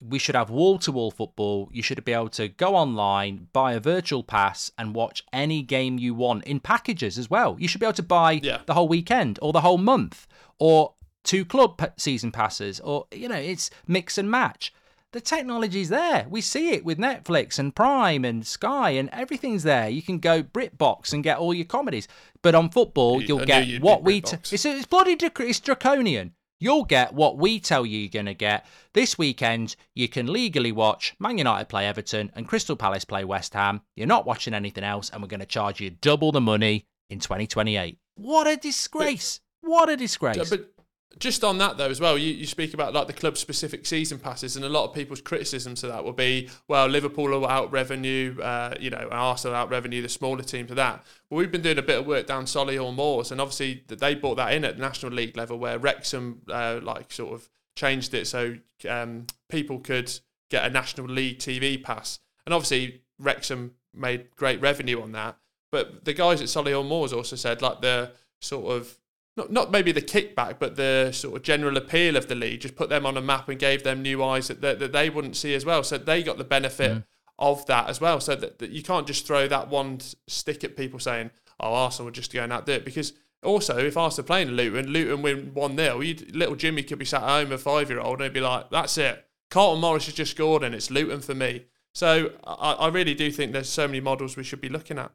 We 0.00 0.18
should 0.18 0.34
have 0.34 0.50
wall 0.50 0.78
to 0.80 0.92
wall 0.92 1.10
football. 1.10 1.70
You 1.72 1.82
should 1.82 2.04
be 2.04 2.12
able 2.12 2.28
to 2.30 2.48
go 2.48 2.74
online, 2.74 3.48
buy 3.52 3.72
a 3.72 3.80
virtual 3.80 4.22
pass, 4.22 4.70
and 4.76 4.94
watch 4.94 5.24
any 5.32 5.62
game 5.62 5.98
you 5.98 6.14
want 6.14 6.44
in 6.44 6.60
packages 6.60 7.16
as 7.16 7.30
well. 7.30 7.56
You 7.58 7.68
should 7.68 7.80
be 7.80 7.86
able 7.86 7.94
to 7.94 8.02
buy 8.02 8.32
yeah. 8.42 8.58
the 8.66 8.74
whole 8.74 8.88
weekend 8.88 9.38
or 9.40 9.52
the 9.52 9.62
whole 9.62 9.78
month 9.78 10.26
or 10.58 10.94
two 11.22 11.44
club 11.44 11.80
season 11.96 12.32
passes 12.32 12.80
or, 12.80 13.06
you 13.12 13.28
know, 13.28 13.36
it's 13.36 13.70
mix 13.86 14.18
and 14.18 14.30
match 14.30 14.74
the 15.14 15.20
technology's 15.20 15.88
there. 15.88 16.26
We 16.28 16.40
see 16.40 16.70
it 16.70 16.84
with 16.84 16.98
Netflix 16.98 17.60
and 17.60 17.74
Prime 17.74 18.24
and 18.24 18.44
Sky 18.44 18.90
and 18.90 19.08
everything's 19.10 19.62
there. 19.62 19.88
You 19.88 20.02
can 20.02 20.18
go 20.18 20.42
BritBox 20.42 21.12
and 21.12 21.22
get 21.22 21.38
all 21.38 21.54
your 21.54 21.64
comedies. 21.64 22.08
But 22.42 22.56
on 22.56 22.68
football, 22.68 23.22
you'll 23.22 23.46
get 23.46 23.80
what 23.80 24.02
we. 24.02 24.20
T- 24.20 24.36
it's, 24.50 24.64
it's 24.64 24.86
bloody 24.86 25.16
it's 25.20 25.60
draconian. 25.60 26.34
You'll 26.58 26.84
get 26.84 27.14
what 27.14 27.38
we 27.38 27.60
tell 27.60 27.86
you 27.86 28.00
you're 28.00 28.08
going 28.08 28.26
to 28.26 28.34
get. 28.34 28.66
This 28.92 29.16
weekend, 29.16 29.76
you 29.94 30.08
can 30.08 30.32
legally 30.32 30.72
watch 30.72 31.14
Man 31.20 31.38
United 31.38 31.68
play 31.68 31.86
Everton 31.86 32.32
and 32.34 32.48
Crystal 32.48 32.76
Palace 32.76 33.04
play 33.04 33.24
West 33.24 33.54
Ham. 33.54 33.82
You're 33.94 34.08
not 34.08 34.26
watching 34.26 34.52
anything 34.52 34.84
else, 34.84 35.10
and 35.10 35.22
we're 35.22 35.28
going 35.28 35.40
to 35.40 35.46
charge 35.46 35.80
you 35.80 35.90
double 35.90 36.32
the 36.32 36.40
money 36.40 36.86
in 37.08 37.20
2028. 37.20 37.98
What 38.16 38.48
a 38.48 38.56
disgrace! 38.56 39.40
But, 39.62 39.70
what 39.70 39.88
a 39.88 39.96
disgrace! 39.96 40.50
But 40.50 40.73
just 41.18 41.44
on 41.44 41.58
that 41.58 41.76
though 41.76 41.88
as 41.88 42.00
well, 42.00 42.18
you, 42.18 42.32
you 42.32 42.46
speak 42.46 42.74
about 42.74 42.92
like 42.92 43.06
the 43.06 43.12
club 43.12 43.36
specific 43.36 43.86
season 43.86 44.18
passes, 44.18 44.56
and 44.56 44.64
a 44.64 44.68
lot 44.68 44.84
of 44.84 44.94
people's 44.94 45.20
criticism 45.20 45.74
to 45.76 45.86
that 45.88 46.04
will 46.04 46.12
be, 46.12 46.48
well, 46.68 46.86
Liverpool 46.86 47.28
will 47.28 47.46
out 47.46 47.70
revenue, 47.72 48.38
uh, 48.40 48.74
you 48.80 48.90
know, 48.90 49.08
Arsenal 49.10 49.56
out 49.56 49.70
revenue 49.70 50.02
the 50.02 50.08
smaller 50.08 50.42
teams 50.42 50.70
of 50.70 50.76
that. 50.76 51.04
But 51.28 51.36
we've 51.36 51.52
been 51.52 51.62
doing 51.62 51.78
a 51.78 51.82
bit 51.82 51.98
of 51.98 52.06
work 52.06 52.26
down 52.26 52.44
Solihull 52.44 52.94
Moors, 52.94 53.30
and 53.30 53.40
obviously 53.40 53.84
they 53.88 54.14
brought 54.14 54.36
that 54.36 54.52
in 54.52 54.64
at 54.64 54.76
the 54.76 54.82
National 54.82 55.12
League 55.12 55.36
level, 55.36 55.58
where 55.58 55.78
Wrexham 55.78 56.42
uh, 56.48 56.80
like 56.82 57.12
sort 57.12 57.34
of 57.34 57.48
changed 57.76 58.14
it 58.14 58.26
so 58.26 58.56
um, 58.88 59.26
people 59.48 59.78
could 59.78 60.12
get 60.50 60.64
a 60.64 60.70
National 60.70 61.06
League 61.06 61.38
TV 61.38 61.82
pass, 61.82 62.20
and 62.46 62.54
obviously 62.54 63.02
Wrexham 63.18 63.72
made 63.92 64.34
great 64.36 64.60
revenue 64.60 65.00
on 65.00 65.12
that. 65.12 65.36
But 65.70 66.04
the 66.04 66.12
guys 66.12 66.40
at 66.40 66.48
Solihull 66.48 66.86
Moors 66.86 67.12
also 67.12 67.36
said 67.36 67.62
like 67.62 67.80
the 67.80 68.12
sort 68.40 68.66
of 68.66 68.96
not 69.36 69.50
not 69.50 69.70
maybe 69.70 69.92
the 69.92 70.02
kickback, 70.02 70.58
but 70.58 70.76
the 70.76 71.10
sort 71.12 71.36
of 71.36 71.42
general 71.42 71.76
appeal 71.76 72.16
of 72.16 72.28
the 72.28 72.34
league 72.34 72.60
just 72.60 72.76
put 72.76 72.88
them 72.88 73.04
on 73.04 73.16
a 73.16 73.20
map 73.20 73.48
and 73.48 73.58
gave 73.58 73.82
them 73.82 74.02
new 74.02 74.22
eyes 74.22 74.48
that 74.48 74.60
that, 74.60 74.78
that 74.78 74.92
they 74.92 75.10
wouldn't 75.10 75.36
see 75.36 75.54
as 75.54 75.64
well. 75.64 75.82
So 75.82 75.98
they 75.98 76.22
got 76.22 76.38
the 76.38 76.44
benefit 76.44 76.92
mm. 76.92 77.04
of 77.38 77.66
that 77.66 77.88
as 77.88 78.00
well. 78.00 78.20
So 78.20 78.34
that, 78.36 78.58
that 78.60 78.70
you 78.70 78.82
can't 78.82 79.06
just 79.06 79.26
throw 79.26 79.48
that 79.48 79.68
one 79.68 80.00
stick 80.28 80.62
at 80.62 80.76
people 80.76 81.00
saying, 81.00 81.30
"Oh, 81.58 81.74
Arsenal 81.74 82.06
would 82.06 82.14
just 82.14 82.32
going 82.32 82.52
out 82.52 82.66
there," 82.66 82.80
because 82.80 83.12
also 83.42 83.78
if 83.78 83.96
Arsenal 83.96 84.26
playing 84.26 84.50
Luton, 84.50 84.88
Luton 84.88 85.22
win 85.22 85.50
one 85.52 85.76
0 85.76 85.98
little 86.32 86.56
Jimmy 86.56 86.82
could 86.82 86.98
be 86.98 87.04
sat 87.04 87.22
at 87.22 87.28
home 87.28 87.52
a 87.52 87.58
five 87.58 87.90
year 87.90 88.00
old 88.00 88.20
and 88.20 88.24
he'd 88.24 88.32
be 88.32 88.40
like, 88.40 88.70
"That's 88.70 88.96
it, 88.98 89.26
Carlton 89.50 89.80
Morris 89.80 90.06
has 90.06 90.14
just 90.14 90.30
scored 90.30 90.62
and 90.62 90.74
it's 90.74 90.90
Luton 90.90 91.20
for 91.20 91.34
me." 91.34 91.64
So 91.92 92.32
I, 92.44 92.72
I 92.72 92.88
really 92.88 93.14
do 93.14 93.30
think 93.30 93.52
there's 93.52 93.68
so 93.68 93.86
many 93.86 94.00
models 94.00 94.36
we 94.36 94.44
should 94.44 94.60
be 94.60 94.68
looking 94.68 94.98
at. 94.98 95.12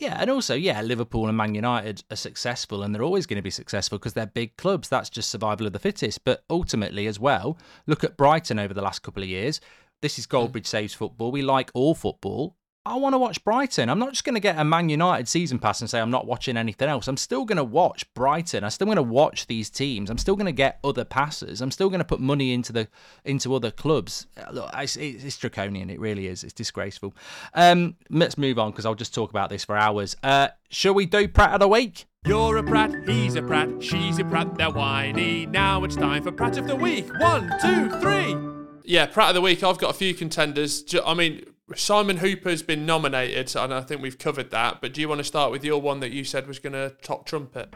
Yeah, 0.00 0.16
and 0.18 0.30
also, 0.30 0.54
yeah, 0.54 0.80
Liverpool 0.80 1.28
and 1.28 1.36
Man 1.36 1.54
United 1.54 2.02
are 2.10 2.16
successful 2.16 2.82
and 2.82 2.94
they're 2.94 3.02
always 3.02 3.26
going 3.26 3.36
to 3.36 3.42
be 3.42 3.50
successful 3.50 3.98
because 3.98 4.14
they're 4.14 4.24
big 4.24 4.56
clubs. 4.56 4.88
That's 4.88 5.10
just 5.10 5.28
survival 5.28 5.66
of 5.66 5.74
the 5.74 5.78
fittest. 5.78 6.24
But 6.24 6.42
ultimately, 6.48 7.06
as 7.06 7.20
well, 7.20 7.58
look 7.86 8.02
at 8.02 8.16
Brighton 8.16 8.58
over 8.58 8.72
the 8.72 8.80
last 8.80 9.02
couple 9.02 9.22
of 9.22 9.28
years. 9.28 9.60
This 10.00 10.18
is 10.18 10.24
hmm. 10.24 10.36
Goldbridge 10.36 10.66
Saves 10.66 10.94
Football. 10.94 11.30
We 11.30 11.42
like 11.42 11.70
all 11.74 11.94
football. 11.94 12.56
I 12.86 12.96
want 12.96 13.12
to 13.12 13.18
watch 13.18 13.44
Brighton. 13.44 13.90
I'm 13.90 13.98
not 13.98 14.12
just 14.12 14.24
going 14.24 14.36
to 14.36 14.40
get 14.40 14.58
a 14.58 14.64
Man 14.64 14.88
United 14.88 15.28
season 15.28 15.58
pass 15.58 15.82
and 15.82 15.90
say 15.90 16.00
I'm 16.00 16.10
not 16.10 16.26
watching 16.26 16.56
anything 16.56 16.88
else. 16.88 17.08
I'm 17.08 17.18
still 17.18 17.44
going 17.44 17.58
to 17.58 17.64
watch 17.64 18.10
Brighton. 18.14 18.64
I'm 18.64 18.70
still 18.70 18.86
going 18.86 18.96
to 18.96 19.02
watch 19.02 19.48
these 19.48 19.68
teams. 19.68 20.08
I'm 20.08 20.16
still 20.16 20.34
going 20.34 20.46
to 20.46 20.52
get 20.52 20.80
other 20.82 21.04
passes. 21.04 21.60
I'm 21.60 21.70
still 21.70 21.90
going 21.90 21.98
to 21.98 22.06
put 22.06 22.20
money 22.20 22.54
into 22.54 22.72
the 22.72 22.88
into 23.22 23.54
other 23.54 23.70
clubs. 23.70 24.26
Uh, 24.34 24.50
look, 24.52 24.70
it's, 24.72 24.96
it's 24.96 25.36
draconian. 25.36 25.90
It 25.90 26.00
really 26.00 26.26
is. 26.26 26.42
It's 26.42 26.54
disgraceful. 26.54 27.14
Um, 27.52 27.96
let's 28.08 28.38
move 28.38 28.58
on 28.58 28.70
because 28.70 28.86
I'll 28.86 28.94
just 28.94 29.14
talk 29.14 29.28
about 29.28 29.50
this 29.50 29.62
for 29.62 29.76
hours. 29.76 30.16
Uh, 30.22 30.48
shall 30.70 30.94
we 30.94 31.04
do 31.04 31.28
Pratt 31.28 31.52
of 31.52 31.60
the 31.60 31.68
week? 31.68 32.06
You're 32.26 32.56
a 32.58 32.62
prat, 32.62 33.08
he's 33.08 33.34
a 33.34 33.42
prat, 33.42 33.82
she's 33.82 34.18
a 34.18 34.24
prat, 34.24 34.54
they're 34.54 34.70
whiny. 34.70 35.46
Now 35.46 35.84
it's 35.84 35.96
time 35.96 36.22
for 36.22 36.30
Prat 36.30 36.58
of 36.58 36.66
the 36.66 36.76
Week. 36.76 37.08
One, 37.18 37.50
two, 37.62 37.88
three. 37.98 38.36
Yeah, 38.84 39.06
Prat 39.06 39.30
of 39.30 39.34
the 39.36 39.40
Week. 39.40 39.62
I've 39.62 39.78
got 39.78 39.90
a 39.90 39.94
few 39.94 40.12
contenders. 40.12 40.84
I 41.06 41.14
mean, 41.14 41.44
Simon 41.76 42.18
Hooper's 42.18 42.62
been 42.62 42.86
nominated, 42.86 43.54
and 43.56 43.72
I 43.72 43.80
think 43.82 44.02
we've 44.02 44.18
covered 44.18 44.50
that. 44.50 44.80
But 44.80 44.92
do 44.92 45.00
you 45.00 45.08
want 45.08 45.18
to 45.18 45.24
start 45.24 45.50
with 45.50 45.64
your 45.64 45.80
one 45.80 46.00
that 46.00 46.10
you 46.10 46.24
said 46.24 46.46
was 46.46 46.58
going 46.58 46.72
to 46.72 46.90
top 47.02 47.26
trumpet? 47.26 47.74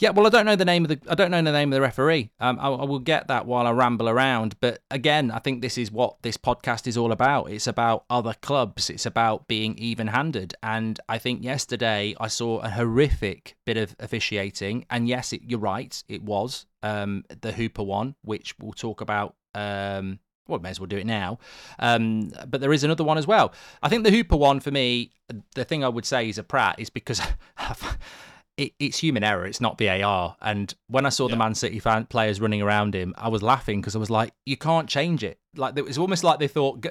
Yeah, 0.00 0.10
well, 0.10 0.26
I 0.26 0.30
don't 0.30 0.46
know 0.46 0.54
the 0.54 0.64
name 0.64 0.84
of 0.84 0.90
the 0.90 1.00
I 1.10 1.16
don't 1.16 1.32
know 1.32 1.42
the 1.42 1.50
name 1.50 1.72
of 1.72 1.76
the 1.76 1.80
referee. 1.80 2.30
Um, 2.38 2.58
I, 2.60 2.68
I, 2.68 2.84
will 2.84 3.00
get 3.00 3.26
that 3.28 3.46
while 3.46 3.66
I 3.66 3.72
ramble 3.72 4.08
around. 4.08 4.54
But 4.60 4.80
again, 4.92 5.32
I 5.32 5.40
think 5.40 5.60
this 5.60 5.76
is 5.76 5.90
what 5.90 6.22
this 6.22 6.36
podcast 6.36 6.86
is 6.86 6.96
all 6.96 7.10
about. 7.10 7.50
It's 7.50 7.66
about 7.66 8.04
other 8.08 8.34
clubs. 8.40 8.90
It's 8.90 9.06
about 9.06 9.48
being 9.48 9.76
even-handed. 9.76 10.54
And 10.62 11.00
I 11.08 11.18
think 11.18 11.42
yesterday 11.42 12.14
I 12.20 12.28
saw 12.28 12.60
a 12.60 12.70
horrific 12.70 13.56
bit 13.66 13.76
of 13.76 13.96
officiating. 13.98 14.86
And 14.88 15.08
yes, 15.08 15.32
it, 15.32 15.42
you're 15.44 15.58
right, 15.58 16.00
it 16.08 16.22
was 16.22 16.66
um, 16.84 17.24
the 17.40 17.50
Hooper 17.52 17.82
one, 17.82 18.14
which 18.22 18.54
we'll 18.60 18.72
talk 18.72 19.00
about 19.00 19.34
um, 19.54 20.20
well, 20.48 20.58
may 20.58 20.70
as 20.70 20.80
well 20.80 20.86
do 20.86 20.96
it 20.96 21.06
now. 21.06 21.38
Um, 21.78 22.32
but 22.48 22.60
there 22.60 22.72
is 22.72 22.82
another 22.82 23.04
one 23.04 23.18
as 23.18 23.26
well. 23.26 23.52
I 23.82 23.88
think 23.88 24.04
the 24.04 24.10
Hooper 24.10 24.36
one 24.36 24.60
for 24.60 24.70
me, 24.70 25.12
the 25.54 25.64
thing 25.64 25.84
I 25.84 25.88
would 25.88 26.06
say 26.06 26.28
is 26.28 26.38
a 26.38 26.42
Prat 26.42 26.80
is 26.80 26.90
because 26.90 27.20
it, 28.56 28.72
it's 28.78 28.98
human 28.98 29.22
error. 29.22 29.46
It's 29.46 29.60
not 29.60 29.78
VAR. 29.78 30.36
And 30.40 30.74
when 30.88 31.06
I 31.06 31.10
saw 31.10 31.28
yeah. 31.28 31.34
the 31.34 31.38
Man 31.38 31.54
City 31.54 31.78
fan 31.78 32.06
players 32.06 32.40
running 32.40 32.62
around 32.62 32.94
him, 32.94 33.14
I 33.16 33.28
was 33.28 33.42
laughing 33.42 33.80
because 33.80 33.94
I 33.94 33.98
was 33.98 34.10
like, 34.10 34.32
you 34.46 34.56
can't 34.56 34.88
change 34.88 35.22
it. 35.22 35.38
Like 35.54 35.78
it 35.78 35.84
was 35.84 35.98
almost 35.98 36.24
like 36.24 36.38
they 36.40 36.48
thought. 36.48 36.84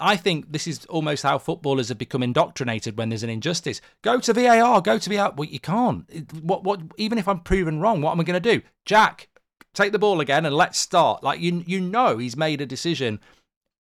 I 0.00 0.16
think 0.16 0.52
this 0.52 0.68
is 0.68 0.84
almost 0.86 1.24
how 1.24 1.38
footballers 1.38 1.88
have 1.88 1.98
become 1.98 2.22
indoctrinated 2.22 2.96
when 2.96 3.08
there's 3.08 3.24
an 3.24 3.30
injustice. 3.30 3.80
Go 4.02 4.20
to 4.20 4.32
VAR. 4.32 4.80
Go 4.80 4.96
to 4.96 5.10
VAR. 5.10 5.32
Well, 5.36 5.48
you 5.48 5.58
can't. 5.58 6.08
What? 6.40 6.62
What? 6.62 6.80
Even 6.98 7.18
if 7.18 7.26
I'm 7.26 7.40
proven 7.40 7.80
wrong, 7.80 8.00
what 8.00 8.12
am 8.12 8.20
I 8.20 8.24
going 8.24 8.40
to 8.40 8.54
do? 8.56 8.62
Jack, 8.86 9.28
take 9.78 9.92
the 9.92 9.98
ball 9.98 10.20
again 10.20 10.44
and 10.44 10.54
let's 10.54 10.78
start. 10.78 11.22
Like 11.22 11.40
you, 11.40 11.62
you 11.66 11.80
know, 11.80 12.18
he's 12.18 12.36
made 12.36 12.60
a 12.60 12.66
decision, 12.66 13.20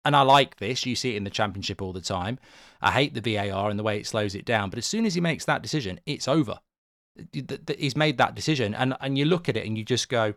and 0.04 0.14
I 0.14 0.22
like 0.22 0.56
this. 0.56 0.86
You 0.86 0.94
see 0.94 1.14
it 1.14 1.16
in 1.16 1.24
the 1.24 1.30
championship 1.30 1.82
all 1.82 1.92
the 1.92 2.00
time. 2.00 2.38
I 2.80 2.92
hate 2.92 3.14
the 3.14 3.20
VAR 3.20 3.70
and 3.70 3.78
the 3.78 3.82
way 3.82 3.98
it 3.98 4.06
slows 4.06 4.34
it 4.34 4.44
down, 4.44 4.70
but 4.70 4.78
as 4.78 4.86
soon 4.86 5.06
as 5.06 5.14
he 5.14 5.20
makes 5.20 5.44
that 5.46 5.62
decision, 5.62 6.00
it's 6.06 6.28
over. 6.28 6.60
He's 7.32 7.96
made 7.96 8.18
that 8.18 8.34
decision, 8.34 8.74
and 8.74 8.94
and 9.00 9.16
you 9.16 9.24
look 9.24 9.48
at 9.48 9.56
it 9.56 9.66
and 9.66 9.76
you 9.76 9.84
just 9.84 10.08
go, 10.08 10.34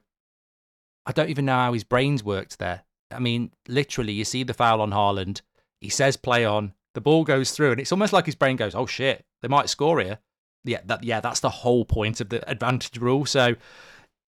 I 1.05 1.11
don't 1.11 1.29
even 1.29 1.45
know 1.45 1.55
how 1.55 1.73
his 1.73 1.83
brains 1.83 2.23
worked 2.23 2.59
there. 2.59 2.83
I 3.11 3.19
mean, 3.19 3.51
literally, 3.67 4.13
you 4.13 4.23
see 4.23 4.43
the 4.43 4.53
foul 4.53 4.81
on 4.81 4.91
Haaland. 4.91 5.41
He 5.81 5.89
says 5.89 6.17
play 6.17 6.45
on. 6.45 6.73
The 6.93 7.01
ball 7.01 7.23
goes 7.23 7.51
through, 7.51 7.71
and 7.71 7.81
it's 7.81 7.91
almost 7.91 8.13
like 8.13 8.25
his 8.25 8.35
brain 8.35 8.55
goes, 8.55 8.75
"Oh 8.75 8.85
shit, 8.85 9.25
they 9.41 9.47
might 9.47 9.69
score 9.69 9.99
here." 9.99 10.19
Yeah, 10.63 10.81
that 10.85 11.03
yeah, 11.03 11.19
that's 11.19 11.39
the 11.39 11.49
whole 11.49 11.85
point 11.85 12.21
of 12.21 12.29
the 12.29 12.47
advantage 12.49 12.97
rule. 12.97 13.25
So 13.25 13.55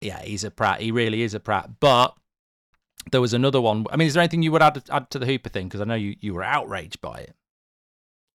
yeah, 0.01 0.23
he's 0.23 0.45
a 0.45 0.51
prat. 0.51 0.81
He 0.81 0.93
really 0.93 1.23
is 1.23 1.35
a 1.35 1.41
prat. 1.41 1.81
But 1.81 2.15
there 3.11 3.21
was 3.21 3.35
another 3.35 3.61
one. 3.61 3.87
I 3.91 3.97
mean, 3.97 4.09
is 4.09 4.15
there 4.15 4.23
anything 4.23 4.43
you 4.43 4.53
would 4.53 4.63
add, 4.63 4.83
add 4.91 5.11
to 5.11 5.19
the 5.19 5.27
Hooper 5.27 5.49
thing? 5.49 5.69
Because 5.69 5.81
I 5.81 5.85
know 5.85 5.95
you, 5.95 6.17
you 6.21 6.35
were 6.35 6.45
outraged 6.45 7.01
by 7.01 7.19
it. 7.19 7.35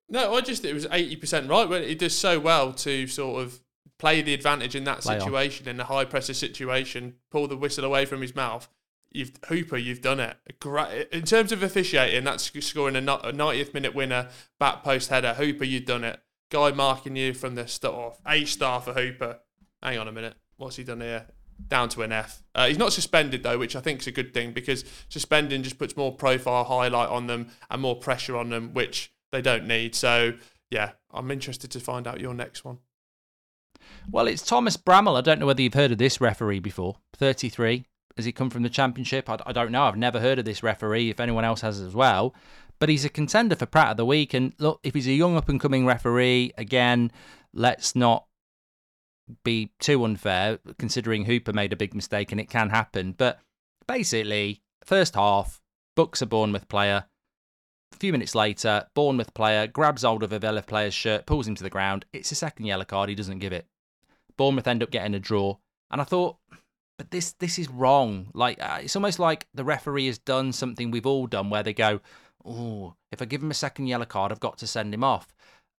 No, 0.09 0.35
I 0.35 0.41
just 0.41 0.65
it 0.65 0.73
was 0.73 0.85
eighty 0.91 1.15
percent 1.15 1.49
right. 1.49 1.67
But 1.67 1.85
he 1.87 1.95
does 1.95 2.17
so 2.17 2.39
well 2.39 2.73
to 2.73 3.07
sort 3.07 3.41
of 3.41 3.59
play 3.97 4.21
the 4.21 4.33
advantage 4.33 4.75
in 4.75 4.83
that 4.83 4.99
play 4.99 5.19
situation, 5.19 5.67
on. 5.67 5.75
in 5.75 5.79
a 5.79 5.85
high 5.85 6.05
pressure 6.05 6.33
situation, 6.33 7.15
pull 7.31 7.47
the 7.47 7.57
whistle 7.57 7.85
away 7.85 8.05
from 8.05 8.21
his 8.21 8.35
mouth. 8.35 8.67
You've 9.11 9.31
Hooper, 9.47 9.77
you've 9.77 10.01
done 10.01 10.19
it. 10.19 10.37
Great 10.59 11.07
in 11.11 11.23
terms 11.23 11.51
of 11.51 11.63
officiating. 11.63 12.23
That's 12.23 12.51
scoring 12.65 12.95
a 12.95 13.01
ninetieth 13.01 13.73
minute 13.73 13.95
winner, 13.95 14.29
back 14.59 14.83
post 14.83 15.09
header. 15.09 15.35
Hooper, 15.35 15.63
you've 15.63 15.85
done 15.85 16.03
it. 16.03 16.19
Guy 16.49 16.71
marking 16.71 17.15
you 17.15 17.33
from 17.33 17.55
the 17.55 17.67
start 17.67 17.95
off. 17.95 18.19
A 18.27 18.45
star 18.45 18.81
for 18.81 18.93
Hooper. 18.93 19.39
Hang 19.81 19.97
on 19.97 20.07
a 20.07 20.11
minute. 20.11 20.35
What's 20.57 20.75
he 20.75 20.83
done 20.83 21.01
here? 21.01 21.27
Down 21.67 21.89
to 21.89 22.01
an 22.01 22.11
F. 22.11 22.43
Uh, 22.55 22.67
he's 22.67 22.77
not 22.77 22.93
suspended 22.93 23.43
though, 23.43 23.57
which 23.57 23.75
I 23.75 23.81
think 23.81 24.01
is 24.01 24.07
a 24.07 24.11
good 24.11 24.33
thing 24.33 24.51
because 24.51 24.85
suspending 25.09 25.63
just 25.63 25.77
puts 25.77 25.97
more 25.97 26.13
profile 26.13 26.63
highlight 26.63 27.09
on 27.09 27.27
them 27.27 27.49
and 27.69 27.81
more 27.81 27.95
pressure 27.95 28.35
on 28.35 28.49
them, 28.49 28.73
which 28.73 29.11
they 29.31 29.41
don't 29.41 29.67
need. 29.67 29.95
So 29.95 30.33
yeah, 30.69 30.91
I'm 31.11 31.31
interested 31.31 31.71
to 31.71 31.79
find 31.79 32.07
out 32.07 32.19
your 32.19 32.33
next 32.33 32.65
one. 32.65 32.79
Well, 34.09 34.27
it's 34.27 34.43
Thomas 34.43 34.77
Bramall. 34.77 35.17
I 35.17 35.21
don't 35.21 35.39
know 35.39 35.45
whether 35.45 35.61
you've 35.61 35.73
heard 35.73 35.91
of 35.91 35.97
this 35.97 36.19
referee 36.19 36.59
before. 36.59 36.97
33. 37.15 37.85
Has 38.15 38.25
he 38.25 38.31
come 38.31 38.49
from 38.49 38.63
the 38.63 38.69
championship? 38.69 39.29
I, 39.29 39.39
I 39.45 39.51
don't 39.51 39.71
know. 39.71 39.83
I've 39.83 39.97
never 39.97 40.19
heard 40.19 40.39
of 40.39 40.45
this 40.45 40.63
referee. 40.63 41.09
If 41.09 41.19
anyone 41.19 41.45
else 41.45 41.61
has 41.61 41.79
as 41.79 41.95
well, 41.95 42.35
but 42.79 42.89
he's 42.89 43.05
a 43.05 43.09
contender 43.09 43.55
for 43.55 43.65
Pratt 43.65 43.91
of 43.91 43.97
the 43.97 44.05
Week. 44.05 44.33
And 44.33 44.53
look, 44.59 44.79
if 44.83 44.93
he's 44.93 45.07
a 45.07 45.13
young 45.13 45.35
up 45.35 45.49
and 45.49 45.59
coming 45.59 45.85
referee, 45.85 46.53
again, 46.57 47.11
let's 47.53 47.95
not 47.95 48.25
be 49.43 49.71
too 49.79 50.03
unfair, 50.03 50.59
considering 50.77 51.25
Hooper 51.25 51.53
made 51.53 51.73
a 51.73 51.77
big 51.77 51.93
mistake 51.93 52.31
and 52.31 52.41
it 52.41 52.49
can 52.49 52.69
happen. 52.69 53.13
But 53.17 53.39
basically, 53.87 54.61
first 54.83 55.15
half, 55.15 55.61
books 55.95 56.21
a 56.21 56.25
Bournemouth 56.25 56.67
player. 56.67 57.05
A 57.91 57.97
few 57.97 58.11
minutes 58.11 58.35
later, 58.35 58.87
Bournemouth 58.95 59.33
player 59.33 59.67
grabs 59.67 60.03
hold 60.03 60.23
of 60.23 60.33
a 60.33 60.39
Villa 60.39 60.63
player's 60.63 60.93
shirt, 60.93 61.25
pulls 61.25 61.47
him 61.47 61.55
to 61.55 61.63
the 61.63 61.69
ground. 61.69 62.05
It's 62.11 62.31
a 62.31 62.35
second 62.35 62.65
yellow 62.65 62.85
card. 62.85 63.09
He 63.09 63.15
doesn't 63.15 63.39
give 63.39 63.53
it. 63.53 63.67
Bournemouth 64.35 64.67
end 64.67 64.81
up 64.81 64.91
getting 64.91 65.13
a 65.13 65.19
draw. 65.19 65.57
And 65.91 66.01
I 66.01 66.05
thought, 66.05 66.37
but 66.97 67.11
this 67.11 67.33
this 67.33 67.59
is 67.59 67.69
wrong. 67.69 68.29
Like 68.33 68.61
uh, 68.61 68.79
it's 68.81 68.95
almost 68.95 69.19
like 69.19 69.47
the 69.53 69.63
referee 69.63 70.07
has 70.07 70.17
done 70.17 70.51
something 70.51 70.91
we've 70.91 71.05
all 71.05 71.27
done, 71.27 71.49
where 71.49 71.63
they 71.63 71.73
go, 71.73 72.01
"Oh, 72.45 72.95
if 73.11 73.21
I 73.21 73.25
give 73.25 73.43
him 73.43 73.51
a 73.51 73.55
second 73.55 73.87
yellow 73.87 74.05
card, 74.05 74.31
I've 74.31 74.39
got 74.39 74.57
to 74.59 74.67
send 74.67 74.93
him 74.93 75.03
off." 75.03 75.33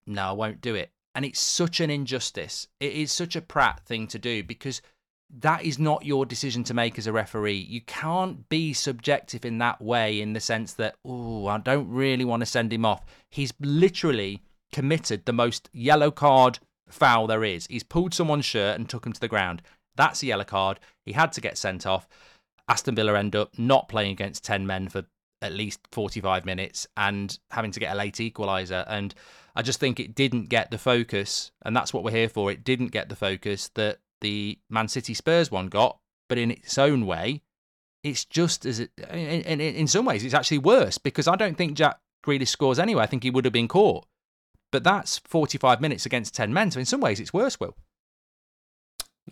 No, 0.06 0.28
I 0.28 0.32
won't 0.32 0.60
do 0.60 0.74
it. 0.74 0.92
And 1.14 1.24
it's 1.24 1.40
such 1.40 1.80
an 1.80 1.90
injustice. 1.90 2.66
It 2.80 2.92
is 2.92 3.12
such 3.12 3.36
a 3.36 3.40
prat 3.40 3.80
thing 3.86 4.06
to 4.08 4.18
do 4.18 4.42
because 4.42 4.82
that 5.30 5.64
is 5.64 5.78
not 5.78 6.04
your 6.04 6.26
decision 6.26 6.64
to 6.64 6.74
make 6.74 6.98
as 6.98 7.06
a 7.06 7.12
referee. 7.12 7.66
You 7.68 7.80
can't 7.82 8.48
be 8.48 8.72
subjective 8.72 9.44
in 9.44 9.58
that 9.58 9.80
way, 9.80 10.20
in 10.20 10.32
the 10.32 10.40
sense 10.40 10.74
that, 10.74 10.96
oh, 11.04 11.46
I 11.46 11.58
don't 11.58 11.88
really 11.88 12.24
want 12.24 12.40
to 12.40 12.46
send 12.46 12.72
him 12.72 12.84
off. 12.84 13.04
He's 13.30 13.52
literally 13.60 14.42
committed 14.72 15.24
the 15.24 15.32
most 15.32 15.70
yellow 15.72 16.10
card 16.10 16.58
foul 16.88 17.26
there 17.26 17.44
is. 17.44 17.66
He's 17.66 17.82
pulled 17.82 18.14
someone's 18.14 18.44
shirt 18.44 18.78
and 18.78 18.88
took 18.88 19.06
him 19.06 19.12
to 19.12 19.20
the 19.20 19.28
ground. 19.28 19.62
That's 19.96 20.22
a 20.22 20.26
yellow 20.26 20.44
card. 20.44 20.80
He 21.04 21.12
had 21.12 21.32
to 21.32 21.40
get 21.40 21.58
sent 21.58 21.86
off. 21.86 22.08
Aston 22.68 22.94
Villa 22.94 23.18
end 23.18 23.36
up 23.36 23.58
not 23.58 23.88
playing 23.88 24.12
against 24.12 24.44
10 24.44 24.66
men 24.66 24.88
for 24.88 25.04
at 25.44 25.52
least 25.52 25.80
45 25.92 26.44
minutes 26.44 26.86
and 26.96 27.38
having 27.50 27.70
to 27.70 27.80
get 27.80 27.92
a 27.92 27.96
late 27.96 28.14
equaliser. 28.14 28.84
And 28.88 29.14
I 29.54 29.62
just 29.62 29.78
think 29.78 30.00
it 30.00 30.14
didn't 30.14 30.48
get 30.48 30.70
the 30.70 30.78
focus, 30.78 31.52
and 31.62 31.76
that's 31.76 31.92
what 31.92 32.02
we're 32.02 32.10
here 32.10 32.28
for. 32.28 32.50
It 32.50 32.64
didn't 32.64 32.88
get 32.88 33.08
the 33.08 33.16
focus 33.16 33.70
that 33.74 33.98
the 34.20 34.58
Man 34.68 34.88
City 34.88 35.14
Spurs 35.14 35.50
one 35.50 35.68
got 35.68 35.98
but 36.28 36.38
in 36.38 36.50
its 36.50 36.78
own 36.78 37.06
way, 37.06 37.42
it's 38.02 38.24
just 38.24 38.66
as 38.66 38.80
it, 38.80 38.90
in, 39.10 39.42
in, 39.42 39.60
in 39.60 39.86
some 39.86 40.04
ways 40.04 40.24
it's 40.24 40.34
actually 40.34 40.58
worse 40.58 40.98
because 40.98 41.28
I 41.28 41.36
don't 41.36 41.56
think 41.56 41.74
Jack 41.74 41.98
Grealish 42.24 42.48
scores 42.48 42.78
anyway. 42.78 43.02
I 43.02 43.06
think 43.06 43.22
he 43.22 43.30
would 43.30 43.44
have 43.44 43.52
been 43.52 43.68
caught, 43.68 44.06
but 44.72 44.84
that's 44.84 45.18
45 45.18 45.80
minutes 45.80 46.06
against 46.06 46.34
10 46.34 46.52
men. 46.52 46.70
So 46.70 46.80
in 46.80 46.86
some 46.86 47.00
ways 47.00 47.20
it's 47.20 47.32
worse. 47.32 47.58
Will. 47.60 47.76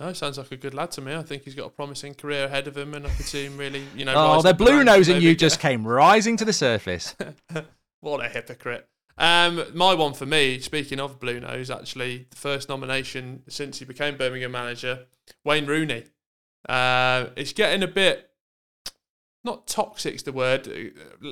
No, 0.03 0.13
sounds 0.13 0.37
like 0.37 0.51
a 0.51 0.57
good 0.57 0.75
lad 0.75 0.91
to 0.93 1.01
me. 1.01 1.15
I 1.15 1.23
think 1.23 1.45
he's 1.45 1.55
got 1.55 1.67
a 1.67 1.71
promising 1.71 2.15
career 2.15 2.47
ahead 2.47 2.67
of 2.67 2.77
him, 2.77 2.93
and 2.95 3.07
I 3.07 3.11
could 3.11 3.25
see 3.25 3.45
him 3.45 3.57
really, 3.57 3.85
you 3.95 4.05
know. 4.05 4.15
Oh, 4.17 4.43
the 4.43 4.53
blue 4.53 4.83
nosing 4.83 5.23
you 5.23 5.37
just 5.37 5.61
came 5.61 5.87
rising 5.87 6.37
to 6.39 6.45
the 6.45 6.53
surface. 6.53 7.15
what 8.01 8.19
a 8.19 8.29
hypocrite! 8.29 8.89
Um, 9.17 9.63
my 9.75 9.95
one 9.95 10.15
for 10.15 10.27
me, 10.27 10.59
speaking 10.59 10.99
of 10.99 11.21
blue 11.21 11.39
nose, 11.39 11.71
actually, 11.71 12.27
the 12.31 12.37
first 12.37 12.69
nomination 12.69 13.45
since 13.49 13.79
he 13.79 13.85
became 13.85 14.17
Birmingham 14.17 14.51
manager, 14.51 15.07
Wayne 15.45 15.67
Rooney. 15.67 16.03
Uh, 16.69 17.27
it's 17.37 17.53
getting 17.53 17.85
a 17.85 17.89
bit 17.89 18.29
not 19.45 19.67
toxic's 19.67 20.23
the 20.23 20.33
word. 20.33 20.69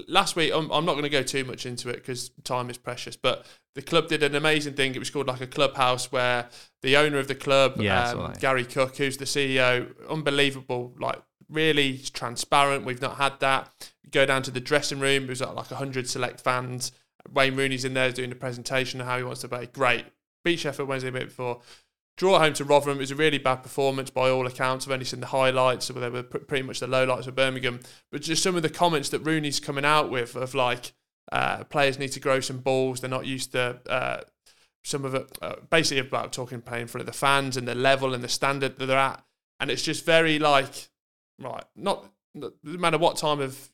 Last 0.08 0.34
week, 0.34 0.52
I'm, 0.52 0.70
I'm 0.70 0.84
not 0.84 0.92
going 0.92 1.04
to 1.04 1.11
go 1.11 1.22
too 1.22 1.44
much 1.44 1.64
into 1.64 1.88
it 1.88 1.96
because 1.96 2.30
time 2.42 2.68
is 2.68 2.76
precious. 2.76 3.16
But 3.16 3.46
the 3.74 3.82
club 3.82 4.08
did 4.08 4.22
an 4.22 4.34
amazing 4.34 4.74
thing. 4.74 4.94
It 4.94 4.98
was 4.98 5.11
called 5.11 5.28
like 5.28 5.40
a 5.40 5.46
clubhouse 5.46 6.11
where 6.11 6.48
the 6.82 6.96
owner 6.96 7.18
of 7.18 7.28
the 7.28 7.34
club, 7.34 7.80
yeah, 7.80 8.11
um, 8.11 8.32
Garry 8.40 8.64
Cook, 8.64 8.96
who's 8.96 9.16
the 9.16 9.26
CEO, 9.26 9.92
unbelievable, 10.08 10.92
like 10.98 11.20
really 11.48 11.98
transparent. 11.98 12.84
We've 12.84 13.00
not 13.00 13.16
had 13.16 13.38
that. 13.40 13.92
go 14.11 14.26
down 14.26 14.42
to 14.42 14.50
the 14.50 14.61
dressing 14.61 14.98
room. 14.98 15.24
It 15.24 15.28
was 15.28 15.40
like 15.40 15.68
hundred 15.68 16.08
select 16.08 16.40
fans. 16.40 16.92
Wayne 17.32 17.54
Rooney's 17.54 17.84
in 17.84 17.94
there 17.94 18.11
doing 18.11 18.30
the 18.30 18.36
presentation 18.36 19.00
of 19.00 19.06
how 19.06 19.18
he 19.18 19.22
wants 19.22 19.42
to 19.42 19.48
play. 19.48 19.66
Great. 19.66 20.06
Beat 20.42 20.58
Sheffield 20.58 20.88
Wednesday 20.88 21.11
a 21.11 21.12
bit 21.12 21.26
before. 21.26 21.61
Draw 22.16 22.36
at 22.36 22.40
home 22.42 22.52
to 22.54 22.64
Rotherham. 22.64 22.98
It 22.98 23.00
was 23.00 23.11
a 23.11 23.16
really 23.16 23.38
bad 23.38 23.62
performance 23.62 24.11
by 24.11 24.28
all 24.28 24.46
accounts. 24.46 24.86
I've 24.86 24.92
only 24.92 25.06
seen 25.06 25.20
the 25.20 25.26
highlights, 25.26 25.86
so 25.86 25.94
they 25.94 26.11
were 26.11 26.22
pretty 26.22 26.62
much 26.62 26.80
the 26.80 26.86
lowlights 26.86 27.26
of 27.26 27.34
Birmingham. 27.34 27.80
But 28.11 28.22
just 28.22 28.42
some 28.42 28.56
of 28.56 28.62
the 28.62 28.68
comments 28.68 29.08
that 29.11 29.20
Rooney's 29.20 29.58
coming 29.58 29.84
out 29.86 30.11
with 30.11 30.36
of 30.36 30.54
like 30.54 30.92
uh, 31.32 31.64
players 31.64 31.98
need 31.98 32.12
to 32.12 32.20
grow 32.20 32.40
some 32.40 32.58
balls. 32.58 33.00
They're 33.00 33.08
not 33.08 33.26
used 33.26 33.52
to 33.52 33.80
uh, 33.88 34.20
some 34.82 35.04
of 35.04 35.14
it. 35.14 35.38
Uh, 35.40 35.56
basically 35.70 36.00
about 36.00 36.32
talking 36.32 36.61
playing 36.61 36.82
in 36.82 36.88
front 36.88 37.02
of 37.02 37.06
the 37.06 37.18
fans 37.18 37.56
and 37.56 37.66
the 37.66 37.74
level 37.74 38.12
and 38.14 38.22
the 38.22 38.28
standard 38.28 38.78
that 38.78 38.86
they're 38.86 38.98
at. 38.98 39.24
And 39.58 39.70
it's 39.70 39.82
just 39.82 40.04
very 40.04 40.38
like 40.38 40.88
right. 41.38 41.64
Not 41.74 42.11
no 42.34 42.52
matter 42.64 42.98
what 42.98 43.16
time 43.16 43.40
of. 43.40 43.70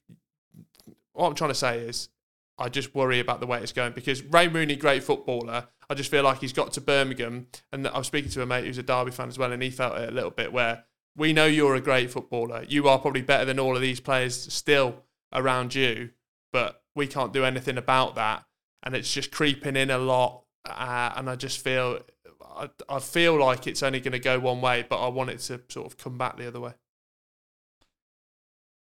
What 1.13 1.29
I'm 1.29 1.35
trying 1.35 1.51
to 1.51 1.55
say 1.55 1.79
is, 1.79 2.11
I 2.59 2.69
just 2.69 2.95
worry 2.95 3.21
about 3.21 3.41
the 3.41 3.47
way 3.47 3.61
it's 3.61 3.73
going 3.73 3.93
because 3.93 4.23
Ray 4.23 4.49
Rooney, 4.49 4.77
great 4.77 5.03
footballer 5.05 5.69
I 5.89 5.95
just 5.95 6.11
feel 6.11 6.25
like 6.25 6.41
he's 6.41 6.53
got 6.53 6.73
to 6.73 6.81
Birmingham, 6.81 7.47
and 7.73 7.87
I 7.87 7.99
was 7.99 8.09
speaking 8.09 8.31
to 8.33 8.43
a 8.43 8.47
mate 8.47 8.65
who's 8.65 8.79
a 8.79 8.83
Derby 8.83 9.13
fan 9.13 9.29
as 9.29 9.39
well, 9.39 9.53
and 9.53 9.63
he 9.63 9.71
felt 9.71 9.97
it 9.99 10.09
a 10.09 10.13
little 10.13 10.31
bit 10.31 10.53
where 10.53 10.85
we 11.17 11.33
know 11.33 11.47
you're 11.47 11.77
a 11.77 11.81
great 11.81 12.11
footballer. 12.11 12.65
You 12.69 12.89
are 12.89 12.99
probably 12.99 13.23
better 13.23 13.45
than 13.45 13.61
all 13.61 13.77
of 13.77 13.83
these 13.83 14.01
players 14.01 14.53
still 14.53 15.05
around 15.33 15.75
you, 15.75 16.11
but 16.53 16.83
we 16.95 17.07
can't 17.07 17.33
do 17.33 17.45
anything 17.45 17.79
about 17.79 18.17
that, 18.17 18.45
and 18.83 18.97
it's 18.97 19.13
just 19.13 19.31
creeping 19.31 19.77
in 19.77 19.91
a 19.91 19.99
lot. 19.99 20.43
Uh, 20.65 21.13
and 21.15 21.31
I 21.31 21.37
just 21.37 21.63
feel, 21.63 22.01
I, 22.45 22.69
I 22.89 22.99
feel 22.99 23.39
like 23.39 23.69
it's 23.69 23.85
only 23.85 24.01
going 24.01 24.13
to 24.13 24.19
go 24.19 24.41
one 24.41 24.61
way, 24.61 24.85
but 24.89 25.01
I 25.01 25.09
want 25.09 25.31
it 25.31 25.39
to 25.41 25.61
sort 25.69 25.87
of 25.87 25.97
come 25.97 26.19
back 26.19 26.37
the 26.37 26.49
other 26.49 26.61
way. 26.61 26.73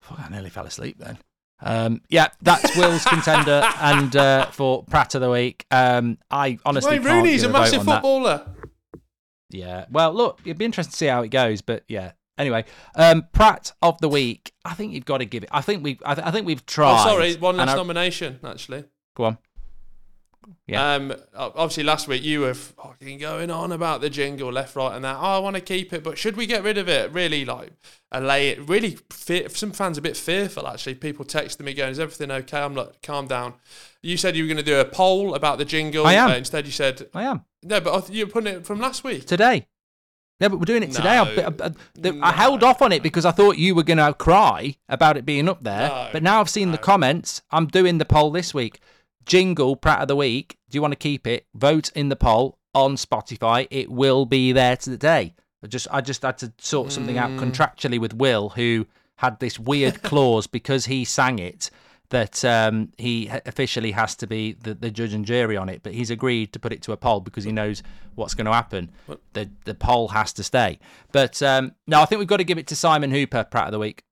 I 0.09 0.30
nearly 0.30 0.49
fell 0.49 0.66
asleep 0.66 0.97
then. 0.97 1.18
Um, 1.61 2.01
yeah, 2.09 2.27
that's 2.41 2.75
Will's 2.77 3.05
contender 3.05 3.63
and 3.79 4.15
uh, 4.15 4.45
for 4.47 4.83
Pratt 4.83 5.15
of 5.15 5.21
the 5.21 5.29
week. 5.29 5.65
Um, 5.71 6.17
I 6.29 6.57
honestly, 6.65 6.99
Wayne 6.99 7.07
Rooney's 7.07 7.43
a 7.43 7.49
massive 7.49 7.83
footballer. 7.83 8.45
That. 8.45 9.01
Yeah, 9.51 9.85
well, 9.89 10.13
look, 10.13 10.41
it'd 10.43 10.57
be 10.57 10.65
interesting 10.65 10.91
to 10.91 10.97
see 10.97 11.05
how 11.07 11.21
it 11.21 11.29
goes, 11.29 11.61
but 11.61 11.83
yeah. 11.87 12.11
Anyway, 12.37 12.65
um, 12.95 13.25
Pratt 13.31 13.71
of 13.81 13.97
the 14.01 14.09
week. 14.09 14.51
I 14.65 14.73
think 14.73 14.91
you've 14.93 15.05
got 15.05 15.19
to 15.19 15.25
give 15.25 15.43
it. 15.43 15.49
I 15.53 15.61
think 15.61 15.83
we've. 15.83 16.01
I, 16.05 16.15
th- 16.15 16.27
I 16.27 16.31
think 16.31 16.45
we've 16.45 16.65
tried. 16.65 17.01
Oh, 17.01 17.05
sorry, 17.05 17.35
one 17.35 17.55
last 17.55 17.69
I... 17.69 17.75
nomination 17.75 18.39
actually. 18.43 18.83
Go 19.15 19.23
on. 19.23 19.37
Yeah. 20.67 20.95
Um, 20.95 21.13
obviously, 21.35 21.83
last 21.83 22.07
week 22.07 22.23
you 22.23 22.41
were 22.41 22.53
fucking 22.53 23.19
going 23.19 23.51
on 23.51 23.71
about 23.71 24.01
the 24.01 24.09
jingle 24.09 24.51
left, 24.51 24.75
right, 24.75 24.95
and 24.95 25.05
that. 25.05 25.17
Oh, 25.17 25.35
I 25.35 25.39
want 25.39 25.55
to 25.55 25.61
keep 25.61 25.93
it, 25.93 26.03
but 26.03 26.17
should 26.17 26.35
we 26.35 26.45
get 26.45 26.63
rid 26.63 26.77
of 26.77 26.89
it? 26.89 27.11
Really, 27.11 27.45
like, 27.45 27.71
allay 28.11 28.49
it. 28.49 28.67
Really, 28.67 28.97
fear, 29.11 29.47
some 29.49 29.71
fans 29.71 29.97
a 29.97 30.01
bit 30.01 30.17
fearful. 30.17 30.67
Actually, 30.67 30.95
people 30.95 31.23
texting 31.23 31.61
me 31.61 31.73
going, 31.73 31.91
"Is 31.91 31.99
everything 31.99 32.31
okay?" 32.31 32.59
I'm 32.59 32.75
like, 32.75 33.01
"Calm 33.01 33.27
down." 33.27 33.53
You 34.01 34.17
said 34.17 34.35
you 34.35 34.43
were 34.43 34.47
going 34.47 34.57
to 34.57 34.63
do 34.63 34.79
a 34.79 34.85
poll 34.85 35.35
about 35.35 35.57
the 35.57 35.65
jingle. 35.65 36.05
I 36.05 36.13
am. 36.13 36.31
Uh, 36.31 36.35
instead, 36.35 36.65
you 36.65 36.71
said, 36.71 37.09
"I 37.13 37.23
am." 37.23 37.45
No, 37.63 37.79
but 37.79 38.09
you're 38.11 38.27
putting 38.27 38.55
it 38.55 38.65
from 38.65 38.79
last 38.79 39.03
week. 39.03 39.25
Today. 39.25 39.67
Yeah, 40.39 40.49
but 40.49 40.57
we're 40.57 40.65
doing 40.65 40.83
it 40.83 40.91
today. 40.91 41.15
No, 41.15 41.23
I, 41.23 41.43
I, 41.43 41.67
I, 41.67 41.71
no. 41.95 42.19
I, 42.21 42.33
held 42.33 42.61
off 42.61 42.81
on 42.81 42.91
it 42.91 43.01
because 43.01 43.23
I 43.23 43.31
thought 43.31 43.57
you 43.57 43.73
were 43.73 43.83
going 43.83 43.99
to 43.99 44.13
cry 44.13 44.75
about 44.89 45.15
it 45.15 45.25
being 45.25 45.47
up 45.47 45.63
there. 45.63 45.87
No, 45.87 46.09
but 46.11 46.23
now 46.23 46.41
I've 46.41 46.49
seen 46.49 46.71
the 46.71 46.77
comments. 46.77 47.41
I'm 47.51 47.67
doing 47.67 47.99
the 47.99 48.05
poll 48.05 48.31
this 48.31 48.53
week 48.53 48.81
jingle 49.26 49.76
Pratt 49.76 50.01
of 50.01 50.07
the 50.07 50.15
Week. 50.15 50.57
Do 50.69 50.78
you 50.78 50.82
want 50.82 50.93
to 50.93 50.97
keep 50.97 51.28
it? 51.28 51.47
Vote 51.53 51.91
in 51.95 52.09
the 52.09 52.15
poll 52.15 52.57
on 52.73 52.95
Spotify. 52.95 53.67
It 53.71 53.89
will 53.89 54.26
be 54.26 54.51
there 54.51 54.78
today. 54.78 55.34
I 55.63 55.67
just 55.67 55.88
I 55.91 56.01
just 56.01 56.21
had 56.21 56.38
to 56.39 56.53
sort 56.59 56.91
something 56.91 57.15
mm. 57.15 57.19
out 57.19 57.32
contractually 57.32 57.99
with 57.99 58.13
Will, 58.13 58.49
who 58.49 58.86
had 59.17 59.39
this 59.39 59.59
weird 59.59 60.03
clause 60.03 60.47
because 60.47 60.86
he 60.86 61.05
sang 61.05 61.39
it 61.39 61.69
that 62.09 62.45
um, 62.45 62.91
he 62.97 63.32
officially 63.45 63.91
has 63.91 64.15
to 64.15 64.28
be 64.28 64.53
the, 64.53 64.76
the, 64.76 64.91
judge 64.91 65.13
and 65.13 65.26
jury 65.26 65.57
on 65.57 65.69
it. 65.69 65.82
But 65.82 65.93
he's 65.93 66.11
agreed 66.11 66.53
to 66.53 66.59
put 66.59 66.71
it 66.71 66.84
to 66.84 66.91
a 66.91 66.97
poll 66.97 67.19
because 67.19 67.43
he 67.43 67.51
knows 67.51 67.82
what's 68.13 68.36
going 68.36 68.45
to 68.45 68.53
happen. 68.53 68.91
The 69.34 69.49
the 69.63 69.73
poll 69.73 70.09
has 70.09 70.32
to 70.34 70.43
stay. 70.43 70.80
But 71.11 71.41
um, 71.41 71.73
no, 71.88 72.01
I 72.01 72.05
think 72.05 72.19
we've 72.19 72.28
got 72.28 72.38
to 72.38 72.43
give 72.43 72.57
it 72.57 72.67
to 72.67 72.76
Simon 72.76 73.11
Hooper, 73.11 73.43
Pratt 73.45 73.65
of 73.65 73.71
the 73.71 73.80
Week. 73.80 74.03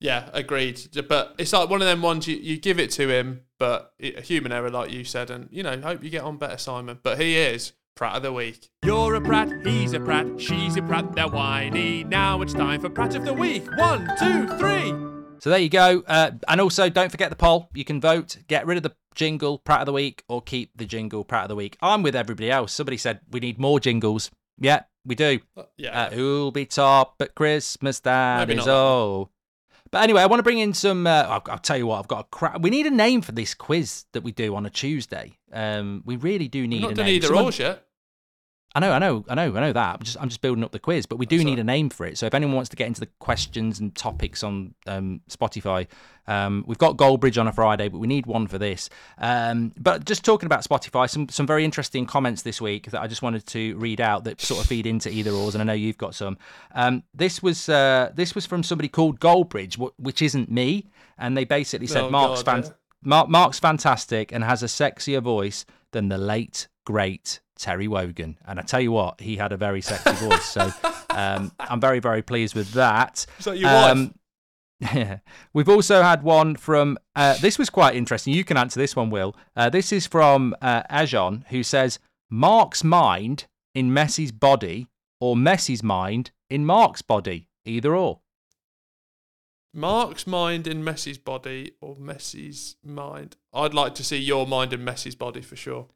Yeah, 0.00 0.28
agreed. 0.32 0.80
But 1.08 1.34
it's 1.38 1.52
like 1.52 1.70
one 1.70 1.80
of 1.80 1.86
them 1.86 2.02
ones 2.02 2.26
you, 2.26 2.36
you 2.36 2.58
give 2.58 2.78
it 2.78 2.90
to 2.92 3.08
him, 3.08 3.42
but 3.64 3.94
a 3.98 4.20
human 4.20 4.52
error, 4.52 4.68
like 4.68 4.92
you 4.92 5.04
said, 5.04 5.30
and 5.30 5.48
you 5.50 5.62
know, 5.62 5.80
hope 5.80 6.04
you 6.04 6.10
get 6.10 6.22
on 6.22 6.36
better, 6.36 6.58
Simon. 6.58 6.98
But 7.02 7.18
he 7.18 7.38
is 7.38 7.72
Pratt 7.94 8.16
of 8.16 8.22
the 8.22 8.30
Week. 8.30 8.68
You're 8.84 9.14
a 9.14 9.22
Pratt, 9.22 9.48
he's 9.64 9.94
a 9.94 10.00
Pratt, 10.00 10.26
she's 10.38 10.76
a 10.76 10.82
Pratt, 10.82 11.14
they're 11.14 11.28
whiny. 11.28 12.04
Now 12.04 12.42
it's 12.42 12.52
time 12.52 12.82
for 12.82 12.90
Pratt 12.90 13.14
of 13.14 13.24
the 13.24 13.32
Week. 13.32 13.64
One, 13.78 14.06
two, 14.18 14.46
three. 14.58 14.90
So 15.38 15.48
there 15.48 15.58
you 15.58 15.70
go. 15.70 16.02
Uh, 16.06 16.32
and 16.46 16.60
also, 16.60 16.90
don't 16.90 17.10
forget 17.10 17.30
the 17.30 17.36
poll. 17.36 17.70
You 17.72 17.86
can 17.86 18.02
vote, 18.02 18.36
get 18.48 18.66
rid 18.66 18.76
of 18.76 18.82
the 18.82 18.94
jingle 19.14 19.56
Pratt 19.56 19.80
of 19.80 19.86
the 19.86 19.94
Week, 19.94 20.24
or 20.28 20.42
keep 20.42 20.76
the 20.76 20.84
jingle 20.84 21.24
Pratt 21.24 21.44
of 21.44 21.48
the 21.48 21.56
Week. 21.56 21.78
I'm 21.80 22.02
with 22.02 22.14
everybody 22.14 22.50
else. 22.50 22.74
Somebody 22.74 22.98
said 22.98 23.20
we 23.30 23.40
need 23.40 23.58
more 23.58 23.80
jingles. 23.80 24.30
Yeah, 24.58 24.82
we 25.06 25.14
do. 25.14 25.40
Uh, 25.56 25.62
yeah. 25.78 26.02
Uh, 26.02 26.10
who'll 26.10 26.52
be 26.52 26.66
top 26.66 27.14
at 27.20 27.34
Christmas? 27.34 28.00
That 28.00 28.46
Maybe 28.46 28.60
is 28.60 28.68
all. 28.68 29.30
But 29.94 30.02
anyway, 30.02 30.22
I 30.22 30.26
want 30.26 30.40
to 30.40 30.42
bring 30.42 30.58
in 30.58 30.74
some. 30.74 31.06
Uh, 31.06 31.22
I'll, 31.22 31.42
I'll, 31.46 31.58
tell 31.58 31.76
you 31.76 31.86
what, 31.86 32.00
I've 32.00 32.08
got 32.08 32.18
a 32.18 32.24
crap. 32.24 32.60
We 32.60 32.68
need 32.68 32.84
a 32.84 32.90
name 32.90 33.22
for 33.22 33.30
this 33.30 33.54
quiz 33.54 34.06
that 34.10 34.24
we 34.24 34.32
do 34.32 34.56
on 34.56 34.66
a 34.66 34.70
Tuesday. 34.70 35.38
Um, 35.52 36.02
we 36.04 36.16
really 36.16 36.48
do 36.48 36.66
need. 36.66 36.78
We've 36.78 36.82
not 36.82 36.90
a 36.90 36.94
done 36.96 37.06
name. 37.06 37.14
either 37.14 37.26
Someone, 37.28 37.52
yet. 37.56 37.86
I 38.76 38.80
know, 38.80 38.90
I 38.90 38.98
know, 38.98 39.24
I 39.28 39.34
know, 39.36 39.56
I 39.56 39.60
know 39.60 39.72
that. 39.72 39.94
I'm 39.94 40.02
just, 40.02 40.16
I'm 40.20 40.28
just 40.28 40.40
building 40.40 40.64
up 40.64 40.72
the 40.72 40.80
quiz, 40.80 41.06
but 41.06 41.16
we 41.16 41.26
do 41.26 41.44
need 41.44 41.60
a 41.60 41.64
name 41.64 41.90
for 41.90 42.06
it. 42.06 42.18
So 42.18 42.26
if 42.26 42.34
anyone 42.34 42.56
wants 42.56 42.70
to 42.70 42.76
get 42.76 42.88
into 42.88 42.98
the 42.98 43.08
questions 43.20 43.78
and 43.78 43.94
topics 43.94 44.42
on 44.42 44.74
um, 44.88 45.20
Spotify, 45.30 45.86
um, 46.26 46.64
we've 46.66 46.78
got 46.78 46.96
Goldbridge 46.96 47.40
on 47.40 47.46
a 47.46 47.52
Friday, 47.52 47.88
but 47.88 47.98
we 47.98 48.08
need 48.08 48.26
one 48.26 48.48
for 48.48 48.58
this. 48.58 48.90
Um, 49.18 49.72
but 49.78 50.04
just 50.04 50.24
talking 50.24 50.46
about 50.46 50.64
Spotify, 50.64 51.08
some 51.08 51.28
some 51.28 51.46
very 51.46 51.64
interesting 51.64 52.04
comments 52.04 52.42
this 52.42 52.60
week 52.60 52.90
that 52.90 53.00
I 53.00 53.06
just 53.06 53.22
wanted 53.22 53.46
to 53.46 53.76
read 53.76 54.00
out 54.00 54.24
that 54.24 54.40
sort 54.40 54.60
of 54.60 54.66
feed 54.66 54.86
into 54.86 55.08
either 55.08 55.30
ors, 55.30 55.54
and 55.54 55.62
I 55.62 55.64
know 55.64 55.72
you've 55.72 55.98
got 55.98 56.16
some. 56.16 56.36
Um, 56.74 57.04
this 57.14 57.42
was 57.42 57.68
uh, 57.68 58.10
this 58.14 58.34
was 58.34 58.44
from 58.44 58.64
somebody 58.64 58.88
called 58.88 59.20
Goldbridge, 59.20 59.78
which 59.98 60.20
isn't 60.20 60.50
me, 60.50 60.88
and 61.16 61.36
they 61.36 61.44
basically 61.44 61.86
said 61.86 62.04
oh, 62.04 62.10
Mark's 62.10 62.42
fan- 62.42 62.64
yeah. 62.64 62.70
Mark, 63.04 63.28
Mark's 63.28 63.60
fantastic 63.60 64.32
and 64.32 64.42
has 64.42 64.62
a 64.64 64.66
sexier 64.66 65.22
voice 65.22 65.64
than 65.92 66.08
the 66.08 66.18
late 66.18 66.66
great 66.84 67.40
Terry 67.56 67.88
Wogan. 67.88 68.38
And 68.46 68.58
I 68.58 68.62
tell 68.62 68.80
you 68.80 68.92
what, 68.92 69.20
he 69.20 69.36
had 69.36 69.52
a 69.52 69.56
very 69.56 69.80
sexy 69.80 70.12
voice. 70.12 70.44
So 70.44 70.70
um, 71.10 71.52
I'm 71.58 71.80
very, 71.80 72.00
very 72.00 72.22
pleased 72.22 72.54
with 72.54 72.72
that. 72.72 73.26
That 73.44 73.58
your 73.58 73.70
um? 73.70 74.14
Yeah. 74.80 75.18
We've 75.52 75.68
also 75.68 76.02
had 76.02 76.22
one 76.22 76.56
from, 76.56 76.98
uh, 77.14 77.36
this 77.38 77.58
was 77.58 77.70
quite 77.70 77.94
interesting. 77.94 78.34
You 78.34 78.44
can 78.44 78.56
answer 78.56 78.78
this 78.78 78.96
one, 78.96 79.10
Will. 79.10 79.36
Uh, 79.56 79.70
this 79.70 79.92
is 79.92 80.06
from 80.06 80.54
uh, 80.60 80.82
Ajon, 80.90 81.44
who 81.48 81.62
says, 81.62 81.98
Mark's 82.30 82.82
mind 82.82 83.46
in 83.74 83.90
Messi's 83.90 84.32
body 84.32 84.88
or 85.20 85.36
Messi's 85.36 85.82
mind 85.82 86.32
in 86.50 86.66
Mark's 86.66 87.02
body, 87.02 87.48
either 87.64 87.94
or. 87.94 88.20
Mark's 89.72 90.26
mind 90.26 90.66
in 90.66 90.84
Messi's 90.84 91.18
body 91.18 91.72
or 91.80 91.96
Messi's 91.96 92.76
mind? 92.84 93.36
I'd 93.52 93.74
like 93.74 93.94
to 93.96 94.04
see 94.04 94.18
your 94.18 94.46
mind 94.46 94.72
in 94.72 94.84
Messi's 94.84 95.16
body 95.16 95.40
for 95.40 95.56
sure. 95.56 95.88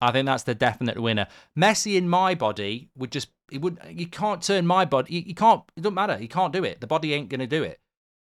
I 0.00 0.12
think 0.12 0.26
that's 0.26 0.42
the 0.42 0.54
definite 0.54 1.00
winner. 1.00 1.26
Messi 1.58 1.96
in 1.96 2.08
my 2.08 2.34
body 2.34 2.90
would 2.96 3.10
just 3.10 3.28
it 3.50 3.60
would 3.60 3.78
you 3.88 4.06
can't 4.06 4.42
turn 4.42 4.66
my 4.66 4.84
body 4.84 5.14
you, 5.14 5.22
you 5.26 5.34
can't 5.34 5.62
it 5.76 5.82
doesn't 5.82 5.94
matter 5.94 6.16
he 6.16 6.26
can't 6.26 6.52
do 6.52 6.64
it 6.64 6.80
the 6.80 6.86
body 6.86 7.14
ain't 7.14 7.28
going 7.28 7.40
to 7.40 7.46
do 7.46 7.62
it 7.62 7.78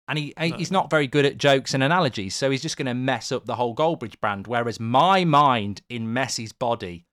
and 0.08 0.20
he 0.20 0.34
no. 0.38 0.46
he's 0.56 0.70
not 0.70 0.90
very 0.90 1.08
good 1.08 1.26
at 1.26 1.38
jokes 1.38 1.74
and 1.74 1.82
analogies 1.82 2.36
so 2.36 2.52
he's 2.52 2.62
just 2.62 2.78
going 2.78 2.86
to 2.86 2.94
mess 2.94 3.32
up 3.32 3.46
the 3.46 3.56
whole 3.56 3.76
Goldbridge 3.76 4.20
brand 4.20 4.46
whereas 4.46 4.80
my 4.80 5.26
mind 5.26 5.82
in 5.90 6.06
Messi's 6.06 6.54
body 6.54 7.08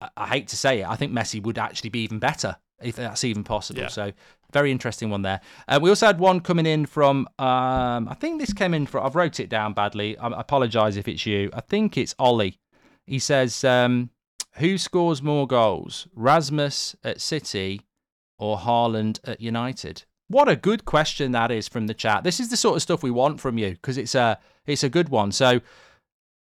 I, 0.00 0.10
I 0.16 0.28
hate 0.28 0.46
to 0.48 0.56
say 0.56 0.82
it 0.82 0.88
I 0.88 0.94
think 0.94 1.12
Messi 1.12 1.42
would 1.42 1.58
actually 1.58 1.90
be 1.90 2.04
even 2.04 2.20
better 2.20 2.56
if 2.80 2.96
that's 2.96 3.24
even 3.24 3.44
possible. 3.44 3.82
Yeah. 3.82 3.88
So 3.88 4.12
very 4.52 4.70
interesting 4.70 5.10
one 5.10 5.22
there. 5.22 5.40
Uh, 5.66 5.78
we 5.82 5.90
also 5.90 6.06
had 6.06 6.18
one 6.18 6.40
coming 6.40 6.66
in 6.66 6.86
from, 6.86 7.28
um, 7.38 8.08
I 8.08 8.16
think 8.18 8.40
this 8.40 8.52
came 8.52 8.72
in 8.72 8.86
from, 8.86 9.04
I've 9.04 9.16
wrote 9.16 9.40
it 9.40 9.48
down 9.48 9.74
badly. 9.74 10.16
I, 10.16 10.28
I 10.28 10.40
apologise 10.40 10.96
if 10.96 11.08
it's 11.08 11.26
you. 11.26 11.50
I 11.52 11.60
think 11.60 11.98
it's 11.98 12.14
Ollie. 12.18 12.58
He 13.08 13.18
says, 13.18 13.64
um, 13.64 14.10
who 14.54 14.76
scores 14.76 15.22
more 15.22 15.46
goals, 15.46 16.08
Rasmus 16.14 16.94
at 17.02 17.20
City 17.20 17.80
or 18.38 18.58
Haaland 18.58 19.20
at 19.24 19.40
United? 19.40 20.04
What 20.28 20.48
a 20.48 20.56
good 20.56 20.84
question 20.84 21.32
that 21.32 21.50
is 21.50 21.68
from 21.68 21.86
the 21.86 21.94
chat. 21.94 22.22
This 22.22 22.38
is 22.38 22.50
the 22.50 22.56
sort 22.56 22.76
of 22.76 22.82
stuff 22.82 23.02
we 23.02 23.10
want 23.10 23.40
from 23.40 23.56
you 23.56 23.70
because 23.70 23.96
it's 23.96 24.14
a 24.14 24.38
it's 24.66 24.84
a 24.84 24.90
good 24.90 25.08
one. 25.08 25.32
So 25.32 25.60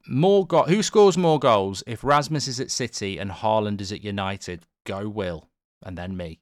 more 0.07 0.47
go- 0.47 0.65
who 0.65 0.83
scores 0.83 1.17
more 1.17 1.39
goals 1.39 1.83
if 1.87 2.05
Rasmus 2.05 2.47
is 2.47 2.61
at 2.61 2.71
City 2.71 3.19
and 3.19 3.31
Haaland 3.31 3.81
is 3.81 3.91
at 3.91 4.05
United? 4.05 4.67
Go 4.85 5.09
Will 5.09 5.49
and 5.83 5.97
then 5.97 6.17
me. 6.17 6.41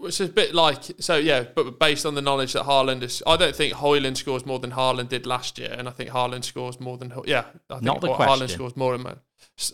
It's 0.00 0.20
a 0.20 0.28
bit 0.28 0.54
like 0.54 0.82
so, 0.98 1.16
yeah. 1.16 1.44
But 1.54 1.78
based 1.78 2.04
on 2.04 2.14
the 2.14 2.22
knowledge 2.22 2.52
that 2.52 2.64
Haaland 2.64 3.02
is, 3.02 3.22
I 3.26 3.36
don't 3.36 3.56
think 3.56 3.74
Højlund 3.74 4.16
scores 4.16 4.44
more 4.44 4.58
than 4.58 4.72
Haaland 4.72 5.08
did 5.08 5.26
last 5.26 5.58
year, 5.58 5.74
and 5.76 5.88
I 5.88 5.90
think 5.90 6.10
Haaland 6.10 6.44
scores 6.44 6.78
more 6.80 6.98
than 6.98 7.12
yeah. 7.24 7.44
I 7.70 7.74
think 7.74 7.84
Not 7.84 8.00
the 8.02 8.14
question. 8.14 8.46
Haaland 8.46 8.50
scores 8.50 8.76
more. 8.76 8.96
Man- 8.98 9.20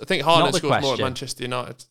I 0.00 0.04
think 0.04 0.22
Haaland 0.22 0.54
scores 0.54 0.60
question. 0.60 0.82
more 0.82 0.94
at 0.94 1.00
Manchester 1.00 1.42
United. 1.42 1.84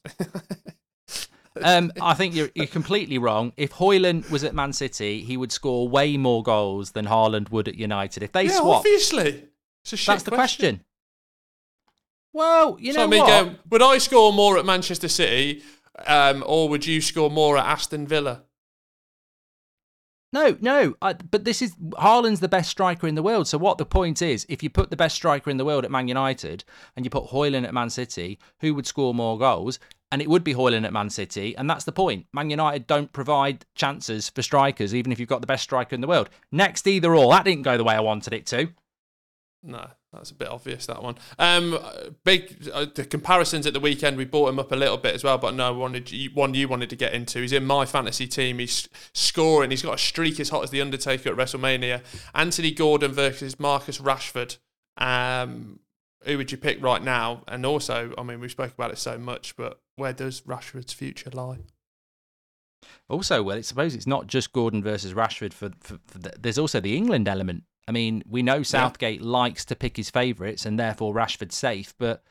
um, 1.62 1.92
I 2.02 2.14
think 2.14 2.36
you're 2.36 2.50
you're 2.56 2.68
completely 2.68 3.18
wrong. 3.18 3.54
If 3.58 3.74
Højlund 3.74 4.30
was 4.30 4.44
at 4.44 4.56
Man 4.56 4.74
City, 4.74 5.22
he 5.24 5.38
would 5.38 5.52
score 5.52 5.88
way 5.88 6.18
more 6.18 6.44
goals 6.44 6.92
than 6.92 7.06
Haaland 7.06 7.52
would 7.52 7.68
at 7.68 7.76
United. 7.76 8.24
If 8.24 8.32
they 8.32 8.44
yeah, 8.44 8.60
swap, 8.60 8.78
obviously, 8.78 9.46
that's 9.84 10.24
the 10.24 10.32
question. 10.32 10.84
Well, 12.34 12.78
you 12.80 12.94
know 12.94 13.00
so, 13.00 13.04
I 13.04 13.08
mean, 13.08 13.24
what? 13.24 13.60
would 13.70 13.82
I 13.82 13.98
score 13.98 14.32
more 14.32 14.58
at 14.58 14.66
Manchester 14.66 15.10
City, 15.10 15.64
um, 16.08 16.44
or 16.48 16.70
would 16.70 16.86
you 16.86 17.02
score 17.02 17.30
more 17.30 17.58
at 17.58 17.66
Aston 17.66 18.08
Villa? 18.08 18.44
No, 20.34 20.58
no, 20.62 20.96
I, 21.02 21.14
but 21.14 21.44
this 21.44 21.62
is 21.62 21.76
Haaland's 21.76 22.40
the 22.40 22.48
best 22.48 22.70
striker 22.70 23.06
in 23.06 23.16
the 23.16 23.24
world. 23.24 23.48
So 23.48 23.58
what 23.58 23.78
the 23.78 23.86
point 23.86 24.22
is, 24.22 24.46
if 24.48 24.64
you 24.64 24.70
put 24.70 24.90
the 24.90 24.96
best 24.96 25.16
striker 25.16 25.50
in 25.50 25.58
the 25.58 25.66
world 25.66 25.84
at 25.84 25.92
Man 25.92 26.08
United 26.08 26.64
and 26.96 27.06
you 27.06 27.10
put 27.10 27.28
Højlund 27.28 27.68
at 27.68 27.74
Man 27.74 27.90
City, 27.90 28.40
who 28.62 28.74
would 28.74 28.88
score 28.88 29.14
more 29.14 29.38
goals? 29.38 29.78
And 30.10 30.22
it 30.22 30.30
would 30.30 30.44
be 30.44 30.54
Højlund 30.54 30.86
at 30.86 30.94
Man 30.94 31.10
City, 31.10 31.56
and 31.58 31.70
that's 31.70 31.86
the 31.86 31.92
point. 31.92 32.28
Man 32.34 32.50
United 32.50 32.88
don't 32.88 33.12
provide 33.12 33.66
chances 33.76 34.30
for 34.30 34.42
strikers, 34.42 34.96
even 34.96 35.12
if 35.12 35.20
you've 35.20 35.30
got 35.30 35.42
the 35.42 35.48
best 35.48 35.64
striker 35.64 35.96
in 35.96 36.02
the 36.02 36.08
world. 36.08 36.30
Next, 36.52 36.88
either 36.88 37.16
or. 37.16 37.32
That 37.32 37.46
didn't 37.46 37.64
go 37.64 37.78
the 37.78 37.84
way 37.84 37.96
I 37.96 38.02
wanted 38.02 38.34
it 38.34 38.46
to. 38.48 38.70
No, 39.64 39.88
that's 40.14 40.32
a 40.32 40.36
bit 40.36 40.50
obvious 40.50 40.86
that 40.88 41.02
one. 41.02 41.16
Um, 41.40 41.80
big 42.26 42.70
uh, 42.74 42.86
the 42.94 43.06
comparisons 43.06 43.66
at 43.66 43.74
the 43.74 43.80
weekend. 43.80 44.18
We 44.18 44.26
brought 44.26 44.50
him 44.50 44.60
up 44.60 44.72
a 44.72 44.76
little 44.76 44.98
bit 44.98 45.16
as 45.16 45.24
well, 45.24 45.38
but 45.38 45.54
no, 45.56 45.74
wanted 45.74 46.12
one 46.34 46.54
you 46.54 46.68
wanted 46.68 46.90
to 46.90 46.96
get 46.98 47.14
into. 47.14 47.40
He's 47.40 47.54
in 47.54 47.66
my 47.66 47.86
fantasy 47.86 48.28
team. 48.28 48.60
He's 48.60 48.90
scoring. 49.14 49.72
He's 49.72 49.82
got 49.82 49.96
a 49.96 49.98
streak 49.98 50.40
as 50.40 50.50
hot 50.50 50.64
as 50.64 50.70
the 50.70 50.82
Undertaker 50.82 51.30
at 51.30 51.38
WrestleMania. 51.38 52.02
Anthony 52.36 52.72
Gordon 52.72 53.14
versus 53.14 53.60
Marcus 53.60 54.00
Rashford. 54.00 54.58
Um, 54.98 55.80
who 56.26 56.38
would 56.38 56.52
you 56.52 56.58
pick 56.58 56.84
right 56.84 57.02
now? 57.02 57.44
And 57.48 57.66
also, 57.66 58.14
I 58.18 58.24
mean, 58.24 58.42
we 58.42 58.50
spoke 58.50 58.74
about 58.74 58.92
it 58.92 58.98
so 58.98 59.18
much, 59.18 59.56
but 59.56 59.80
where 59.96 60.14
does 60.14 60.42
Rashford's 60.42 60.94
future 60.94 61.30
lie? 61.32 61.60
Also, 63.08 63.42
well, 63.42 63.58
I 63.58 63.62
suppose 63.62 63.96
it's 63.96 64.08
not 64.08 64.28
just 64.28 64.52
Gordon 64.52 64.84
versus 64.84 65.14
Rashford. 65.14 65.54
For, 65.54 65.72
for, 65.80 66.00
for 66.08 66.20
the, 66.20 66.34
there's 66.40 66.58
also 66.58 66.80
the 66.80 66.96
England 66.96 67.28
element 67.28 67.64
I 67.88 67.92
mean, 67.92 68.24
we 68.28 68.44
know 68.44 68.64
Southgate 68.64 69.22
yeah. 69.22 69.28
likes 69.28 69.66
to 69.66 69.76
pick 69.76 69.98
his 69.98 70.10
favourites 70.10 70.66
and 70.66 70.80
therefore 70.80 71.14
Rashford's 71.14 71.56
safe, 71.56 71.94
but 71.98 72.24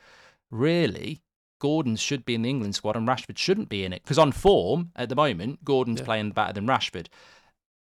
really, 0.49 1.21
Gordon 1.59 1.95
should 1.95 2.25
be 2.25 2.35
in 2.35 2.41
the 2.41 2.49
England 2.49 2.75
squad 2.75 2.95
and 2.95 3.07
Rashford 3.07 3.37
shouldn't 3.37 3.69
be 3.69 3.83
in 3.83 3.93
it. 3.93 4.03
Because 4.03 4.17
on 4.17 4.31
form 4.31 4.91
at 4.95 5.09
the 5.09 5.15
moment, 5.15 5.63
Gordon's 5.63 5.99
yeah. 5.99 6.05
playing 6.05 6.31
better 6.31 6.53
than 6.53 6.67
Rashford. 6.67 7.07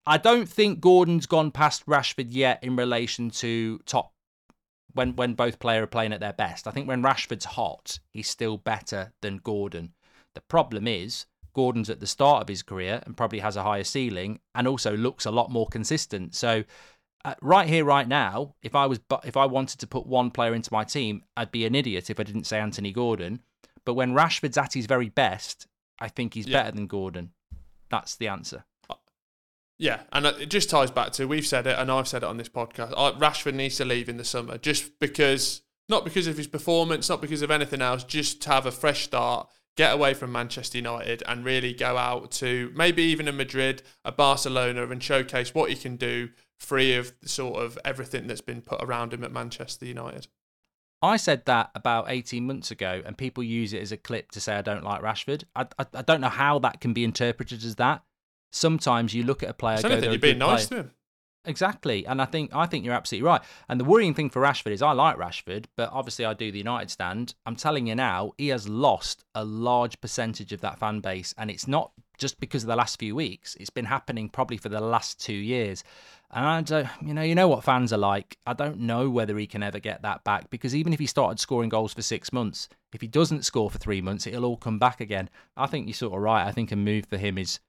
I 0.07 0.17
don't 0.17 0.49
think 0.49 0.81
Gordon's 0.81 1.27
gone 1.27 1.51
past 1.51 1.85
Rashford 1.85 2.29
yet 2.31 2.65
in 2.65 2.77
relation 2.77 3.31
to 3.31 3.79
top 3.85 4.15
when 4.95 5.15
when 5.17 5.35
both 5.35 5.59
players 5.59 5.85
are 5.85 5.89
playing 5.89 6.15
at 6.15 6.21
their 6.21 6.33
best. 6.33 6.67
I 6.67 6.71
think 6.71 6.89
when 6.89 7.03
Rashford's 7.03 7.45
hot, 7.45 7.99
he's 8.15 8.29
still 8.29 8.57
better 8.57 9.13
than 9.21 9.37
Gordon. 9.37 9.93
The 10.35 10.41
problem 10.41 10.89
is 10.89 11.27
Gordon's 11.53 11.91
at 11.91 12.01
the 12.01 12.07
start 12.07 12.41
of 12.41 12.49
his 12.49 12.63
career 12.63 13.03
and 13.05 13.17
probably 13.17 13.41
has 13.41 13.57
a 13.57 13.63
higher 13.63 13.85
ceiling 13.85 14.41
and 14.55 14.67
also 14.67 14.97
looks 14.97 15.27
a 15.27 15.31
lot 15.31 15.51
more 15.51 15.67
consistent. 15.67 16.35
So 16.35 16.65
uh, 17.25 17.35
right 17.43 17.69
here, 17.69 17.85
right 17.85 18.07
now, 18.07 18.55
if 18.63 18.75
I 18.75 18.87
was 18.87 19.01
if 19.25 19.37
I 19.37 19.47
wanted 19.47 19.81
to 19.81 19.87
put 19.87 20.07
one 20.07 20.31
player 20.31 20.55
into 20.55 20.73
my 20.73 20.85
team, 20.85 21.23
I'd 21.37 21.51
be 21.51 21.67
an 21.67 21.75
idiot 21.75 22.11
if 22.11 22.21
I 22.21 22.23
didn't 22.23 22.45
say 22.45 22.59
Anthony 22.59 22.93
Gordon. 22.93 23.41
But 23.85 23.95
when 23.95 24.15
Rashford's 24.15 24.59
at 24.59 24.75
his 24.75 24.87
very 24.87 25.09
best, 25.09 25.67
I 25.99 26.09
think 26.09 26.35
he's 26.35 26.47
yeah. 26.47 26.63
better 26.63 26.77
than 26.77 26.87
Gordon. 26.87 27.33
That's 27.91 28.17
the 28.17 28.29
answer. 28.29 28.65
Uh, 28.89 28.95
yeah, 29.79 30.03
and 30.13 30.27
it 30.27 30.51
just 30.51 30.71
ties 30.71 30.91
back 30.91 31.13
to 31.13 31.27
we've 31.27 31.47
said 31.47 31.67
it, 31.67 31.79
and 31.79 31.91
I've 31.91 32.09
said 32.09 32.23
it 32.23 32.29
on 32.29 32.37
this 32.37 32.49
podcast. 32.49 32.95
Rashford 33.19 33.55
needs 33.55 33.77
to 33.79 33.85
leave 33.85 34.09
in 34.09 34.17
the 34.17 34.25
summer 34.25 34.59
just 34.59 34.99
because, 35.01 35.63
not 35.89 36.05
because 36.05 36.27
of 36.27 36.37
his 36.37 36.47
performance, 36.47 37.09
not 37.09 37.21
because 37.21 37.43
of 37.43 37.51
anything 37.51 37.83
else, 37.83 38.05
just 38.05 38.43
to 38.43 38.51
have 38.51 38.67
a 38.67 38.71
fresh 38.71 39.05
start, 39.05 39.49
get 39.77 39.93
away 39.93 40.15
from 40.15 40.31
Manchester 40.31 40.79
United, 40.79 41.23
and 41.27 41.45
really 41.45 41.73
go 41.73 41.97
out 41.97 42.31
to 42.33 42.71
maybe 42.77 43.03
even 43.03 43.27
a 43.27 43.33
Madrid, 43.33 43.83
a 44.05 44.13
Barcelona, 44.13 44.87
and 44.87 45.03
showcase 45.03 45.53
what 45.53 45.71
he 45.71 45.77
can 45.77 45.97
do 45.97 46.29
free 46.59 46.95
of 46.95 47.13
sort 47.25 47.63
of 47.63 47.79
everything 47.85 48.27
that's 48.27 48.41
been 48.41 48.61
put 48.61 48.83
around 48.83 49.13
him 49.13 49.25
at 49.25 49.33
Manchester 49.33 49.87
United. 49.87 50.27
I 51.01 51.17
said 51.17 51.45
that 51.47 51.71
about 51.75 52.07
18 52.09 52.47
months 52.47 52.71
ago, 52.71 53.03
and 53.07 53.17
people 53.17 53.45
use 53.45 53.73
it 53.73 53.81
as 53.81 53.93
a 53.93 53.97
clip 53.97 54.33
to 54.33 54.41
say 54.41 54.55
I 54.55 54.63
don't 54.63 54.83
like 54.83 55.01
Rashford. 55.01 55.45
I, 55.55 55.67
I, 55.79 55.87
I 55.95 56.03
don't 56.03 56.21
know 56.21 56.29
how 56.29 56.59
that 56.61 56.81
can 56.81 56.93
be 56.93 57.05
interpreted 57.05 57.63
as 57.63 57.77
that. 57.77 58.03
Sometimes 58.51 59.15
you 59.15 59.23
look 59.23 59.43
at 59.43 59.49
a 59.49 59.55
player, 59.55 59.81
go, 59.81 59.89
you're 59.97 60.19
being 60.19 60.39
nice 60.39 60.67
player. 60.67 60.83
to 60.83 60.89
him. 60.89 60.95
Exactly, 61.45 62.05
and 62.05 62.21
I 62.21 62.25
think 62.25 62.55
I 62.55 62.67
think 62.67 62.85
you're 62.85 62.95
absolutely 62.95 63.27
right. 63.27 63.41
And 63.69 63.79
the 63.79 63.85
worrying 63.85 64.13
thing 64.13 64.29
for 64.29 64.43
Rashford 64.43 64.73
is 64.73 64.83
I 64.83 64.93
like 64.93 65.17
Rashford, 65.17 65.67
but 65.77 65.89
obviously 65.93 66.25
I 66.25 66.35
do 66.35 66.51
the 66.51 66.59
United 66.59 66.91
stand. 66.91 67.35
I'm 67.47 67.57
telling 67.57 67.87
you 67.87 67.95
now, 67.95 68.33
he 68.37 68.49
has 68.49 68.69
lost 68.69 69.25
a 69.35 69.45
large 69.45 70.01
percentage 70.01 70.53
of 70.53 70.61
that 70.63 70.79
fan 70.79 71.01
base, 71.01 71.33
and 71.39 71.51
it's 71.51 71.69
not 71.69 71.93
just 72.19 72.41
because 72.41 72.65
of 72.65 72.67
the 72.67 72.77
last 72.77 72.99
few 72.99 73.15
weeks. 73.15 73.57
It's 73.61 73.71
been 73.71 73.85
happening 73.85 74.29
probably 74.29 74.57
for 74.57 74.69
the 74.69 74.81
last 74.81 75.25
two 75.25 75.33
years. 75.33 75.85
And 76.31 76.45
I 76.45 76.61
don't, 76.61 76.89
you 77.01 77.15
know, 77.15 77.23
you 77.23 77.35
know 77.35 77.49
what 77.49 77.65
fans 77.65 77.93
are 77.93 77.99
like. 77.99 78.37
I 78.47 78.53
don't 78.53 78.81
know 78.81 79.09
whether 79.09 79.39
he 79.39 79.47
can 79.47 79.63
ever 79.63 79.79
get 79.79 80.03
that 80.03 80.25
back 80.25 80.51
because 80.51 80.75
even 80.75 80.93
if 80.93 80.99
he 80.99 81.07
started 81.07 81.41
scoring 81.41 81.71
goals 81.71 81.95
for 81.95 82.03
six 82.03 82.33
months, 82.33 82.69
if 82.93 83.01
he 83.01 83.07
doesn't 83.07 83.45
score 83.45 83.71
for 83.71 83.79
three 83.79 84.03
months, 84.03 84.27
it'll 84.27 84.45
all 84.45 84.59
come 84.59 84.79
back 84.79 85.01
again. 85.01 85.31
I 85.57 85.67
think 85.67 85.87
you're 85.87 85.95
sort 85.95 86.15
of 86.15 86.21
right. 86.21 86.47
I 86.47 86.53
think 86.53 86.71
a 86.71 86.77
move 86.77 87.07
for 87.07 87.17
him 87.17 87.39
is 87.39 87.61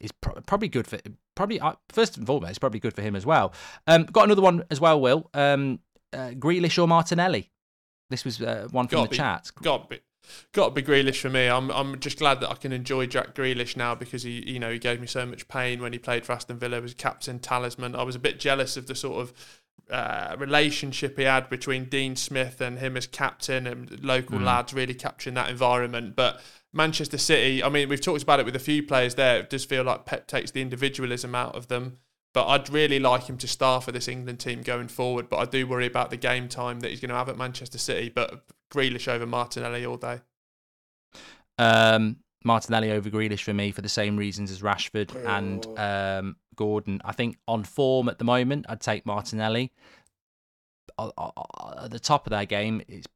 is 0.00 0.12
pro- 0.12 0.40
probably 0.42 0.68
good 0.68 0.86
for 0.86 0.98
probably 1.34 1.60
uh, 1.60 1.74
first 1.88 2.16
and 2.16 2.26
foremost 2.26 2.60
probably 2.60 2.80
good 2.80 2.94
for 2.94 3.02
him 3.02 3.14
as 3.14 3.24
well. 3.24 3.52
Um, 3.86 4.04
got 4.04 4.24
another 4.24 4.42
one 4.42 4.64
as 4.70 4.80
well, 4.80 5.00
Will. 5.00 5.30
Um, 5.34 5.80
uh, 6.12 6.30
Grealish 6.30 6.80
or 6.82 6.88
Martinelli? 6.88 7.50
This 8.10 8.24
was 8.24 8.40
uh, 8.40 8.68
one 8.70 8.88
from 8.88 9.02
the 9.02 9.08
be, 9.10 9.16
chat. 9.16 9.50
Got 9.62 9.90
be, 9.90 10.00
got 10.52 10.68
to 10.68 10.70
be 10.74 10.82
Grealish 10.82 11.20
for 11.20 11.30
me. 11.30 11.46
I'm 11.46 11.70
I'm 11.70 11.98
just 12.00 12.18
glad 12.18 12.40
that 12.40 12.50
I 12.50 12.54
can 12.54 12.72
enjoy 12.72 13.06
Jack 13.06 13.34
Grealish 13.34 13.76
now 13.76 13.94
because 13.94 14.22
he 14.22 14.50
you 14.50 14.58
know 14.58 14.72
he 14.72 14.78
gave 14.78 15.00
me 15.00 15.06
so 15.06 15.24
much 15.26 15.48
pain 15.48 15.80
when 15.80 15.92
he 15.92 15.98
played 15.98 16.24
for 16.24 16.32
Aston 16.32 16.58
Villa. 16.58 16.76
He 16.76 16.82
was 16.82 16.94
captain 16.94 17.38
talisman. 17.38 17.94
I 17.94 18.02
was 18.02 18.16
a 18.16 18.20
bit 18.20 18.40
jealous 18.40 18.76
of 18.76 18.86
the 18.86 18.94
sort 18.94 19.20
of 19.20 19.32
uh, 19.90 20.36
relationship 20.38 21.16
he 21.16 21.24
had 21.24 21.48
between 21.48 21.86
Dean 21.86 22.14
Smith 22.14 22.60
and 22.60 22.78
him 22.78 22.96
as 22.96 23.06
captain 23.06 23.66
and 23.66 24.04
local 24.04 24.38
mm. 24.38 24.44
lads 24.44 24.74
really 24.74 24.94
capturing 24.94 25.34
that 25.34 25.48
environment. 25.48 26.14
But 26.14 26.40
Manchester 26.72 27.18
City, 27.18 27.62
I 27.62 27.68
mean, 27.68 27.88
we've 27.88 28.00
talked 28.00 28.22
about 28.22 28.40
it 28.40 28.44
with 28.44 28.56
a 28.56 28.60
few 28.60 28.82
players 28.82 29.14
there. 29.14 29.40
It 29.40 29.50
does 29.50 29.64
feel 29.64 29.84
like 29.84 30.04
Pep 30.04 30.26
takes 30.26 30.50
the 30.50 30.60
individualism 30.60 31.34
out 31.34 31.56
of 31.56 31.68
them. 31.68 31.98
But 32.34 32.46
I'd 32.46 32.70
really 32.70 33.00
like 33.00 33.24
him 33.24 33.38
to 33.38 33.48
star 33.48 33.80
for 33.80 33.90
this 33.90 34.06
England 34.06 34.38
team 34.38 34.62
going 34.62 34.88
forward. 34.88 35.28
But 35.28 35.38
I 35.38 35.44
do 35.46 35.66
worry 35.66 35.86
about 35.86 36.10
the 36.10 36.16
game 36.16 36.48
time 36.48 36.80
that 36.80 36.90
he's 36.90 37.00
going 37.00 37.08
to 37.08 37.14
have 37.14 37.28
at 37.28 37.38
Manchester 37.38 37.78
City. 37.78 38.10
But 38.10 38.44
Grealish 38.70 39.08
over 39.08 39.26
Martinelli 39.26 39.86
all 39.86 39.96
day. 39.96 40.20
Um, 41.58 42.18
Martinelli 42.44 42.92
over 42.92 43.10
Grealish 43.10 43.42
for 43.42 43.54
me 43.54 43.72
for 43.72 43.82
the 43.82 43.88
same 43.88 44.16
reasons 44.16 44.50
as 44.50 44.60
Rashford 44.60 45.14
and 45.26 45.66
oh. 45.66 46.18
um, 46.18 46.36
Gordon. 46.54 47.00
I 47.04 47.12
think 47.12 47.36
on 47.48 47.64
form 47.64 48.08
at 48.08 48.18
the 48.18 48.24
moment, 48.24 48.66
I'd 48.68 48.80
take 48.80 49.06
Martinelli. 49.06 49.72
At 50.98 51.90
the 51.90 52.00
top 52.00 52.26
of 52.26 52.30
their 52.30 52.44
game, 52.44 52.82
it's 52.88 53.06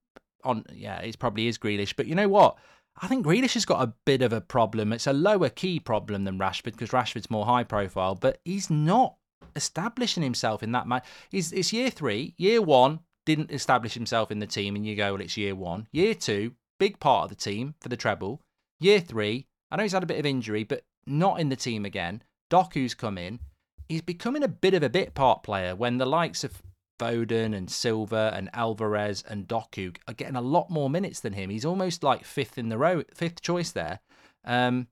on. 0.45 0.65
Yeah, 0.73 1.01
it 1.01 1.19
probably 1.19 1.49
is 1.49 1.59
Grealish. 1.59 1.95
But 1.97 2.07
you 2.07 2.15
know 2.15 2.29
what? 2.29 2.57
I 3.01 3.09
think 3.09 3.25
Grealish 3.27 3.55
has 3.55 3.65
got 3.65 3.83
a 3.83 3.95
bit 4.05 4.23
of 4.23 4.33
a 4.33 4.41
problem. 4.41 4.93
It's 4.93 5.07
a 5.07 5.13
lower 5.13 5.49
key 5.49 5.81
problem 5.81 6.25
than 6.25 6.39
Rashford 6.39 6.73
because 6.73 6.91
Rashford's 6.91 7.31
more 7.31 7.47
high 7.47 7.65
profile, 7.65 8.15
but 8.15 8.39
he's 8.45 8.71
not 8.71 9.17
establishing 9.57 10.23
himself 10.23 10.63
in 10.63 10.73
that 10.73 10.87
match. 10.87 11.07
It's 11.33 11.73
year 11.73 11.91
three. 11.91 12.35
Year 12.37 12.61
one 12.63 13.01
didn't 13.25 13.51
establish 13.51 13.95
himself 13.95 14.31
in 14.31 14.39
the 14.39 14.47
team, 14.47 14.77
and 14.77 14.87
you 14.87 14.95
go, 14.97 15.13
well, 15.13 15.23
it's 15.23 15.37
year 15.37 15.55
one. 15.55 15.89
Year 15.93 16.15
two, 16.15 16.53
big 16.79 17.01
part 17.01 17.25
of 17.25 17.31
the 17.31 17.37
team 17.37 17.75
for 17.81 17.89
the 17.89 17.97
treble. 17.97 18.41
Year 18.79 19.01
three, 19.01 19.47
I 19.71 19.77
know 19.77 19.85
he's 19.85 19.93
had 19.93 20.03
a 20.03 20.07
bit 20.07 20.19
of 20.19 20.27
injury, 20.27 20.65
but 20.65 20.85
not 21.07 21.41
in 21.41 21.49
the 21.49 21.57
team 21.57 21.85
again. 21.85 22.23
Doku's 22.51 22.95
come 22.95 23.19
in. 23.19 23.41
He's 23.89 24.03
becoming 24.03 24.43
a 24.43 24.49
bit 24.49 24.75
of 24.75 24.83
a 24.83 24.89
bit 24.89 25.15
part 25.15 25.43
player 25.43 25.75
when 25.75 25.99
the 25.99 26.07
likes 26.07 26.45
of 26.45 26.63
Foden 26.99 27.55
and 27.57 27.71
Silva 27.71 28.33
and 28.35 28.51
Alvarez 28.53 29.25
and 29.29 29.49
Doku 29.49 29.97
are 30.07 30.15
getting 30.15 30.37
a 30.37 30.41
lot 30.41 30.71
more 30.71 30.91
minutes 30.91 31.21
than 31.21 31.33
him. 31.33 31.51
He's 31.51 31.65
almost 31.65 32.03
like 32.03 32.25
fifth 32.25 32.59
in 32.59 32.69
the 32.69 32.79
row, 32.79 33.03
fifth 33.15 33.41
choice 33.41 33.71
there. 33.71 34.01
Um, 34.45 34.89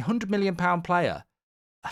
hundred 0.00 0.30
million 0.30 0.56
pound 0.56 0.84
player. 0.84 1.24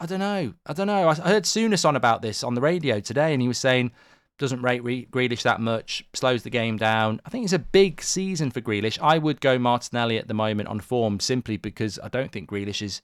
I 0.00 0.06
don't 0.06 0.20
know. 0.20 0.54
I 0.66 0.72
don't 0.72 0.88
know. 0.88 1.08
I 1.08 1.14
heard 1.14 1.44
Souness 1.44 1.86
on 1.86 1.94
about 1.94 2.20
this 2.20 2.42
on 2.42 2.54
the 2.54 2.60
radio 2.60 2.98
today, 2.98 3.32
and 3.32 3.40
he 3.40 3.48
was 3.48 3.58
saying 3.58 3.92
doesn't 4.38 4.62
rate 4.62 4.82
Grealish 4.82 5.42
that 5.42 5.60
much, 5.60 6.04
slows 6.12 6.42
the 6.42 6.50
game 6.50 6.76
down. 6.76 7.20
I 7.24 7.30
think 7.30 7.44
it's 7.44 7.52
a 7.52 7.58
big 7.58 8.02
season 8.02 8.50
for 8.50 8.60
Grealish. 8.60 8.98
I 9.00 9.18
would 9.18 9.40
go 9.40 9.58
Martinelli 9.58 10.18
at 10.18 10.26
the 10.26 10.34
moment 10.34 10.68
on 10.68 10.80
form 10.80 11.20
simply 11.20 11.56
because 11.56 11.98
I 12.02 12.08
don't 12.08 12.32
think 12.32 12.50
Grealish 12.50 12.82
is, 12.82 13.00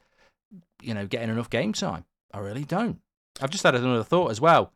you 0.83 0.93
know, 0.93 1.07
getting 1.07 1.31
enough 1.31 1.49
game 1.49 1.73
time. 1.73 2.05
I 2.35 2.41
really 2.41 2.65
don't. 2.65 3.01
I've 3.41 3.51
just 3.51 3.63
had 3.63 3.75
another 3.75 4.03
thought 4.03 4.31
as 4.31 4.41
well. 4.41 4.73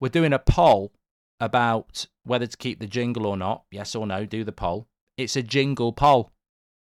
We're 0.00 0.08
doing 0.08 0.32
a 0.32 0.38
poll 0.38 0.92
about 1.40 2.06
whether 2.24 2.46
to 2.46 2.56
keep 2.56 2.80
the 2.80 2.86
jingle 2.86 3.26
or 3.26 3.36
not. 3.36 3.64
Yes 3.70 3.94
or 3.94 4.06
no, 4.06 4.26
do 4.26 4.44
the 4.44 4.52
poll. 4.52 4.88
It's 5.16 5.36
a 5.36 5.42
jingle 5.42 5.92
poll. 5.92 6.32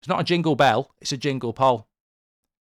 It's 0.02 0.08
not 0.08 0.20
a 0.20 0.24
jingle 0.24 0.54
bell, 0.54 0.90
it's 1.00 1.12
a 1.12 1.16
jingle 1.16 1.52
poll. 1.52 1.88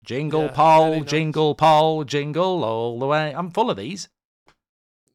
Jingle 0.05 0.43
yeah, 0.43 0.51
poll, 0.51 0.86
really 0.86 0.99
nice. 1.01 1.09
jingle 1.09 1.55
poll, 1.55 2.03
jingle 2.03 2.63
all 2.63 2.99
the 2.99 3.07
way. 3.07 3.33
I'm 3.36 3.51
full 3.51 3.69
of 3.69 3.77
these. 3.77 4.07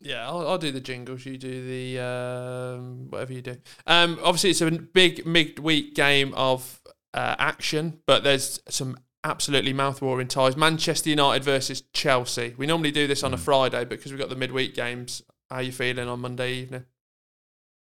Yeah, 0.01 0.29
I'll, 0.29 0.49
I'll 0.49 0.59
do 0.59 0.73
the 0.73 0.81
jingles. 0.81 1.25
You 1.25 1.37
do 1.39 1.66
the 1.66 2.03
um, 2.03 3.07
whatever 3.11 3.33
you 3.33 3.43
do. 3.43 3.57
Um, 3.87 4.18
obviously, 4.23 4.51
it's 4.51 4.61
a 4.61 4.71
big 4.71 5.27
midweek 5.27 5.95
game 5.95 6.35
of 6.35 6.81
uh, 7.14 7.37
action, 7.39 8.01
but 8.07 8.25
there's 8.25 8.61
some 8.68 8.97
absolutely 9.25 9.73
mouth-watering 9.73 10.29
ties. 10.29 10.57
Manchester 10.57 11.11
United 11.11 11.45
versus 11.45 11.83
Chelsea. 11.93 12.55
We 12.57 12.66
normally 12.66 12.91
do 12.91 13.07
this 13.07 13.23
on 13.23 13.35
a 13.35 13.37
hmm. 13.37 13.43
Friday 13.43 13.85
because 13.85 14.12
we've 14.12 14.21
got 14.21 14.31
the 14.31 14.37
midweek 14.37 14.75
games. 14.75 15.23
How 15.51 15.57
are 15.57 15.62
you 15.62 15.73
feeling 15.73 16.09
on 16.09 16.21
Monday 16.21 16.53
evening? 16.55 16.85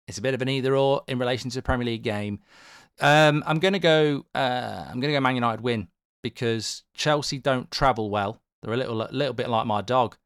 It's 0.08 0.18
a 0.18 0.22
bit 0.22 0.34
of 0.34 0.42
an 0.42 0.48
either-or 0.48 1.02
in 1.06 1.18
relation 1.18 1.50
to 1.50 1.56
the 1.56 1.62
Premier 1.62 1.86
League 1.86 2.02
game. 2.02 2.40
Um, 3.00 3.44
I'm 3.46 3.58
going 3.58 3.74
to 3.74 3.78
go. 3.78 4.26
Uh, 4.34 4.84
I'm 4.88 5.00
going 5.00 5.12
to 5.12 5.12
go 5.12 5.20
Man 5.20 5.34
United 5.34 5.62
win 5.62 5.88
because 6.22 6.82
Chelsea 6.94 7.38
don't 7.38 7.70
travel 7.70 8.10
well. 8.10 8.42
They're 8.62 8.74
a 8.74 8.76
little, 8.76 9.00
a 9.02 9.08
little 9.12 9.34
bit 9.34 9.48
like 9.48 9.66
my 9.66 9.80
dog, 9.80 10.16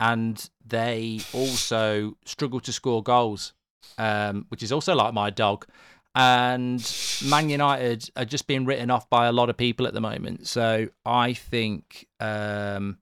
and 0.00 0.48
they 0.64 1.20
also 1.32 2.16
struggle 2.24 2.60
to 2.60 2.72
score 2.72 3.02
goals, 3.02 3.52
um, 3.98 4.46
which 4.48 4.62
is 4.62 4.72
also 4.72 4.94
like 4.94 5.12
my 5.12 5.30
dog 5.30 5.66
and 6.14 7.20
Man 7.24 7.48
United 7.48 8.10
are 8.16 8.24
just 8.24 8.46
being 8.46 8.64
written 8.64 8.90
off 8.90 9.08
by 9.08 9.26
a 9.26 9.32
lot 9.32 9.50
of 9.50 9.56
people 9.56 9.86
at 9.86 9.94
the 9.94 10.00
moment. 10.00 10.46
So 10.46 10.88
I 11.06 11.32
think 11.32 12.06
um, 12.20 12.98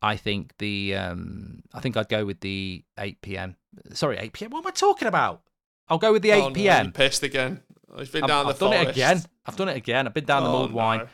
I 0.00 0.16
think 0.16 0.56
the 0.58 0.94
um, 0.94 1.62
I 1.74 1.80
think 1.80 1.96
I'd 1.96 2.08
go 2.08 2.24
with 2.24 2.40
the 2.40 2.84
8 2.98 3.20
p.m. 3.20 3.56
Sorry, 3.92 4.16
8 4.18 4.32
p.m. 4.32 4.50
What 4.50 4.60
am 4.60 4.68
I 4.68 4.70
talking 4.70 5.08
about? 5.08 5.42
I'll 5.88 5.98
go 5.98 6.12
with 6.12 6.22
the 6.22 6.30
8 6.30 6.42
oh, 6.42 6.50
p.m. 6.50 6.86
No, 6.86 6.92
pissed 6.92 7.22
again. 7.22 7.60
I've 7.94 8.10
been 8.10 8.26
down 8.26 8.46
I've, 8.46 8.58
the 8.58 8.66
I've 8.66 8.72
done 8.72 8.86
it 8.86 8.90
again. 8.90 9.22
I've 9.46 9.56
done 9.56 9.68
it 9.68 9.76
again. 9.76 10.06
I've 10.06 10.14
been 10.14 10.24
down 10.24 10.42
oh, 10.42 10.46
the 10.46 10.52
mulled 10.52 10.70
no. 10.70 10.76
wine. 10.76 11.08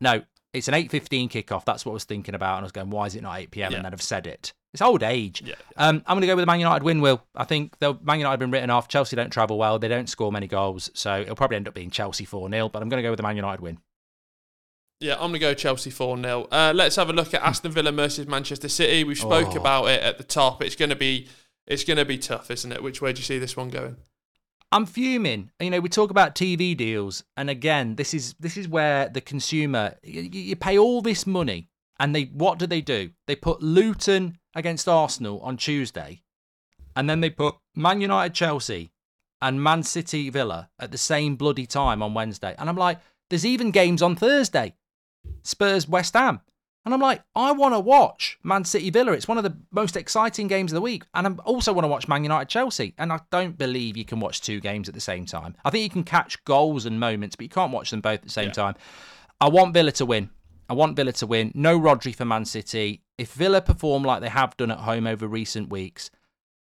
No, 0.00 0.22
it's 0.52 0.68
an 0.68 0.74
8.15 0.74 1.30
kickoff. 1.30 1.64
That's 1.64 1.84
what 1.84 1.92
I 1.92 1.94
was 1.94 2.04
thinking 2.04 2.34
about. 2.34 2.56
And 2.56 2.60
I 2.60 2.64
was 2.64 2.72
going, 2.72 2.90
why 2.90 3.06
is 3.06 3.14
it 3.14 3.22
not 3.22 3.38
8 3.38 3.50
p.m.? 3.50 3.72
Yeah. 3.72 3.76
And 3.78 3.84
then 3.84 3.92
I've 3.92 4.02
said 4.02 4.26
it. 4.26 4.52
It's 4.74 4.82
old 4.82 5.04
age. 5.04 5.40
Yeah. 5.46 5.54
Um, 5.76 6.02
I'm 6.04 6.16
going 6.16 6.22
to 6.22 6.26
go 6.26 6.34
with 6.34 6.42
the 6.42 6.46
Man 6.46 6.58
United 6.58 6.82
win, 6.82 7.00
Will. 7.00 7.22
I 7.36 7.44
think 7.44 7.78
the 7.78 7.94
Man 8.02 8.18
United 8.18 8.32
have 8.32 8.40
been 8.40 8.50
written 8.50 8.70
off. 8.70 8.88
Chelsea 8.88 9.14
don't 9.14 9.30
travel 9.30 9.56
well. 9.56 9.78
They 9.78 9.86
don't 9.86 10.08
score 10.08 10.32
many 10.32 10.48
goals. 10.48 10.90
So 10.94 11.20
it'll 11.20 11.36
probably 11.36 11.56
end 11.56 11.68
up 11.68 11.74
being 11.74 11.90
Chelsea 11.90 12.24
4 12.24 12.50
0. 12.50 12.68
But 12.70 12.82
I'm 12.82 12.88
going 12.88 12.98
to 12.98 13.06
go 13.06 13.10
with 13.10 13.18
the 13.18 13.22
Man 13.22 13.36
United 13.36 13.62
win. 13.62 13.78
Yeah, 14.98 15.14
I'm 15.14 15.30
going 15.30 15.34
to 15.34 15.38
go 15.38 15.54
Chelsea 15.54 15.90
4 15.90 16.20
0. 16.20 16.48
Uh, 16.50 16.72
let's 16.74 16.96
have 16.96 17.08
a 17.08 17.12
look 17.12 17.32
at 17.34 17.42
Aston 17.42 17.70
Villa 17.70 17.92
versus 17.92 18.26
Manchester 18.26 18.68
City. 18.68 19.04
We 19.04 19.14
spoke 19.14 19.54
oh. 19.54 19.60
about 19.60 19.86
it 19.86 20.02
at 20.02 20.18
the 20.18 20.24
top. 20.24 20.60
It's 20.60 20.74
going 20.74 20.90
to 20.90 20.96
be 20.96 21.28
it's 21.68 21.84
going 21.84 21.98
to 21.98 22.04
be 22.04 22.18
tough, 22.18 22.50
isn't 22.50 22.72
it? 22.72 22.82
Which 22.82 23.00
way 23.00 23.12
do 23.12 23.20
you 23.20 23.24
see 23.24 23.38
this 23.38 23.56
one 23.56 23.70
going? 23.70 23.96
I'm 24.72 24.86
fuming. 24.86 25.52
You 25.60 25.70
know, 25.70 25.78
we 25.78 25.88
talk 25.88 26.10
about 26.10 26.34
TV 26.34 26.76
deals, 26.76 27.22
and 27.36 27.48
again, 27.48 27.94
this 27.94 28.12
is 28.12 28.34
this 28.40 28.56
is 28.56 28.66
where 28.66 29.08
the 29.08 29.20
consumer 29.20 29.94
you, 30.02 30.22
you 30.22 30.56
pay 30.56 30.76
all 30.76 31.00
this 31.00 31.28
money, 31.28 31.68
and 32.00 32.12
they 32.12 32.24
what 32.24 32.58
do 32.58 32.66
they 32.66 32.80
do? 32.80 33.10
They 33.28 33.36
put 33.36 33.62
Luton 33.62 34.36
against 34.54 34.88
Arsenal 34.88 35.40
on 35.40 35.56
Tuesday, 35.56 36.22
and 36.96 37.08
then 37.08 37.20
they 37.20 37.30
put 37.30 37.56
Man 37.74 38.00
United 38.00 38.34
Chelsea 38.34 38.92
and 39.42 39.62
Man 39.62 39.82
City 39.82 40.30
Villa 40.30 40.70
at 40.78 40.90
the 40.90 40.98
same 40.98 41.36
bloody 41.36 41.66
time 41.66 42.02
on 42.02 42.14
Wednesday. 42.14 42.54
And 42.58 42.68
I'm 42.68 42.76
like, 42.76 42.98
there's 43.30 43.44
even 43.44 43.70
games 43.70 44.00
on 44.00 44.16
Thursday. 44.16 44.74
Spurs 45.42 45.88
West 45.88 46.14
Ham. 46.14 46.40
And 46.84 46.92
I'm 46.92 47.00
like, 47.00 47.22
I 47.34 47.52
want 47.52 47.74
to 47.74 47.80
watch 47.80 48.38
Man 48.42 48.64
City 48.64 48.90
Villa. 48.90 49.12
It's 49.12 49.28
one 49.28 49.38
of 49.38 49.44
the 49.44 49.56
most 49.70 49.96
exciting 49.96 50.48
games 50.48 50.70
of 50.70 50.76
the 50.76 50.82
week. 50.82 51.04
And 51.14 51.26
I 51.26 51.30
also 51.44 51.72
want 51.72 51.84
to 51.84 51.88
watch 51.88 52.08
Man 52.08 52.22
United 52.22 52.48
Chelsea. 52.48 52.94
And 52.98 53.12
I 53.12 53.20
don't 53.30 53.56
believe 53.56 53.96
you 53.96 54.04
can 54.04 54.20
watch 54.20 54.42
two 54.42 54.60
games 54.60 54.88
at 54.88 54.94
the 54.94 55.00
same 55.00 55.24
time. 55.24 55.56
I 55.64 55.70
think 55.70 55.82
you 55.82 55.90
can 55.90 56.04
catch 56.04 56.42
goals 56.44 56.84
and 56.84 57.00
moments, 57.00 57.36
but 57.36 57.44
you 57.44 57.50
can't 57.50 57.72
watch 57.72 57.90
them 57.90 58.02
both 58.02 58.20
at 58.20 58.24
the 58.24 58.30
same 58.30 58.48
yeah. 58.48 58.52
time. 58.52 58.74
I 59.40 59.48
want 59.48 59.72
Villa 59.74 59.92
to 59.92 60.06
win. 60.06 60.30
I 60.68 60.74
want 60.74 60.96
Villa 60.96 61.12
to 61.12 61.26
win. 61.26 61.52
No 61.54 61.78
Rodri 61.78 62.14
for 62.14 62.24
Man 62.24 62.44
City 62.44 63.02
if 63.18 63.32
Villa 63.32 63.60
perform 63.60 64.02
like 64.02 64.20
they 64.20 64.28
have 64.28 64.56
done 64.56 64.70
at 64.70 64.78
home 64.78 65.06
over 65.06 65.26
recent 65.26 65.70
weeks, 65.70 66.10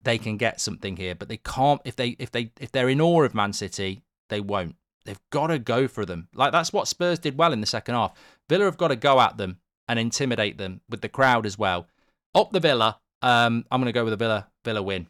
they 0.03 0.17
can 0.17 0.37
get 0.37 0.61
something 0.61 0.97
here. 0.97 1.15
But 1.15 1.27
they 1.27 1.37
can't 1.37 1.81
if 1.85 1.95
they 1.95 2.15
if 2.19 2.31
they 2.31 2.51
if 2.59 2.71
they're 2.71 2.89
in 2.89 3.01
awe 3.01 3.23
of 3.23 3.35
Man 3.35 3.53
City, 3.53 4.03
they 4.29 4.39
won't. 4.39 4.75
They've 5.05 5.19
got 5.31 5.47
to 5.47 5.59
go 5.59 5.87
for 5.87 6.05
them. 6.05 6.29
Like 6.33 6.51
that's 6.51 6.73
what 6.73 6.87
Spurs 6.87 7.19
did 7.19 7.37
well 7.37 7.53
in 7.53 7.61
the 7.61 7.67
second 7.67 7.95
half. 7.95 8.13
Villa 8.49 8.65
have 8.65 8.77
got 8.77 8.87
to 8.89 8.95
go 8.95 9.19
at 9.19 9.37
them 9.37 9.59
and 9.87 9.99
intimidate 9.99 10.57
them 10.57 10.81
with 10.89 11.01
the 11.01 11.09
crowd 11.09 11.45
as 11.45 11.57
well. 11.57 11.87
Up 12.33 12.51
the 12.51 12.59
Villa. 12.59 12.99
Um, 13.21 13.65
I'm 13.71 13.81
going 13.81 13.91
to 13.91 13.97
go 13.97 14.03
with 14.03 14.13
a 14.13 14.17
Villa 14.17 14.47
Villa 14.63 14.81
win. 14.81 15.07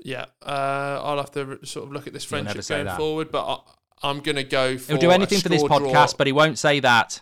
Yeah, 0.00 0.26
uh, 0.44 1.00
I'll 1.02 1.16
have 1.16 1.32
to 1.32 1.58
sort 1.66 1.86
of 1.86 1.92
look 1.92 2.06
at 2.06 2.12
this 2.12 2.24
friendship 2.24 2.64
going 2.68 2.84
that. 2.84 2.96
forward, 2.96 3.32
but 3.32 3.64
I, 4.02 4.10
am 4.10 4.20
going 4.20 4.36
to 4.36 4.44
go 4.44 4.78
for. 4.78 4.92
He'll 4.92 5.00
do 5.00 5.10
anything 5.10 5.40
for 5.40 5.48
this 5.48 5.62
podcast, 5.64 5.90
draw. 5.90 6.18
but 6.18 6.26
he 6.28 6.32
won't 6.32 6.56
say 6.56 6.78
that 6.80 7.20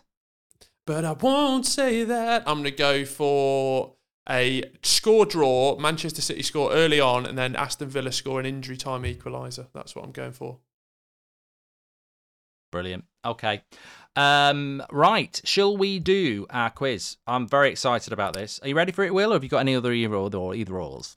but 0.87 1.05
I 1.05 1.13
won't 1.13 1.67
say 1.67 2.05
that. 2.05 2.45
I'm 2.47 2.63
going 2.63 2.65
to 2.65 2.71
go 2.71 3.05
for 3.05 3.95
a 4.29 4.63
score 4.83 5.27
draw. 5.27 5.77
Manchester 5.79 6.23
City 6.23 6.43
score 6.43 6.73
early 6.73 7.01
on, 7.01 7.27
and 7.27 7.37
then 7.37 7.57
Aston 7.57 7.89
Villa 7.89 8.13
score 8.13 8.41
an 8.41 8.47
injury 8.47 8.77
time 8.77 9.03
equaliser. 9.03 9.67
That's 9.75 9.95
what 9.95 10.05
I'm 10.05 10.13
going 10.13 10.33
for. 10.33 10.59
Brilliant. 12.73 13.05
Okay. 13.25 13.63
Um, 14.15 14.83
right. 14.91 15.41
Shall 15.45 15.77
we 15.77 15.99
do 15.99 16.47
our 16.51 16.71
quiz? 16.71 17.17
I'm 17.27 17.47
very 17.47 17.71
excited 17.71 18.13
about 18.13 18.35
this. 18.35 18.59
Are 18.63 18.69
you 18.69 18.75
ready 18.75 18.93
for 18.93 19.05
it, 19.05 19.15
Will, 19.15 19.33
or 19.33 19.35
have 19.35 19.45
you 19.45 19.51
got 19.51 19.59
any 19.59 19.75
other 19.75 19.93
either 19.93 20.15
or 20.15 20.55
either 20.55 20.81
ors? 20.81 21.15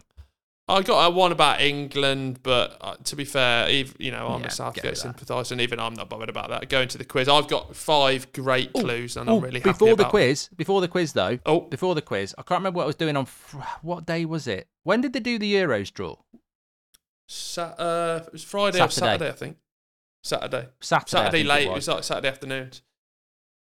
I 0.69 0.83
got 0.83 1.07
a 1.07 1.09
one 1.09 1.31
about 1.31 1.61
England, 1.61 2.41
but 2.43 2.77
uh, 2.79 2.95
to 3.05 3.15
be 3.15 3.25
fair, 3.25 3.67
even, 3.69 3.95
you 3.97 4.11
know, 4.11 4.27
I'm 4.27 4.41
yeah, 4.41 4.47
a 4.47 4.51
Southgate 4.51 4.97
sympathiser, 4.97 5.55
and 5.55 5.61
even 5.61 5.79
I'm 5.79 5.95
not 5.95 6.09
bothered 6.09 6.29
about 6.29 6.49
that. 6.49 6.69
Going 6.69 6.87
to 6.89 6.97
the 6.99 7.05
quiz, 7.05 7.27
I've 7.27 7.47
got 7.47 7.75
five 7.75 8.31
great 8.33 8.69
ooh, 8.77 8.81
clues, 8.81 9.17
and 9.17 9.27
ooh, 9.27 9.37
I'm 9.37 9.41
really 9.41 9.61
happy. 9.61 9.71
before 9.71 9.95
the 9.95 10.05
quiz. 10.05 10.47
Before 10.55 10.79
the 10.79 10.87
quiz, 10.87 11.13
though. 11.13 11.39
Oh, 11.45 11.61
before 11.61 11.95
the 11.95 12.03
quiz, 12.03 12.35
I 12.37 12.43
can't 12.43 12.59
remember 12.59 12.77
what 12.77 12.83
I 12.83 12.87
was 12.87 12.95
doing 12.95 13.17
on 13.17 13.25
what 13.81 14.05
day 14.05 14.25
was 14.25 14.45
it? 14.45 14.67
When 14.83 15.01
did 15.01 15.13
they 15.13 15.19
do 15.19 15.39
the 15.39 15.51
Euros 15.51 15.91
draw? 15.91 16.17
Sa- 17.27 17.73
uh, 17.77 18.23
it 18.27 18.33
was 18.33 18.43
Friday 18.43 18.77
Saturday. 18.77 18.85
or 18.85 19.09
Saturday, 19.09 19.29
I 19.29 19.33
think. 19.33 19.57
Saturday. 20.23 20.67
Saturday. 20.81 21.09
Saturday 21.09 21.43
late. 21.43 21.65
It 21.65 21.69
was. 21.69 21.87
it 21.87 21.91
was 21.91 21.95
like 21.95 22.03
Saturday 22.03 22.27
afternoon. 22.27 22.71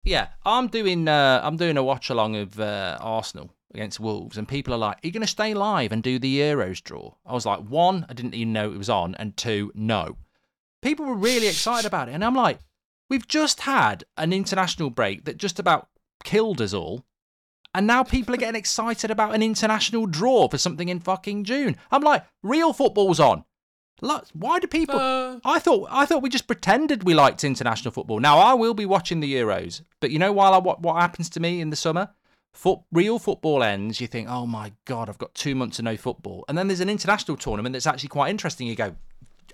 Yeah, 0.02 0.28
I'm 0.44 0.66
doing. 0.66 1.06
Uh, 1.06 1.40
I'm 1.44 1.56
doing 1.56 1.76
a 1.76 1.84
watch 1.84 2.10
along 2.10 2.34
of 2.34 2.58
uh, 2.58 2.98
Arsenal 3.00 3.52
against 3.72 4.00
Wolves, 4.00 4.36
and 4.36 4.48
people 4.48 4.72
are 4.74 4.78
like, 4.78 4.96
"Are 4.96 5.06
you 5.06 5.12
going 5.12 5.22
to 5.22 5.26
stay 5.26 5.54
live 5.54 5.92
and 5.92 6.02
do 6.02 6.18
the 6.18 6.40
Euros 6.40 6.82
draw?" 6.82 7.14
I 7.26 7.32
was 7.32 7.46
like, 7.46 7.60
one, 7.60 8.06
I 8.08 8.14
didn't 8.14 8.34
even 8.34 8.52
know 8.52 8.72
it 8.72 8.78
was 8.78 8.90
on, 8.90 9.14
and 9.16 9.36
two, 9.36 9.72
no. 9.74 10.16
People 10.82 11.06
were 11.06 11.14
really 11.14 11.48
excited 11.48 11.86
about 11.86 12.08
it, 12.08 12.12
and 12.12 12.24
I'm 12.24 12.34
like, 12.34 12.60
we've 13.10 13.26
just 13.28 13.60
had 13.60 14.04
an 14.16 14.32
international 14.32 14.90
break 14.90 15.24
that 15.24 15.36
just 15.36 15.58
about 15.58 15.88
killed 16.24 16.60
us 16.60 16.72
all, 16.72 17.04
and 17.74 17.86
now 17.86 18.02
people 18.02 18.34
are 18.34 18.38
getting 18.38 18.58
excited 18.58 19.10
about 19.10 19.34
an 19.34 19.42
international 19.42 20.06
draw 20.06 20.48
for 20.48 20.58
something 20.58 20.88
in 20.88 21.00
fucking 21.00 21.44
June. 21.44 21.76
I'm 21.90 22.02
like, 22.02 22.24
real 22.42 22.72
football's 22.72 23.20
on. 23.20 23.44
Why 24.00 24.58
do 24.60 24.66
people? 24.66 24.96
Uh, 24.98 25.38
I 25.44 25.58
thought 25.58 25.88
I 25.90 26.06
thought 26.06 26.22
we 26.22 26.28
just 26.28 26.46
pretended 26.46 27.02
we 27.02 27.14
liked 27.14 27.42
international 27.42 27.92
football. 27.92 28.20
Now 28.20 28.38
I 28.38 28.54
will 28.54 28.74
be 28.74 28.86
watching 28.86 29.20
the 29.20 29.34
Euros, 29.34 29.82
but 30.00 30.10
you 30.10 30.18
know, 30.18 30.32
while 30.32 30.54
I 30.54 30.58
what, 30.58 30.80
what 30.80 31.00
happens 31.00 31.28
to 31.30 31.40
me 31.40 31.60
in 31.60 31.70
the 31.70 31.76
summer, 31.76 32.10
Foot, 32.52 32.80
real 32.90 33.18
football 33.18 33.62
ends, 33.62 34.00
you 34.00 34.06
think, 34.06 34.28
oh 34.28 34.46
my 34.46 34.72
God, 34.84 35.08
I've 35.08 35.18
got 35.18 35.34
two 35.34 35.54
months 35.54 35.78
of 35.78 35.84
no 35.84 35.96
football. 35.96 36.44
And 36.48 36.58
then 36.58 36.66
there's 36.66 36.80
an 36.80 36.88
international 36.88 37.36
tournament 37.36 37.72
that's 37.72 37.86
actually 37.86 38.08
quite 38.08 38.30
interesting. 38.30 38.66
You 38.66 38.74
go, 38.74 38.96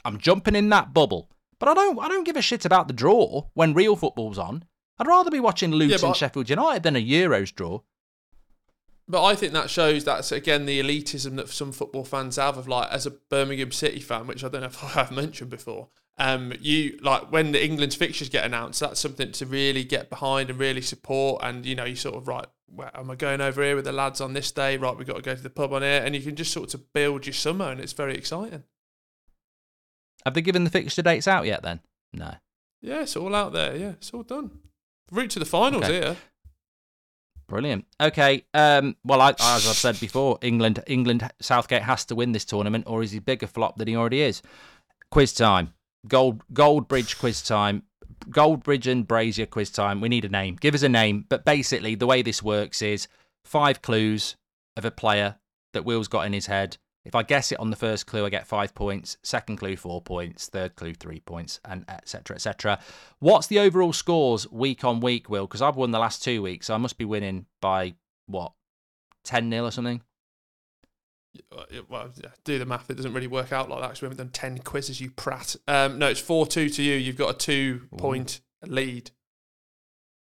I'm 0.04 0.18
jumping 0.18 0.56
in 0.56 0.68
that 0.70 0.94
bubble. 0.94 1.28
But 1.58 1.68
I 1.68 1.74
don't 1.74 1.98
I 1.98 2.08
don't 2.08 2.24
give 2.24 2.36
a 2.36 2.42
shit 2.42 2.64
about 2.64 2.88
the 2.88 2.94
draw 2.94 3.44
when 3.54 3.74
real 3.74 3.96
football's 3.96 4.38
on. 4.38 4.64
I'd 4.98 5.06
rather 5.06 5.30
be 5.30 5.40
watching 5.40 5.72
Luton 5.72 6.08
yeah, 6.08 6.12
Sheffield 6.12 6.50
United 6.50 6.82
than 6.82 6.96
a 6.96 7.04
Euros 7.04 7.54
draw. 7.54 7.80
But 9.08 9.24
I 9.24 9.34
think 9.34 9.52
that 9.52 9.70
shows 9.70 10.04
that's 10.04 10.32
again 10.32 10.66
the 10.66 10.80
elitism 10.80 11.36
that 11.36 11.48
some 11.48 11.72
football 11.72 12.04
fans 12.04 12.36
have 12.36 12.56
of 12.56 12.68
like 12.68 12.90
as 12.90 13.06
a 13.06 13.10
Birmingham 13.10 13.72
City 13.72 14.00
fan, 14.00 14.26
which 14.26 14.42
I 14.42 14.48
don't 14.48 14.62
know 14.62 14.68
if 14.68 14.84
I 14.96 15.00
have 15.00 15.10
mentioned 15.10 15.50
before. 15.50 15.88
Um, 16.16 16.52
you 16.60 16.98
like 17.02 17.32
when 17.32 17.52
the 17.52 17.64
England's 17.64 17.96
fixtures 17.96 18.28
get 18.28 18.44
announced, 18.44 18.80
that's 18.80 19.00
something 19.00 19.32
to 19.32 19.46
really 19.46 19.84
get 19.84 20.10
behind 20.10 20.48
and 20.50 20.58
really 20.58 20.82
support. 20.82 21.42
And 21.42 21.66
you 21.66 21.74
know, 21.74 21.84
you 21.84 21.96
sort 21.96 22.16
of 22.16 22.28
right, 22.28 22.46
well, 22.70 22.90
am 22.94 23.10
I 23.10 23.14
going 23.14 23.40
over 23.40 23.62
here 23.62 23.76
with 23.76 23.84
the 23.84 23.92
lads 23.92 24.20
on 24.20 24.32
this 24.32 24.50
day? 24.52 24.76
Right, 24.76 24.96
we've 24.96 25.06
got 25.06 25.16
to 25.16 25.22
go 25.22 25.34
to 25.34 25.42
the 25.42 25.50
pub 25.50 25.72
on 25.72 25.82
here, 25.82 26.02
and 26.04 26.14
you 26.14 26.20
can 26.22 26.34
just 26.36 26.52
sort 26.52 26.74
of 26.74 26.92
build 26.92 27.26
your 27.26 27.34
summer, 27.34 27.70
and 27.70 27.80
it's 27.80 27.92
very 27.92 28.14
exciting. 28.16 28.64
Have 30.24 30.34
they 30.34 30.40
given 30.40 30.64
the 30.64 30.70
fixture 30.70 31.02
dates 31.02 31.28
out 31.28 31.44
yet? 31.46 31.62
Then 31.62 31.80
no. 32.12 32.34
Yeah, 32.80 33.02
it's 33.02 33.16
all 33.16 33.34
out 33.34 33.52
there. 33.52 33.76
Yeah, 33.76 33.90
it's 33.90 34.12
all 34.12 34.22
done. 34.22 34.50
route 35.10 35.30
to 35.30 35.38
the 35.38 35.44
finals 35.44 35.84
Okay. 35.84 35.92
here. 36.00 36.16
Brilliant. 37.46 37.84
Okay. 38.00 38.44
Um, 38.54 38.96
well, 39.04 39.20
I, 39.20 39.30
as 39.30 39.38
I've 39.68 39.76
said 39.76 40.00
before, 40.00 40.38
England, 40.40 40.82
England, 40.86 41.30
Southgate 41.40 41.82
has 41.82 42.04
to 42.06 42.14
win 42.14 42.32
this 42.32 42.44
tournament, 42.46 42.84
or 42.86 43.02
is 43.02 43.10
he 43.12 43.18
bigger 43.18 43.46
flop 43.46 43.76
than 43.76 43.86
he 43.88 43.96
already 43.96 44.22
is? 44.22 44.40
Quiz 45.10 45.34
time. 45.34 45.73
Gold, 46.06 46.42
Goldbridge 46.52 47.18
quiz 47.18 47.42
time. 47.42 47.84
Goldbridge 48.28 48.90
and 48.90 49.06
Brazier 49.06 49.46
quiz 49.46 49.70
time. 49.70 50.00
We 50.00 50.08
need 50.08 50.24
a 50.24 50.28
name. 50.28 50.56
Give 50.56 50.74
us 50.74 50.82
a 50.82 50.88
name. 50.88 51.26
But 51.28 51.44
basically, 51.44 51.94
the 51.94 52.06
way 52.06 52.22
this 52.22 52.42
works 52.42 52.82
is 52.82 53.08
five 53.44 53.82
clues 53.82 54.36
of 54.76 54.84
a 54.84 54.90
player 54.90 55.36
that 55.72 55.84
Will's 55.84 56.08
got 56.08 56.26
in 56.26 56.32
his 56.32 56.46
head. 56.46 56.78
If 57.04 57.14
I 57.14 57.22
guess 57.22 57.52
it 57.52 57.60
on 57.60 57.68
the 57.68 57.76
first 57.76 58.06
clue, 58.06 58.24
I 58.24 58.30
get 58.30 58.46
five 58.46 58.74
points. 58.74 59.18
Second 59.22 59.58
clue, 59.58 59.76
four 59.76 60.00
points. 60.00 60.48
Third 60.48 60.74
clue, 60.74 60.94
three 60.94 61.20
points, 61.20 61.60
and 61.64 61.84
etc. 61.88 62.36
etc. 62.36 62.78
What's 63.18 63.46
the 63.46 63.58
overall 63.58 63.92
scores 63.92 64.50
week 64.50 64.84
on 64.84 65.00
week, 65.00 65.28
Will? 65.28 65.46
Because 65.46 65.60
I've 65.60 65.76
won 65.76 65.90
the 65.90 65.98
last 65.98 66.22
two 66.22 66.40
weeks, 66.40 66.66
so 66.66 66.74
I 66.74 66.78
must 66.78 66.96
be 66.96 67.04
winning 67.04 67.44
by 67.60 67.94
what, 68.26 68.52
ten 69.22 69.50
0 69.50 69.66
or 69.66 69.70
something. 69.70 70.00
Uh, 71.50 71.64
Well, 71.88 72.10
do 72.44 72.58
the 72.58 72.66
math. 72.66 72.90
It 72.90 72.94
doesn't 72.96 73.12
really 73.12 73.26
work 73.26 73.52
out 73.52 73.68
like 73.68 73.80
that 73.80 73.88
because 73.88 74.02
we 74.02 74.06
haven't 74.06 74.18
done 74.18 74.28
10 74.30 74.58
quizzes, 74.58 75.00
you 75.00 75.10
prat. 75.10 75.56
Um, 75.68 75.98
no, 75.98 76.08
it's 76.08 76.20
4 76.20 76.46
2 76.46 76.68
to 76.70 76.82
you. 76.82 76.94
You've 76.94 77.16
got 77.16 77.34
a 77.34 77.38
two 77.38 77.88
point 77.96 78.40
lead. 78.66 79.10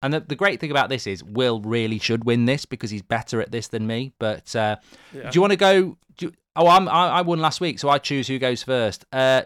And 0.02 0.12
the, 0.12 0.20
the 0.20 0.36
great 0.36 0.60
thing 0.60 0.70
about 0.70 0.90
this 0.90 1.06
is 1.06 1.24
Will 1.24 1.60
really 1.60 1.98
should 1.98 2.24
win 2.24 2.44
this 2.44 2.66
because 2.66 2.90
he's 2.90 3.02
better 3.02 3.40
at 3.40 3.50
this 3.50 3.68
than 3.68 3.86
me. 3.86 4.12
But 4.18 4.54
uh, 4.54 4.76
Yeah. 5.14 5.30
do 5.30 5.36
you 5.36 5.40
want 5.40 5.52
to 5.52 5.56
go? 5.56 5.96
Do 6.18 6.26
you- 6.26 6.32
oh, 6.56 6.68
I'm, 6.68 6.88
I, 6.88 7.08
I 7.08 7.20
won 7.22 7.40
last 7.40 7.60
week, 7.60 7.78
so 7.78 7.88
I 7.88 7.98
choose 7.98 8.28
who 8.28 8.38
goes 8.38 8.62
first. 8.62 9.04
Uh, 9.12 9.42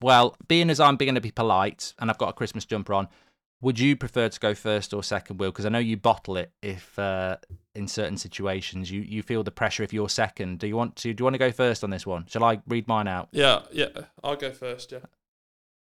well, 0.00 0.36
being 0.48 0.70
as 0.70 0.80
I'm 0.80 0.96
going 0.96 1.14
to 1.16 1.20
be 1.20 1.30
polite 1.32 1.92
and 1.98 2.08
I've 2.10 2.18
got 2.18 2.28
a 2.30 2.32
Christmas 2.32 2.64
jumper 2.64 2.94
on, 2.94 3.08
would 3.60 3.78
you 3.78 3.96
prefer 3.96 4.28
to 4.28 4.40
go 4.40 4.54
first 4.54 4.94
or 4.94 5.02
second, 5.02 5.38
Will? 5.38 5.50
Because 5.50 5.66
I 5.66 5.68
know 5.68 5.78
you 5.78 5.96
bottle 5.96 6.36
it 6.36 6.52
if 6.62 6.98
uh, 6.98 7.36
in 7.74 7.86
certain 7.88 8.16
situations 8.16 8.90
you, 8.90 9.02
you 9.02 9.22
feel 9.22 9.42
the 9.42 9.50
pressure 9.50 9.82
if 9.82 9.92
you're 9.92 10.08
second. 10.08 10.58
Do 10.58 10.66
you 10.66 10.76
want 10.76 10.96
to? 10.96 11.12
Do 11.12 11.22
you 11.22 11.24
want 11.24 11.34
to 11.34 11.38
go 11.38 11.52
first 11.52 11.84
on 11.84 11.90
this 11.90 12.06
one? 12.06 12.26
Shall 12.26 12.44
I 12.44 12.60
read 12.66 12.88
mine 12.88 13.08
out? 13.08 13.28
Yeah, 13.32 13.62
yeah. 13.70 13.88
I'll 14.24 14.36
go 14.36 14.50
first, 14.50 14.92
yeah. 14.92 15.00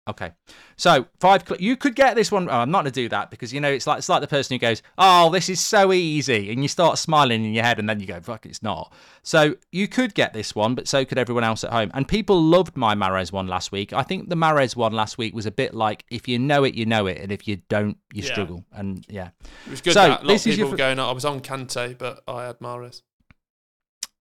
Okay, 0.08 0.32
so 0.76 1.06
five. 1.20 1.44
Cl- 1.46 1.60
you 1.60 1.76
could 1.76 1.94
get 1.94 2.16
this 2.16 2.32
one. 2.32 2.48
Oh, 2.48 2.52
I'm 2.52 2.70
not 2.70 2.78
going 2.84 2.92
to 2.92 3.00
do 3.02 3.10
that 3.10 3.30
because 3.30 3.52
you 3.52 3.60
know 3.60 3.70
it's 3.70 3.86
like 3.86 3.98
it's 3.98 4.08
like 4.08 4.22
the 4.22 4.26
person 4.26 4.54
who 4.54 4.58
goes, 4.58 4.82
"Oh, 4.96 5.28
this 5.28 5.50
is 5.50 5.60
so 5.60 5.92
easy," 5.92 6.50
and 6.50 6.62
you 6.62 6.68
start 6.68 6.96
smiling 6.96 7.44
in 7.44 7.52
your 7.52 7.64
head, 7.64 7.78
and 7.78 7.86
then 7.86 8.00
you 8.00 8.06
go, 8.06 8.18
"Fuck, 8.20 8.46
it's 8.46 8.62
not." 8.62 8.90
So 9.22 9.56
you 9.70 9.86
could 9.86 10.14
get 10.14 10.32
this 10.32 10.54
one, 10.54 10.74
but 10.74 10.88
so 10.88 11.04
could 11.04 11.18
everyone 11.18 11.44
else 11.44 11.62
at 11.62 11.70
home. 11.72 11.90
And 11.92 12.08
people 12.08 12.42
loved 12.42 12.74
my 12.74 12.94
Mares 12.94 13.32
one 13.32 13.48
last 13.48 13.70
week. 13.70 13.92
I 13.92 14.02
think 14.02 14.30
the 14.30 14.36
Mares 14.36 14.74
one 14.74 14.94
last 14.94 15.18
week 15.18 15.34
was 15.34 15.44
a 15.44 15.50
bit 15.50 15.74
like 15.74 16.06
if 16.10 16.26
you 16.26 16.38
know 16.38 16.64
it, 16.64 16.74
you 16.74 16.86
know 16.86 17.06
it, 17.06 17.18
and 17.18 17.30
if 17.30 17.46
you 17.46 17.56
don't, 17.68 17.98
you 18.14 18.22
Yeah. 18.22 18.32
struggle. 18.32 18.64
And 18.72 19.04
yeah, 19.10 19.28
It 19.66 19.70
was 19.70 19.80
good 19.82 19.92
So, 19.92 20.00
that. 20.08 20.08
A 20.22 20.24
lot 20.24 20.26
this 20.28 20.46
of 20.46 20.52
is 20.52 20.56
your 20.58 20.66
people 20.68 20.70
were 20.70 20.76
going, 20.78 20.98
oh, 20.98 21.08
I 21.10 21.12
was 21.12 21.26
on 21.26 21.40
Kante, 21.40 21.98
but 21.98 22.22
I 22.26 22.46
had 22.46 22.60
Mares. 22.62 23.02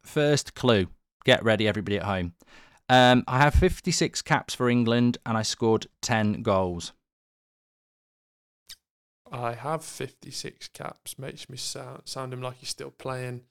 first 0.04 0.54
clue. 0.54 0.88
Get 1.24 1.44
ready, 1.44 1.68
everybody 1.68 1.98
at 1.98 2.04
home. 2.04 2.34
Um, 2.90 3.24
I 3.28 3.40
have 3.40 3.54
56 3.54 4.22
caps 4.22 4.54
for 4.54 4.70
England, 4.70 5.18
and 5.26 5.38
I 5.38 5.42
scored 5.42 5.88
10 6.02 6.42
goals. 6.42 6.94
I 9.30 9.54
have 9.54 9.84
56 9.84 10.70
caps. 10.70 11.20
Makes 11.20 11.50
me 11.50 11.58
sound 11.58 12.04
sound 12.06 12.32
him 12.34 12.42
like 12.42 12.58
he's 12.58 12.70
still 12.70 12.92
playing. 12.92 13.42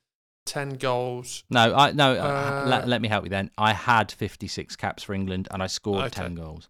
10 0.47 0.75
goals. 0.75 1.45
No, 1.51 1.75
I 1.75 1.93
no. 1.93 2.13
Uh, 2.13 2.63
Uh, 2.65 2.65
let, 2.69 2.89
let 2.89 3.03
me 3.03 3.09
help 3.09 3.25
you 3.25 3.31
then. 3.31 3.51
I 3.59 3.73
had 3.75 4.11
56 4.13 4.75
caps 4.77 5.03
for 5.03 5.13
England, 5.13 5.49
and 5.51 5.63
I 5.63 5.67
scored 5.67 6.07
Okay. 6.07 6.23
10 6.23 6.35
goals. 6.37 6.69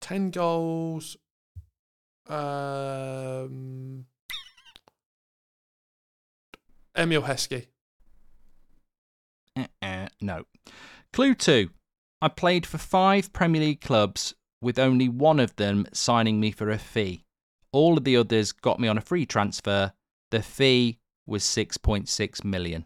10 0.00 0.30
goals. 0.30 1.16
Um, 2.26 4.06
Emile 6.96 7.22
Heskey. 7.22 7.66
Uh-uh, 9.56 10.06
no. 10.22 10.44
Clue 11.12 11.34
two. 11.34 11.70
I 12.22 12.28
played 12.28 12.66
for 12.66 12.78
five 12.78 13.32
Premier 13.32 13.60
League 13.60 13.80
clubs, 13.80 14.34
with 14.60 14.78
only 14.78 15.08
one 15.08 15.40
of 15.40 15.56
them 15.56 15.86
signing 15.92 16.38
me 16.38 16.50
for 16.50 16.70
a 16.70 16.78
fee. 16.78 17.24
All 17.72 17.96
of 17.96 18.04
the 18.04 18.16
others 18.16 18.52
got 18.52 18.78
me 18.78 18.88
on 18.88 18.98
a 18.98 19.02
free 19.02 19.26
transfer. 19.26 19.92
The 20.30 20.42
fee 20.42 20.98
was 21.26 21.42
6.6 21.42 22.44
million. 22.44 22.84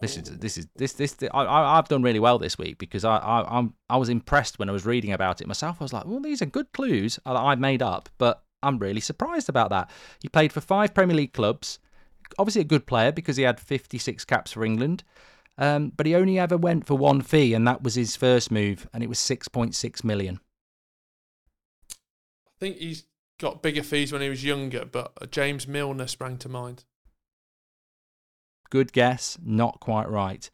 This 0.00 0.16
is 0.16 0.38
this 0.38 0.56
is 0.56 0.66
this 0.76 0.92
this. 0.94 1.14
I, 1.34 1.44
I 1.44 1.78
I've 1.78 1.88
done 1.88 2.02
really 2.02 2.20
well 2.20 2.38
this 2.38 2.56
week 2.56 2.78
because 2.78 3.04
I 3.04 3.18
I 3.18 3.58
I'm, 3.58 3.74
I 3.90 3.98
was 3.98 4.08
impressed 4.08 4.58
when 4.58 4.70
I 4.70 4.72
was 4.72 4.86
reading 4.86 5.12
about 5.12 5.42
it 5.42 5.46
myself. 5.46 5.76
I 5.78 5.84
was 5.84 5.92
like, 5.92 6.06
well, 6.06 6.20
these 6.20 6.40
are 6.40 6.46
good 6.46 6.72
clues 6.72 7.18
that 7.26 7.36
I've 7.36 7.60
made 7.60 7.82
up, 7.82 8.08
but 8.16 8.42
I'm 8.62 8.78
really 8.78 9.00
surprised 9.00 9.50
about 9.50 9.68
that. 9.70 9.90
He 10.22 10.28
played 10.28 10.52
for 10.54 10.62
five 10.62 10.94
Premier 10.94 11.16
League 11.16 11.34
clubs. 11.34 11.78
Obviously, 12.38 12.62
a 12.62 12.64
good 12.64 12.86
player 12.86 13.12
because 13.12 13.36
he 13.36 13.42
had 13.42 13.60
56 13.60 14.24
caps 14.24 14.52
for 14.52 14.64
England. 14.64 15.04
Um, 15.60 15.92
but 15.94 16.06
he 16.06 16.14
only 16.14 16.38
ever 16.38 16.56
went 16.56 16.86
for 16.86 16.96
one 16.96 17.20
fee, 17.20 17.52
and 17.52 17.68
that 17.68 17.82
was 17.82 17.94
his 17.94 18.16
first 18.16 18.50
move, 18.50 18.88
and 18.94 19.02
it 19.04 19.08
was 19.10 19.18
6.6 19.18 20.02
million. 20.02 20.40
I 21.92 22.50
think 22.58 22.78
he's 22.78 23.04
got 23.38 23.62
bigger 23.62 23.82
fees 23.82 24.10
when 24.10 24.22
he 24.22 24.30
was 24.30 24.42
younger, 24.42 24.86
but 24.86 25.12
uh, 25.20 25.26
James 25.26 25.68
Milner 25.68 26.06
sprang 26.06 26.38
to 26.38 26.48
mind. 26.48 26.84
Good 28.70 28.92
guess, 28.92 29.36
not 29.44 29.80
quite 29.80 30.08
right. 30.08 30.50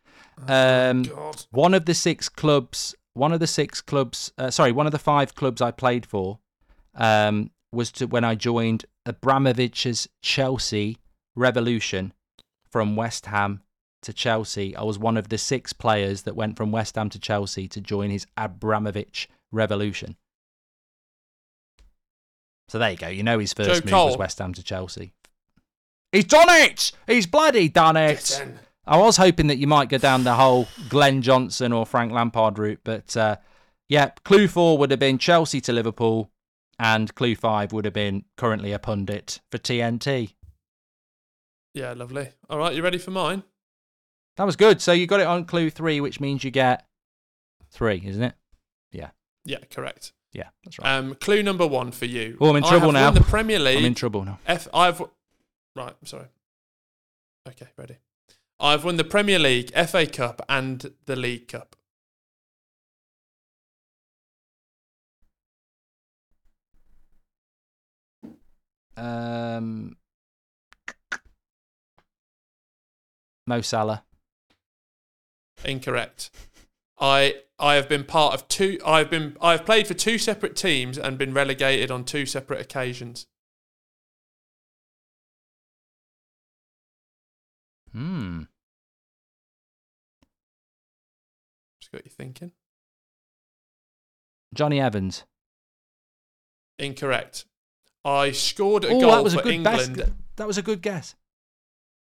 Oh, 0.49 0.91
Um, 0.91 1.03
God. 1.05 1.45
one 1.51 1.73
of 1.75 1.85
the 1.87 1.95
six 1.95 2.29
clubs, 2.29 2.95
one 3.13 3.33
of 3.33 3.39
the 3.41 3.47
six 3.47 3.81
clubs, 3.81 4.33
uh, 4.39 4.51
sorry, 4.51 4.73
one 4.73 4.87
of 4.87 4.93
the 4.93 4.99
five 4.99 5.35
clubs 5.37 5.63
I 5.63 5.71
played 5.71 6.05
for, 6.05 6.41
um, 6.95 7.51
was 7.73 7.93
to 7.93 8.07
when 8.07 8.25
I 8.25 8.35
joined 8.35 8.87
Abramovich's 9.07 10.09
Chelsea 10.23 10.99
Revolution 11.37 12.13
from 12.71 12.97
West 12.97 13.27
Ham 13.27 13.63
to 14.07 14.13
Chelsea. 14.13 14.75
I 14.75 14.83
was 14.83 14.99
one 14.99 15.17
of 15.17 15.29
the 15.29 15.39
six 15.39 15.73
players 15.73 16.23
that 16.23 16.37
went 16.37 16.57
from 16.57 16.73
West 16.73 16.95
Ham 16.95 17.11
to 17.11 17.19
Chelsea 17.19 17.69
to 17.69 17.81
join 17.81 18.11
his 18.11 18.27
Abramovich 18.37 19.29
Revolution. 19.53 20.17
So 22.69 22.79
there 22.79 22.91
you 22.91 22.97
go. 22.97 23.09
You 23.09 23.23
know 23.23 23.39
his 23.39 23.53
first 23.53 23.85
Joe 23.85 23.97
move 23.97 24.11
was 24.11 24.17
West 24.17 24.39
Ham 24.39 24.55
to 24.55 24.63
Chelsea. 24.63 25.13
He's 26.13 26.25
done 26.25 26.49
it. 26.49 26.93
He's 27.07 27.27
bloody 27.27 27.69
done 27.69 27.97
it. 27.97 28.39
Get. 28.39 28.49
I 28.87 28.97
was 28.99 29.17
hoping 29.17 29.49
that 29.49 29.59
you 29.59 29.67
might 29.67 29.89
go 29.89 29.99
down 29.99 30.23
the 30.23 30.35
whole 30.35 30.69
Glenn 30.89 31.21
Johnson 31.21 31.73
or 31.73 31.85
Frank 31.85 32.13
Lampard 32.13 32.59
route, 32.59 32.81
but 32.85 33.17
uh, 33.17 33.37
yeah, 33.89 34.11
clue 34.25 34.47
four 34.47 34.79
would 34.79 34.93
have 34.93 35.01
been 35.01 35.19
Chelsea 35.19 35.61
to 35.63 35.73
Liverpool, 35.73 36.31
and 36.79 37.13
clue 37.17 37.35
five 37.35 37.73
would 37.73 37.85
have 37.85 37.95
been 37.95 38.25
currently 38.37 38.71
a 38.71 38.79
pundit 38.79 39.41
for 39.51 39.59
TNT. 39.59 40.35
Yeah, 41.75 41.93
lovely. 41.95 42.29
All 42.49 42.59
right, 42.59 42.75
you 42.75 42.83
ready 42.83 42.99
for 42.99 43.11
mine? 43.11 43.43
That 44.37 44.45
was 44.45 44.57
good. 44.57 44.81
So 44.81 44.93
you 44.93 45.07
got 45.07 45.21
it 45.21 45.27
on 45.27 45.45
clue 45.45 45.71
three, 45.71 46.01
which 46.01 46.21
means 46.21 46.45
you 46.45 46.51
get 46.51 46.87
three, 47.71 48.03
isn't 48.05 48.23
it? 48.23 48.35
Yeah, 48.93 49.11
Yeah, 49.45 49.59
correct. 49.71 50.13
Yeah, 50.33 50.49
that's 50.65 50.79
right. 50.79 50.97
Um, 50.99 51.15
clue 51.15 51.43
number 51.43 51.67
one 51.67 51.93
for 51.93 52.05
you. 52.05 52.37
Oh, 52.41 52.51
I'm 52.51 52.57
in 52.57 52.63
trouble 52.63 52.93
now. 52.93 53.07
Won 53.07 53.15
the 53.15 53.21
Premier 53.23 53.59
League. 53.59 53.79
I'm 53.79 53.85
in 53.87 53.95
trouble 53.95 54.25
now. 54.25 54.39
F. 54.47 54.69
I've 54.75 55.01
right. 55.75 55.95
I'm 56.01 56.07
sorry. 56.07 56.27
Okay, 57.49 57.69
ready. 57.79 57.97
I've 58.61 58.85
won 58.85 58.97
the 58.97 59.05
Premier 59.05 59.39
League, 59.39 59.71
FA 59.75 60.07
Cup, 60.07 60.45
and 60.49 60.93
the 61.07 61.17
League 61.17 61.49
Cup. 61.49 61.77
Um, 68.97 69.97
Mo 73.47 73.61
Salah. 73.61 74.06
Incorrect. 75.67 76.31
I 76.99 77.35
I 77.59 77.75
have 77.75 77.89
been 77.89 78.05
part 78.05 78.35
of 78.35 78.49
two. 78.49 78.79
I've 78.87 79.11
been 79.11 79.37
I've 79.41 79.65
played 79.67 79.87
for 79.87 79.95
two 79.95 80.17
separate 80.19 80.57
teams 80.57 80.97
and 80.97 81.19
been 81.19 81.35
relegated 81.35 81.91
on 81.91 82.05
two 82.05 82.25
separate 82.25 82.61
occasions. 82.61 83.27
Hmm. 87.93 88.43
Just 91.81 91.93
got 91.93 92.05
you 92.05 92.11
thinking. 92.11 92.53
Jonny 94.55 94.81
Evans. 94.81 95.25
Incorrect. 96.79 97.45
I 98.05 98.33
scored 98.33 98.85
a 98.85 98.89
Oh, 98.89 99.01
goal 99.01 99.11
that 99.13 99.25
was 99.25 99.35
a 99.35 99.39
for 99.39 99.43
good 99.45 99.55
England. 99.55 100.15
That 100.37 100.47
was 100.47 100.59
a 100.59 100.63
good 100.63 100.83
guess. 100.83 101.15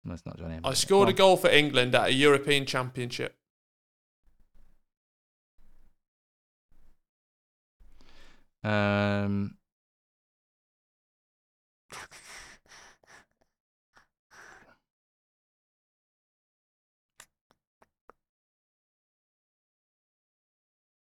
No, 0.06 0.14
it's 0.14 0.26
not 0.26 0.38
Jonny 0.38 0.54
Evans. 0.56 0.66
I 0.66 0.74
scored 0.74 1.10
a 1.10 1.14
goal 1.14 1.38
for 1.38 1.49
England 1.49 1.93
at 1.95 2.08
a 2.08 2.14
European 2.14 2.66
Championship. 2.66 3.36
Um. 8.64 9.57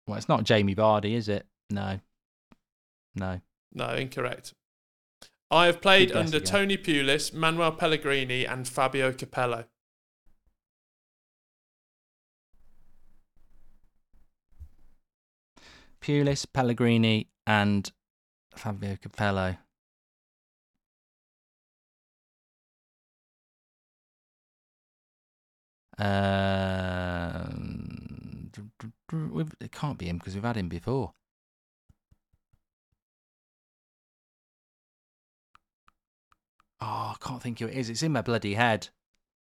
Well, 0.05 0.17
it's 0.17 0.27
not 0.27 0.43
Jamie 0.43 0.75
Vardy, 0.75 1.13
is 1.13 1.29
it? 1.29 1.47
No. 1.69 1.99
No. 3.15 3.39
No, 3.73 3.89
incorrect. 3.95 4.53
I 5.49 5.67
have 5.67 5.81
played 5.81 6.11
under 6.11 6.37
again. 6.37 6.47
Tony 6.47 6.77
Pulis, 6.77 7.33
Manuel 7.33 7.71
Pellegrini, 7.71 8.45
and 8.45 8.67
Fabio 8.67 9.11
Capello. 9.11 9.65
Pulis, 16.03 16.45
Pellegrini, 16.51 17.29
and 17.47 17.89
Fabio 18.53 18.97
Capello. 18.97 19.55
Um, 25.97 28.51
it 29.61 29.71
can't 29.71 29.97
be 29.97 30.07
him 30.07 30.17
because 30.17 30.35
we've 30.35 30.43
had 30.43 30.57
him 30.57 30.67
before. 30.67 31.13
Oh, 36.81 37.13
I 37.13 37.15
can't 37.21 37.41
think 37.41 37.59
who 37.59 37.67
it 37.67 37.75
is. 37.75 37.89
It's 37.89 38.03
in 38.03 38.11
my 38.11 38.21
bloody 38.21 38.55
head. 38.55 38.89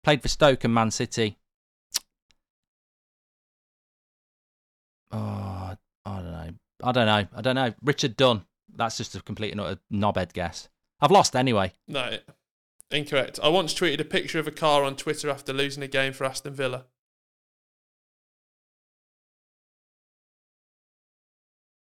Played 0.03 0.21
for 0.21 0.27
Stoke 0.27 0.65
and 0.65 0.73
Man 0.73 0.91
City. 0.91 1.37
Oh. 5.11 5.38
I 6.83 6.91
don't 6.91 7.05
know. 7.05 7.27
I 7.35 7.41
don't 7.41 7.55
know. 7.55 7.73
Richard 7.83 8.17
Dunne. 8.17 8.45
That's 8.75 8.97
just 8.97 9.15
a 9.15 9.21
complete 9.21 9.51
and 9.51 9.59
utter 9.59 9.79
knobhead 9.91 10.33
guess. 10.33 10.69
I've 11.01 11.11
lost 11.11 11.35
anyway. 11.35 11.73
No, 11.87 12.17
incorrect. 12.91 13.39
I 13.41 13.49
once 13.49 13.73
tweeted 13.73 13.99
a 13.99 14.05
picture 14.05 14.39
of 14.39 14.47
a 14.47 14.51
car 14.51 14.83
on 14.83 14.95
Twitter 14.95 15.29
after 15.29 15.53
losing 15.53 15.83
a 15.83 15.87
game 15.87 16.13
for 16.13 16.25
Aston 16.25 16.53
Villa. 16.53 16.85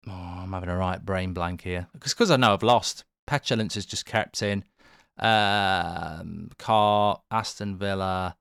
Oh, 0.08 0.12
I'm 0.14 0.54
having 0.54 0.70
a 0.70 0.78
right 0.78 1.04
brain 1.04 1.34
blank 1.34 1.62
here. 1.62 1.88
Because 1.94 2.32
I 2.32 2.38
know 2.38 2.54
I've 2.54 2.64
lost. 2.64 3.04
Petulance 3.26 3.76
has 3.76 3.86
just 3.86 4.06
kept 4.06 4.42
in. 4.42 4.64
Um, 5.20 6.52
Car, 6.58 7.22
Aston 7.32 7.78
Villa, 7.78 8.38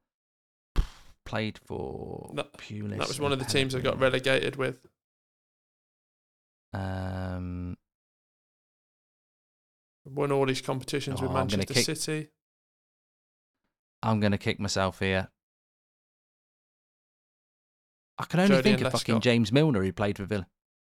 played 1.25 1.59
for 1.59 2.31
that, 2.35 2.53
Pulis. 2.59 2.99
That 2.99 3.09
was 3.09 3.19
one 3.19 3.33
of 3.33 3.39
the 3.39 3.45
teams 3.45 3.75
I 3.75 3.81
got 3.81 3.99
relegated 3.99 4.57
with. 4.57 4.87
Um, 6.77 7.77
won 10.05 10.33
all 10.33 10.47
these 10.47 10.61
competitions 10.61 11.21
oh, 11.21 11.25
with 11.25 11.33
Manchester 11.33 11.75
kick, 11.75 11.85
City. 11.85 12.29
I'm 14.03 14.21
going 14.21 14.33
to 14.33 14.39
kick 14.39 14.61
myself 14.61 14.99
here. 14.99 15.29
I 18.19 18.25
can 18.25 18.41
only 18.41 18.63
think 18.63 18.81
of 18.81 18.93
fucking 18.93 19.21
James 19.21 19.53
Milner 19.53 19.83
who 19.83 19.93
played 19.93 20.17
for 20.17 20.25
Villa. 20.25 20.47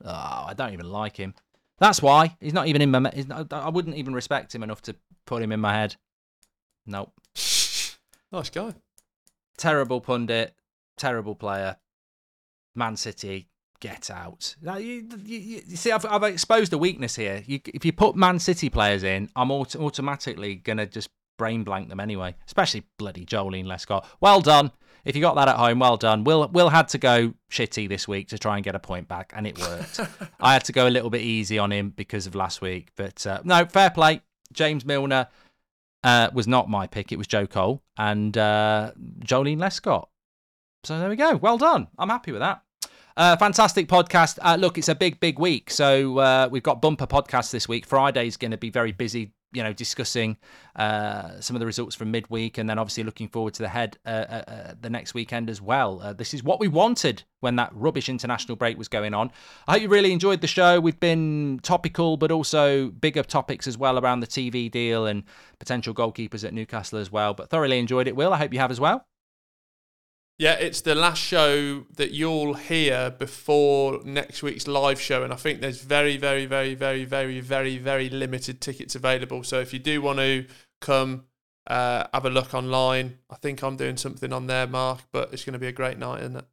Oh, 0.05 0.45
I 0.49 0.55
don't 0.55 0.73
even 0.73 0.91
like 0.91 1.17
him. 1.17 1.35
That's 1.79 2.03
why 2.03 2.37
he's 2.41 2.53
not 2.53 2.69
even 2.69 2.83
in 2.83 2.91
my. 2.91 3.01
Not, 3.01 3.53
I 3.53 3.69
wouldn't 3.69 3.97
even 3.97 4.15
respect 4.15 4.55
him 4.55 4.63
enough 4.63 4.83
to 4.83 4.97
put 5.27 5.43
him 5.43 5.53
in 5.53 5.61
my 5.61 5.75
head. 5.75 5.97
Nope. 6.87 7.13
nice 7.35 8.51
guy. 8.51 8.75
Terrible 9.57 10.01
pundit. 10.01 10.55
Terrible 10.97 11.35
player. 11.35 11.77
Man 12.75 12.97
City, 12.97 13.49
get 13.87 14.11
out. 14.11 14.57
You, 14.63 15.09
you, 15.25 15.63
you 15.67 15.77
see, 15.77 15.93
I've, 15.93 16.05
I've, 16.07 16.23
exposed 16.25 16.73
a 16.73 16.79
weakness 16.79 17.17
here. 17.17 17.43
You, 17.47 17.61
if 17.67 17.85
you 17.85 17.93
put 17.93 18.17
Man 18.17 18.39
City 18.39 18.69
players 18.69 19.03
in, 19.03 19.31
I'm 19.37 19.51
auto- 19.51 19.81
automatically 19.81 20.57
gonna 20.57 20.87
just 20.87 21.09
brain 21.39 21.65
blank 21.65 21.89
them 21.89 22.01
anyway. 22.01 22.35
Especially 22.47 22.85
bloody 22.99 23.25
Joleon 23.25 23.67
Lescott. 23.67 24.05
Well 24.21 24.41
done. 24.41 24.73
If 25.05 25.15
you 25.15 25.23
got 25.23 25.37
that 25.37 25.47
at 25.47 25.57
home, 25.57 25.79
well 25.79 25.97
done. 25.97 26.25
Will 26.25 26.49
Will 26.49 26.69
had 26.69 26.89
to 26.89 26.99
go 26.99 27.35
shitty 27.51 27.89
this 27.89 28.09
week 28.09 28.29
to 28.29 28.39
try 28.39 28.57
and 28.57 28.65
get 28.65 28.75
a 28.75 28.81
point 28.81 29.07
back, 29.07 29.33
and 29.37 29.47
it 29.47 29.59
worked. 29.59 30.01
I 30.41 30.53
had 30.53 30.65
to 30.65 30.73
go 30.73 30.89
a 30.89 30.91
little 30.91 31.11
bit 31.11 31.23
easy 31.23 31.59
on 31.59 31.71
him 31.71 31.91
because 31.91 32.27
of 32.27 32.35
last 32.35 32.61
week, 32.61 32.91
but 32.97 33.25
uh, 33.27 33.41
no, 33.45 33.67
fair 33.67 33.91
play. 33.91 34.23
James 34.53 34.85
Milner 34.85 35.29
uh, 36.03 36.31
was 36.33 36.49
not 36.49 36.69
my 36.69 36.89
pick; 36.89 37.13
it 37.13 37.19
was 37.19 37.29
Joe 37.29 37.47
Cole 37.47 37.83
and 37.97 38.37
uh, 38.37 38.93
Joleon 39.21 39.59
Lescott. 39.59 40.09
So 40.83 40.99
there 40.99 41.09
we 41.09 41.17
go. 41.17 41.37
Well 41.37 41.59
done. 41.59 41.87
I'm 41.99 42.09
happy 42.09 42.33
with 42.33 42.41
that. 42.41 42.63
Uh, 43.17 43.37
fantastic 43.37 43.89
podcast. 43.89 44.39
Uh, 44.43 44.57
look, 44.57 44.77
it's 44.77 44.89
a 44.89 44.95
big, 44.95 45.19
big 45.21 45.39
week. 45.39 45.71
So 45.71 46.19
uh, 46.19 46.49
we've 46.51 46.63
got 46.63 46.83
bumper 46.83 47.07
podcast 47.07 47.51
this 47.51 47.67
week. 47.67 47.87
Friday's 47.87 48.37
going 48.37 48.51
to 48.51 48.59
be 48.59 48.71
very 48.71 48.93
busy 48.93 49.33
you 49.57 49.63
know, 49.63 49.73
discussing 49.73 50.37
uh, 50.77 51.41
some 51.41 51.57
of 51.57 51.61
the 51.61 51.67
results 51.67 51.97
from 51.97 52.11
midweek, 52.11 52.59
and 52.59 52.69
then 52.69 52.79
obviously 52.79 53.03
looking 53.05 53.27
forward 53.27 53.55
to 53.55 53.63
the 53.63 53.69
head 53.69 53.97
uh, 54.05 54.09
uh, 54.09 54.43
uh 54.47 54.75
the 54.81 54.91
next 54.91 55.15
weekend 55.15 55.49
as 55.49 55.63
well. 55.63 56.01
Uh, 56.03 56.13
this 56.13 56.35
is 56.35 56.43
what 56.43 56.61
we 56.61 56.69
wanted 56.69 57.23
when 57.41 57.57
that 57.57 57.71
rubbish 57.73 58.11
international 58.11 58.57
break 58.57 58.77
was 58.77 58.89
going 58.89 59.15
on. 59.15 59.31
I 59.67 59.73
hope 59.73 59.83
you 59.83 59.89
really 59.89 60.13
enjoyed 60.13 60.43
the 60.43 60.47
show. 60.47 60.79
We've 60.79 61.01
been 61.01 61.61
topical, 61.63 62.19
but 62.19 62.31
also 62.31 62.91
bigger 62.91 63.23
topics 63.23 63.67
as 63.67 63.79
well 63.79 63.99
around 63.99 64.21
the 64.21 64.27
TV 64.27 64.71
deal 64.71 65.07
and 65.07 65.23
potential 65.59 65.95
goalkeepers 65.95 66.45
at 66.45 66.53
Newcastle 66.53 66.99
as 66.99 67.11
well. 67.11 67.33
But 67.33 67.49
thoroughly 67.49 67.79
enjoyed 67.79 68.09
it. 68.09 68.15
Will 68.15 68.35
I 68.35 68.37
hope 68.37 68.53
you 68.53 68.59
have 68.59 68.71
as 68.71 68.81
well. 68.81 69.07
Yeah, 70.39 70.53
it's 70.53 70.83
the 70.83 70.95
last 70.95 71.23
show 71.23 71.87
that 71.95 72.11
you'll 72.11 72.55
hear 72.55 73.11
before 73.11 74.03
next 74.05 74.43
week's 74.43 74.69
live 74.69 75.01
show, 75.01 75.23
and 75.23 75.33
I 75.33 75.37
think 75.37 75.63
there's 75.63 75.81
very, 75.81 76.19
very, 76.19 76.45
very, 76.45 76.75
very, 76.75 77.07
very, 77.07 77.41
very, 77.41 77.79
very 77.79 78.11
limited 78.11 78.61
tickets 78.61 78.95
available. 78.95 79.45
So 79.45 79.61
if 79.61 79.73
you 79.73 79.79
do 79.79 80.03
want 80.03 80.19
to 80.19 80.45
come, 80.83 81.25
uh, 81.67 82.05
have 82.13 82.27
a 82.27 82.31
look 82.31 82.53
online. 82.53 83.19
I 83.31 83.37
think 83.37 83.63
I'm 83.63 83.77
doing 83.77 83.97
something 83.97 84.31
on 84.31 84.47
there, 84.47 84.67
Mark, 84.67 85.01
but 85.11 85.33
it's 85.33 85.43
going 85.43 85.55
to 85.55 85.59
be 85.59 85.69
a 85.69 85.73
great 85.73 85.97
night, 85.97 86.21
isn't 86.21 86.37
it? 86.37 86.47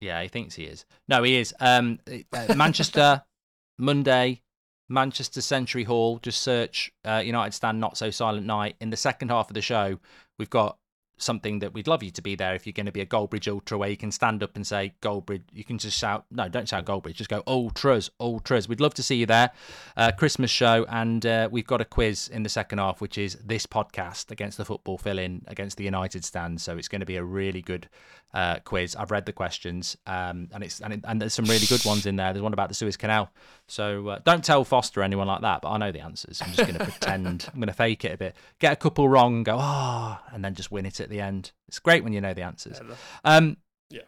Yeah, 0.00 0.22
he 0.22 0.28
thinks 0.28 0.54
he 0.54 0.64
is. 0.64 0.86
No, 1.08 1.22
he 1.22 1.36
is. 1.36 1.54
Um, 1.60 1.98
uh, 2.08 2.54
Manchester, 2.56 3.22
Monday, 3.78 4.40
Manchester 4.88 5.42
Century 5.42 5.84
Hall. 5.84 6.18
Just 6.20 6.42
search 6.42 6.90
uh, 7.04 7.22
United 7.22 7.52
Stand 7.52 7.80
Not 7.80 7.98
So 7.98 8.10
Silent 8.10 8.46
Night. 8.46 8.76
In 8.80 8.88
the 8.88 8.96
second 8.96 9.28
half 9.28 9.50
of 9.50 9.54
the 9.54 9.60
show, 9.60 10.00
we've 10.38 10.50
got 10.50 10.78
something 11.16 11.60
that 11.60 11.72
we'd 11.72 11.86
love 11.86 12.02
you 12.02 12.10
to 12.10 12.22
be 12.22 12.34
there 12.34 12.54
if 12.54 12.66
you're 12.66 12.72
going 12.72 12.86
to 12.86 12.92
be 12.92 13.00
a 13.00 13.06
Goldbridge 13.06 13.50
Ultra, 13.50 13.78
where 13.78 13.88
you 13.88 13.96
can 13.96 14.10
stand 14.10 14.42
up 14.42 14.56
and 14.56 14.66
say 14.66 14.94
Goldbridge. 15.00 15.42
You 15.52 15.64
can 15.64 15.78
just 15.78 15.98
shout, 15.98 16.24
no, 16.30 16.48
don't 16.48 16.68
shout 16.68 16.84
Goldbridge, 16.84 17.14
just 17.14 17.30
go 17.30 17.42
Ultras, 17.46 18.10
Ultras. 18.20 18.68
We'd 18.68 18.80
love 18.80 18.94
to 18.94 19.02
see 19.02 19.16
you 19.16 19.26
there. 19.26 19.50
Uh, 19.96 20.12
Christmas 20.12 20.50
show, 20.50 20.84
and 20.88 21.24
uh, 21.24 21.48
we've 21.50 21.66
got 21.66 21.80
a 21.80 21.84
quiz 21.84 22.28
in 22.28 22.42
the 22.42 22.48
second 22.48 22.78
half, 22.78 23.00
which 23.00 23.18
is 23.18 23.36
this 23.36 23.66
podcast 23.66 24.30
against 24.30 24.58
the 24.58 24.64
football 24.64 24.98
fill 24.98 25.18
in 25.18 25.44
against 25.46 25.76
the 25.76 25.84
United 25.84 26.24
stand. 26.24 26.60
So 26.60 26.76
it's 26.76 26.88
going 26.88 27.00
to 27.00 27.06
be 27.06 27.16
a 27.16 27.24
really 27.24 27.62
good 27.62 27.88
uh, 28.34 28.58
quiz. 28.60 28.96
I've 28.96 29.10
read 29.10 29.26
the 29.26 29.32
questions, 29.32 29.96
um, 30.06 30.48
and 30.52 30.64
it's 30.64 30.80
and, 30.80 30.94
it, 30.94 31.00
and, 31.04 31.20
there's 31.20 31.34
some 31.34 31.44
really 31.44 31.66
good 31.66 31.84
ones 31.84 32.06
in 32.06 32.16
there. 32.16 32.32
There's 32.32 32.42
one 32.42 32.52
about 32.52 32.68
the 32.68 32.74
Suez 32.74 32.96
Canal. 32.96 33.30
So 33.66 34.08
uh, 34.08 34.18
don't 34.24 34.44
tell 34.44 34.64
Foster 34.64 35.00
or 35.00 35.02
anyone 35.02 35.26
like 35.26 35.42
that, 35.42 35.62
but 35.62 35.70
I 35.70 35.78
know 35.78 35.92
the 35.92 36.00
answers. 36.00 36.40
I'm 36.42 36.52
just 36.52 36.68
going 36.68 36.78
to 36.78 36.84
pretend. 36.84 37.48
I'm 37.52 37.60
going 37.60 37.68
to 37.68 37.74
fake 37.74 38.04
it 38.04 38.12
a 38.12 38.16
bit, 38.16 38.36
get 38.58 38.72
a 38.72 38.76
couple 38.76 39.08
wrong, 39.08 39.42
go 39.42 39.56
ah, 39.58 40.22
oh, 40.22 40.34
and 40.34 40.44
then 40.44 40.54
just 40.54 40.70
win 40.70 40.86
it 40.86 41.00
at 41.00 41.10
the 41.10 41.20
end. 41.20 41.52
It's 41.68 41.78
great 41.78 42.04
when 42.04 42.12
you 42.12 42.20
know 42.20 42.34
the 42.34 42.42
answers. 42.42 42.80
Um, 43.24 43.58
yeah. 43.90 44.02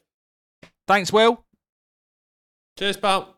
Thanks, 0.86 1.12
Will. 1.12 1.44
Cheers, 2.78 2.96
pal. 2.96 3.36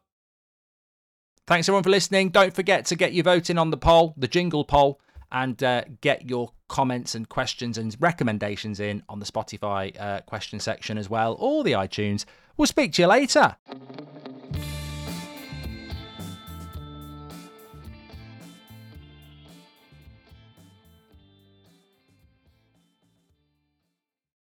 Thanks 1.46 1.68
everyone 1.68 1.84
for 1.84 1.90
listening. 1.90 2.30
Don't 2.30 2.54
forget 2.54 2.86
to 2.86 2.96
get 2.96 3.12
your 3.12 3.22
voting 3.22 3.58
on 3.58 3.70
the 3.70 3.76
poll, 3.76 4.14
the 4.16 4.26
jingle 4.26 4.64
poll, 4.64 5.00
and 5.32 5.62
uh, 5.62 5.84
get 6.00 6.28
your 6.28 6.52
comments 6.68 7.14
and 7.14 7.28
questions 7.28 7.78
and 7.78 7.96
recommendations 8.00 8.80
in 8.80 9.02
on 9.08 9.20
the 9.20 9.26
Spotify 9.26 9.98
uh, 10.00 10.20
question 10.22 10.60
section 10.60 10.98
as 10.98 11.08
well, 11.08 11.36
or 11.38 11.64
the 11.64 11.72
iTunes. 11.72 12.24
We'll 12.56 12.66
speak 12.66 12.92
to 12.94 13.02
you 13.02 13.08
later. 13.08 13.56